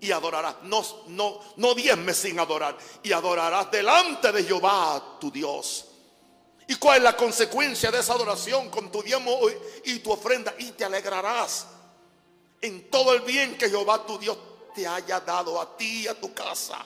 Y 0.00 0.10
adorarás. 0.12 0.56
No, 0.62 0.84
no, 1.08 1.40
no 1.56 1.74
diezme 1.74 2.12
sin 2.12 2.38
adorar. 2.38 2.76
Y 3.02 3.12
adorarás 3.12 3.70
delante 3.70 4.32
de 4.32 4.44
Jehová 4.44 5.18
tu 5.20 5.30
Dios. 5.30 5.86
¿Y 6.68 6.76
cuál 6.76 6.98
es 6.98 7.02
la 7.02 7.16
consecuencia 7.16 7.90
de 7.90 8.00
esa 8.00 8.12
adoración 8.14 8.70
con 8.70 8.90
tu 8.90 9.02
diezmo 9.02 9.40
y 9.84 9.98
tu 9.98 10.12
ofrenda? 10.12 10.54
Y 10.58 10.72
te 10.72 10.84
alegrarás 10.84 11.66
en 12.60 12.88
todo 12.90 13.12
el 13.12 13.22
bien 13.22 13.58
que 13.58 13.68
Jehová 13.68 14.06
tu 14.06 14.18
Dios 14.18 14.38
te 14.74 14.86
haya 14.86 15.20
dado 15.20 15.60
a 15.60 15.76
ti 15.76 16.02
y 16.02 16.08
a 16.08 16.18
tu 16.18 16.32
casa. 16.32 16.78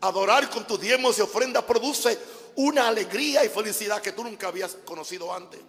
Adorar 0.00 0.48
con 0.50 0.66
tus 0.66 0.80
diezmos 0.80 1.18
y 1.18 1.22
ofrendas 1.22 1.64
produce 1.64 2.18
una 2.56 2.88
alegría 2.88 3.44
y 3.44 3.48
felicidad 3.48 4.00
que 4.00 4.12
tú 4.12 4.24
nunca 4.24 4.48
habías 4.48 4.76
conocido 4.84 5.32
antes. 5.32 5.60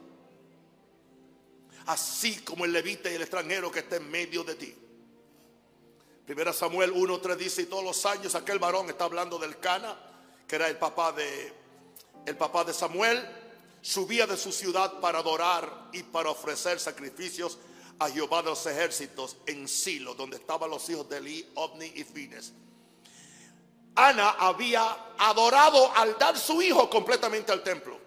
Así 1.85 2.37
como 2.41 2.65
el 2.65 2.71
levita 2.71 3.09
y 3.09 3.15
el 3.15 3.21
extranjero 3.21 3.71
que 3.71 3.79
está 3.79 3.95
en 3.95 4.09
medio 4.09 4.43
de 4.43 4.55
ti. 4.55 4.75
Primera 6.25 6.53
Samuel 6.53 6.93
1:3 6.93 7.35
dice, 7.35 7.63
y 7.63 7.65
todos 7.65 7.83
los 7.83 8.05
años 8.05 8.35
aquel 8.35 8.59
varón 8.59 8.87
está 8.89 9.05
hablando 9.05 9.39
del 9.39 9.57
Cana, 9.57 9.97
que 10.47 10.57
era 10.57 10.67
el 10.67 10.77
papá 10.77 11.11
de 11.11 11.53
el 12.25 12.37
papá 12.37 12.63
de 12.63 12.73
Samuel, 12.73 13.27
subía 13.81 14.27
de 14.27 14.37
su 14.37 14.51
ciudad 14.51 14.99
para 14.99 15.19
adorar 15.19 15.89
y 15.93 16.03
para 16.03 16.29
ofrecer 16.29 16.79
sacrificios 16.79 17.57
a 17.97 18.09
Jehová 18.09 18.41
de 18.43 18.49
los 18.49 18.65
ejércitos 18.65 19.37
en 19.45 19.67
Silo, 19.67 20.13
donde 20.13 20.37
estaban 20.37 20.69
los 20.69 20.87
hijos 20.89 21.09
de 21.09 21.17
Eli, 21.17 21.49
Ovni 21.55 21.87
y 21.95 22.03
Fines. 22.03 22.53
Ana 23.95 24.31
había 24.31 25.13
adorado 25.17 25.91
al 25.95 26.17
dar 26.17 26.37
su 26.37 26.61
hijo 26.61 26.89
completamente 26.89 27.51
al 27.51 27.63
templo. 27.63 27.99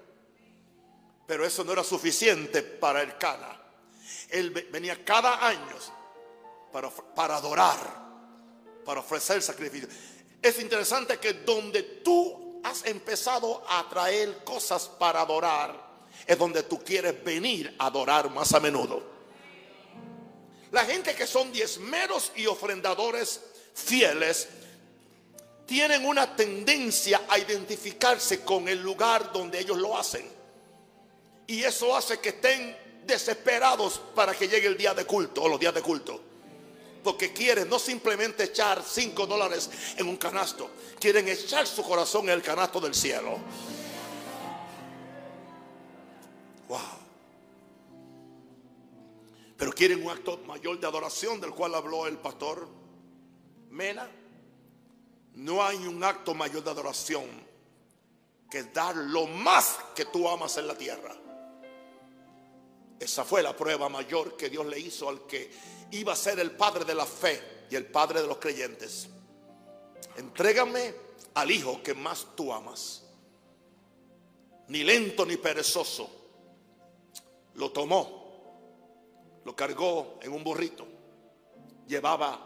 Pero 1.26 1.44
eso 1.44 1.64
no 1.64 1.72
era 1.72 1.84
suficiente 1.84 2.62
para 2.62 3.02
el 3.02 3.16
Cana. 3.16 3.60
Él 4.28 4.50
venía 4.70 5.04
cada 5.04 5.46
año 5.46 5.76
para, 6.72 6.90
para 6.90 7.36
adorar, 7.36 7.78
para 8.84 9.00
ofrecer 9.00 9.42
sacrificio. 9.42 9.88
Es 10.40 10.58
interesante 10.60 11.18
que 11.18 11.34
donde 11.34 11.82
tú 11.82 12.60
has 12.64 12.84
empezado 12.86 13.62
a 13.68 13.88
traer 13.88 14.42
cosas 14.44 14.88
para 14.88 15.20
adorar, 15.20 15.92
es 16.26 16.38
donde 16.38 16.62
tú 16.62 16.82
quieres 16.82 17.22
venir 17.22 17.74
a 17.78 17.86
adorar 17.86 18.30
más 18.30 18.52
a 18.54 18.60
menudo. 18.60 19.10
La 20.70 20.84
gente 20.84 21.14
que 21.14 21.26
son 21.26 21.52
diezmeros 21.52 22.32
y 22.34 22.46
ofrendadores 22.46 23.40
fieles 23.74 24.48
tienen 25.72 26.04
una 26.04 26.36
tendencia 26.36 27.22
a 27.26 27.38
identificarse 27.38 28.44
con 28.44 28.68
el 28.68 28.82
lugar 28.82 29.32
donde 29.32 29.58
ellos 29.58 29.78
lo 29.78 29.96
hacen. 29.96 30.22
Y 31.46 31.62
eso 31.62 31.96
hace 31.96 32.20
que 32.20 32.28
estén 32.28 32.76
desesperados 33.06 33.98
para 34.14 34.34
que 34.34 34.48
llegue 34.48 34.66
el 34.66 34.76
día 34.76 34.92
de 34.92 35.06
culto 35.06 35.44
o 35.44 35.48
los 35.48 35.58
días 35.58 35.72
de 35.72 35.80
culto. 35.80 36.20
Porque 37.02 37.32
quieren 37.32 37.70
no 37.70 37.78
simplemente 37.78 38.44
echar 38.44 38.84
cinco 38.86 39.26
dólares 39.26 39.70
en 39.96 40.08
un 40.08 40.18
canasto, 40.18 40.68
quieren 41.00 41.26
echar 41.26 41.66
su 41.66 41.82
corazón 41.82 42.24
en 42.24 42.34
el 42.34 42.42
canasto 42.42 42.78
del 42.78 42.94
cielo. 42.94 43.38
Wow. 46.68 46.80
Pero 49.56 49.72
quieren 49.72 50.04
un 50.04 50.10
acto 50.10 50.36
mayor 50.46 50.78
de 50.78 50.86
adoración 50.86 51.40
del 51.40 51.52
cual 51.52 51.74
habló 51.74 52.06
el 52.06 52.18
pastor 52.18 52.68
Mena 53.70 54.06
no 55.34 55.62
hay 55.62 55.78
un 55.86 56.02
acto 56.04 56.34
mayor 56.34 56.62
de 56.62 56.70
adoración 56.70 57.24
que 58.50 58.64
dar 58.64 58.94
lo 58.96 59.26
más 59.26 59.78
que 59.94 60.04
tú 60.06 60.28
amas 60.28 60.56
en 60.58 60.66
la 60.66 60.76
tierra. 60.76 61.16
Esa 63.00 63.24
fue 63.24 63.42
la 63.42 63.56
prueba 63.56 63.88
mayor 63.88 64.36
que 64.36 64.50
Dios 64.50 64.66
le 64.66 64.78
hizo 64.78 65.08
al 65.08 65.26
que 65.26 65.50
iba 65.92 66.12
a 66.12 66.16
ser 66.16 66.38
el 66.38 66.52
padre 66.52 66.84
de 66.84 66.94
la 66.94 67.06
fe 67.06 67.66
y 67.70 67.74
el 67.74 67.86
padre 67.86 68.20
de 68.20 68.28
los 68.28 68.36
creyentes. 68.36 69.08
Entrégame 70.16 70.94
al 71.34 71.50
hijo 71.50 71.82
que 71.82 71.94
más 71.94 72.26
tú 72.36 72.52
amas. 72.52 73.02
Ni 74.68 74.84
lento 74.84 75.24
ni 75.24 75.36
perezoso. 75.36 76.10
Lo 77.54 77.72
tomó, 77.72 79.40
lo 79.44 79.56
cargó 79.56 80.18
en 80.22 80.32
un 80.32 80.42
burrito, 80.42 80.86
llevaba 81.86 82.38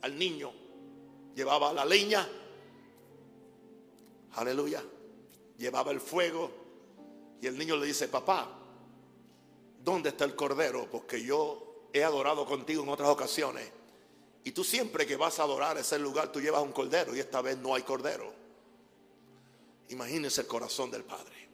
al 0.00 0.18
niño 0.18 0.61
llevaba 1.34 1.72
la 1.72 1.84
leña, 1.84 2.28
aleluya, 4.34 4.82
llevaba 5.56 5.90
el 5.90 6.00
fuego 6.00 6.50
y 7.40 7.46
el 7.46 7.58
niño 7.58 7.76
le 7.76 7.86
dice, 7.86 8.08
papá, 8.08 8.48
¿dónde 9.82 10.10
está 10.10 10.24
el 10.24 10.34
cordero? 10.34 10.88
Porque 10.90 11.22
yo 11.22 11.88
he 11.92 12.04
adorado 12.04 12.46
contigo 12.46 12.82
en 12.82 12.88
otras 12.88 13.08
ocasiones 13.08 13.70
y 14.44 14.52
tú 14.52 14.64
siempre 14.64 15.06
que 15.06 15.16
vas 15.16 15.38
a 15.38 15.44
adorar 15.44 15.78
ese 15.78 15.98
lugar 15.98 16.32
tú 16.32 16.40
llevas 16.40 16.62
un 16.62 16.72
cordero 16.72 17.14
y 17.14 17.20
esta 17.20 17.42
vez 17.42 17.58
no 17.58 17.74
hay 17.74 17.82
cordero. 17.82 18.32
Imagínense 19.88 20.40
el 20.40 20.46
corazón 20.46 20.90
del 20.90 21.04
padre. 21.04 21.48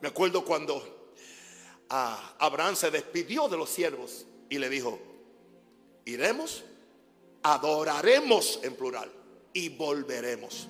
Me 0.00 0.08
acuerdo 0.08 0.44
cuando 0.44 1.12
a 1.88 2.34
Abraham 2.38 2.74
se 2.74 2.90
despidió 2.90 3.48
de 3.48 3.56
los 3.56 3.70
siervos 3.70 4.26
y 4.48 4.58
le 4.58 4.68
dijo, 4.68 4.98
iremos, 6.04 6.64
adoraremos 7.54 8.58
en 8.62 8.74
plural 8.74 9.10
y 9.52 9.68
volveremos. 9.68 10.66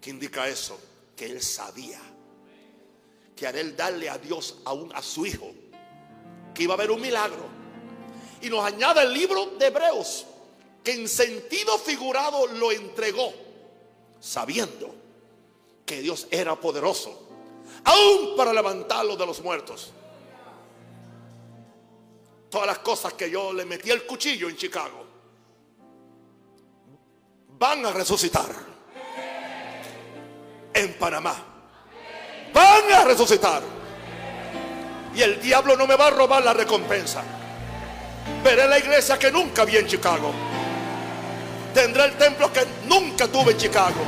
¿Qué 0.00 0.10
indica 0.10 0.48
eso? 0.48 0.78
Que 1.16 1.26
él 1.26 1.42
sabía 1.42 2.00
que 3.34 3.46
haré 3.46 3.60
él 3.60 3.76
darle 3.76 4.08
a 4.08 4.16
Dios 4.16 4.56
aún 4.64 4.90
a 4.94 5.02
su 5.02 5.26
hijo, 5.26 5.52
que 6.54 6.62
iba 6.62 6.72
a 6.72 6.76
haber 6.76 6.90
un 6.90 7.00
milagro. 7.00 7.44
Y 8.40 8.48
nos 8.48 8.64
añade 8.64 9.02
el 9.02 9.12
libro 9.12 9.46
de 9.58 9.66
Hebreos, 9.66 10.24
que 10.82 10.92
en 10.92 11.06
sentido 11.06 11.76
figurado 11.78 12.46
lo 12.46 12.72
entregó, 12.72 13.34
sabiendo 14.20 14.94
que 15.84 16.00
Dios 16.00 16.28
era 16.30 16.58
poderoso, 16.58 17.28
aún 17.84 18.36
para 18.36 18.54
levantarlo 18.54 19.16
de 19.16 19.26
los 19.26 19.42
muertos. 19.42 19.90
Todas 22.48 22.68
las 22.68 22.78
cosas 22.78 23.12
que 23.12 23.28
yo 23.28 23.52
le 23.52 23.66
metí 23.66 23.90
el 23.90 24.06
cuchillo 24.06 24.48
en 24.48 24.56
Chicago 24.56 25.05
van 27.58 27.86
a 27.86 27.92
resucitar 27.92 28.46
en 30.74 30.94
Panamá 30.94 31.56
van 32.56 32.92
a 32.92 33.04
resucitar. 33.04 33.62
Y 35.14 35.22
el 35.22 35.40
diablo 35.40 35.76
no 35.76 35.86
me 35.86 35.94
va 35.94 36.08
a 36.08 36.10
robar 36.10 36.42
la 36.42 36.54
recompensa. 36.54 37.22
Veré 38.42 38.66
la 38.66 38.78
iglesia 38.78 39.18
que 39.18 39.30
nunca 39.30 39.64
vi 39.64 39.76
en 39.76 39.86
Chicago. 39.86 40.32
Tendré 41.74 42.04
el 42.06 42.12
templo 42.12 42.50
que 42.52 42.66
nunca 42.86 43.28
tuve 43.28 43.52
en 43.52 43.58
Chicago. 43.58 44.00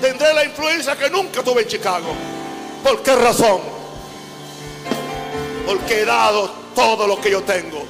Tendré 0.00 0.32
la 0.34 0.44
influencia 0.44 0.96
que 0.96 1.10
nunca 1.10 1.42
tuve 1.42 1.62
en 1.62 1.68
Chicago. 1.68 2.14
¿Por 2.82 3.02
qué 3.02 3.14
razón? 3.16 3.60
Porque 5.66 6.02
he 6.02 6.04
dado 6.04 6.48
todo 6.74 7.06
lo 7.06 7.20
que 7.20 7.30
yo 7.30 7.42
tengo. 7.42 7.84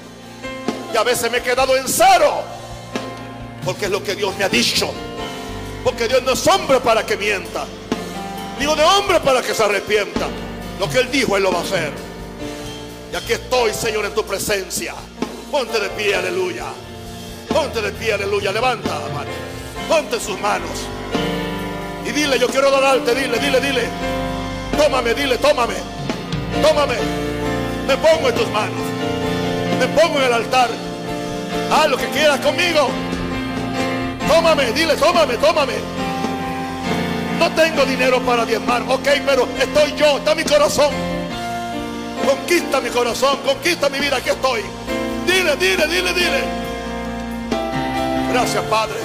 Y 0.92 0.96
a 0.96 1.02
veces 1.02 1.30
me 1.30 1.38
he 1.38 1.42
quedado 1.42 1.76
en 1.76 1.88
cero. 1.88 2.42
Porque 3.64 3.86
es 3.86 3.90
lo 3.90 4.02
que 4.02 4.14
Dios 4.14 4.36
me 4.36 4.44
ha 4.44 4.48
dicho. 4.48 4.90
Porque 5.84 6.08
Dios 6.08 6.22
no 6.22 6.32
es 6.32 6.46
hombre 6.46 6.80
para 6.80 7.04
que 7.04 7.16
mienta 7.16 7.66
de 8.76 8.84
hombre 8.84 9.20
para 9.20 9.42
que 9.42 9.54
se 9.54 9.62
arrepienta. 9.62 10.28
Lo 10.78 10.88
que 10.88 10.98
Él 10.98 11.10
dijo, 11.10 11.36
Él 11.36 11.42
lo 11.42 11.52
va 11.52 11.58
a 11.58 11.62
hacer. 11.62 11.92
Y 13.12 13.16
aquí 13.16 13.32
estoy, 13.32 13.72
Señor, 13.74 14.04
en 14.04 14.14
tu 14.14 14.24
presencia. 14.24 14.94
Ponte 15.50 15.78
de 15.80 15.88
pie, 15.90 16.14
aleluya. 16.14 16.66
Ponte 17.48 17.82
de 17.82 17.90
pie, 17.90 18.14
aleluya. 18.14 18.52
Levanta 18.52 18.98
la 19.00 19.08
mano. 19.12 19.30
Ponte 19.88 20.18
sus 20.20 20.38
manos. 20.40 20.70
Y 22.06 22.10
dile, 22.10 22.38
yo 22.38 22.46
quiero 22.46 22.68
adorarte. 22.68 23.14
Dile, 23.14 23.38
dile, 23.38 23.60
dile. 23.60 23.82
Tómame, 24.78 25.12
dile, 25.12 25.36
tómame. 25.38 25.74
Tómame. 26.62 26.94
Me 27.86 27.96
pongo 27.96 28.28
en 28.28 28.34
tus 28.34 28.48
manos. 28.50 28.80
Me 29.78 29.86
pongo 29.88 30.18
en 30.20 30.24
el 30.24 30.32
altar. 30.32 30.70
Haz 31.70 31.90
lo 31.90 31.96
que 31.96 32.06
quieras 32.06 32.40
conmigo. 32.40 32.88
Tómame, 34.28 34.72
dile, 34.72 34.96
tómame, 34.96 35.36
tómame. 35.36 35.74
No 37.38 37.50
tengo 37.52 37.84
dinero 37.84 38.20
para 38.22 38.44
diezmar, 38.46 38.82
ok, 38.82 39.08
pero 39.26 39.48
estoy 39.58 39.94
yo, 39.96 40.18
está 40.18 40.34
mi 40.34 40.44
corazón. 40.44 40.90
Conquista 42.24 42.80
mi 42.80 42.88
corazón, 42.88 43.38
conquista 43.44 43.88
mi 43.88 43.98
vida, 43.98 44.18
aquí 44.18 44.30
estoy. 44.30 44.62
Dile, 45.26 45.56
dile, 45.56 45.86
dile, 45.88 46.12
dile. 46.12 46.44
Gracias, 48.32 48.64
Padre. 48.64 48.96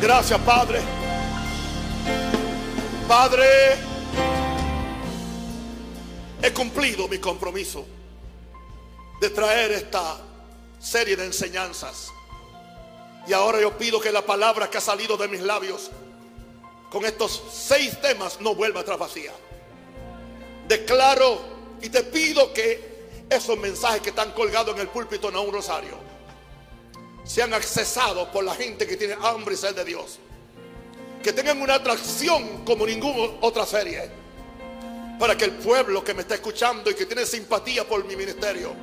Gracias, 0.00 0.40
Padre. 0.40 0.80
Padre, 3.06 3.46
he 6.42 6.52
cumplido 6.52 7.06
mi 7.08 7.18
compromiso 7.18 7.86
de 9.20 9.30
traer 9.30 9.72
esta 9.72 10.16
serie 10.78 11.16
de 11.16 11.26
enseñanzas. 11.26 12.10
Y 13.26 13.32
ahora 13.32 13.60
yo 13.60 13.76
pido 13.76 14.00
que 14.00 14.10
la 14.10 14.22
palabra 14.22 14.70
que 14.70 14.78
ha 14.78 14.80
salido 14.80 15.16
de 15.16 15.28
mis 15.28 15.40
labios 15.40 15.90
con 16.90 17.04
estos 17.04 17.42
seis 17.52 18.00
temas 18.00 18.40
no 18.40 18.54
vuelva 18.54 18.80
atrás 18.80 18.98
vacía. 18.98 19.32
Declaro 20.66 21.40
y 21.80 21.88
te 21.88 22.02
pido 22.02 22.52
que 22.52 22.90
esos 23.28 23.56
mensajes 23.58 24.02
que 24.02 24.10
están 24.10 24.32
colgados 24.32 24.74
en 24.74 24.80
el 24.80 24.88
púlpito 24.88 25.28
en 25.28 25.36
un 25.36 25.52
rosario 25.52 25.96
sean 27.24 27.54
accesados 27.54 28.28
por 28.28 28.42
la 28.42 28.54
gente 28.54 28.86
que 28.86 28.96
tiene 28.96 29.16
hambre 29.22 29.54
y 29.54 29.56
sed 29.56 29.74
de 29.74 29.84
Dios. 29.84 30.18
Que 31.22 31.32
tengan 31.32 31.60
una 31.60 31.74
atracción 31.74 32.64
como 32.64 32.86
ninguna 32.86 33.34
otra 33.40 33.66
serie. 33.66 34.10
Para 35.18 35.36
que 35.36 35.44
el 35.44 35.52
pueblo 35.52 36.02
que 36.02 36.14
me 36.14 36.22
está 36.22 36.34
escuchando 36.34 36.90
y 36.90 36.94
que 36.94 37.06
tiene 37.06 37.26
simpatía 37.26 37.86
por 37.86 38.04
mi 38.04 38.16
ministerio 38.16 38.74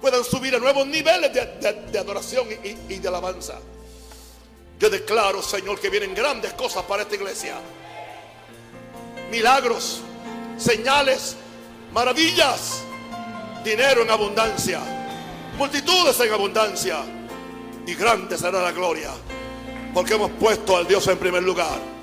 puedan 0.00 0.24
subir 0.24 0.54
a 0.54 0.58
nuevos 0.58 0.86
niveles 0.86 1.32
de, 1.32 1.98
adoración 1.98 2.46
y, 2.62 2.94
y 2.94 2.98
de 2.98 3.08
alabanza. 3.08 3.58
Yo 4.78 4.90
declaro, 4.90 5.42
Señor, 5.42 5.80
que 5.80 5.88
vienen 5.88 6.14
grandes 6.14 6.52
cosas 6.52 6.84
para 6.84 7.02
esta 7.02 7.14
iglesia. 7.14 7.56
Milagros, 9.30 10.00
señales, 10.58 11.36
maravillas, 11.92 12.82
dinero 13.64 14.02
en 14.02 14.10
abundancia, 14.10 14.80
multitudes 15.56 16.20
en 16.20 16.32
abundancia. 16.32 16.98
Y 17.86 17.94
grande 17.94 18.36
será 18.36 18.62
la 18.62 18.72
gloria, 18.72 19.10
porque 19.94 20.14
hemos 20.14 20.30
puesto 20.32 20.76
al 20.76 20.86
Dios 20.86 21.06
en 21.08 21.18
primer 21.18 21.42
lugar. 21.42 21.95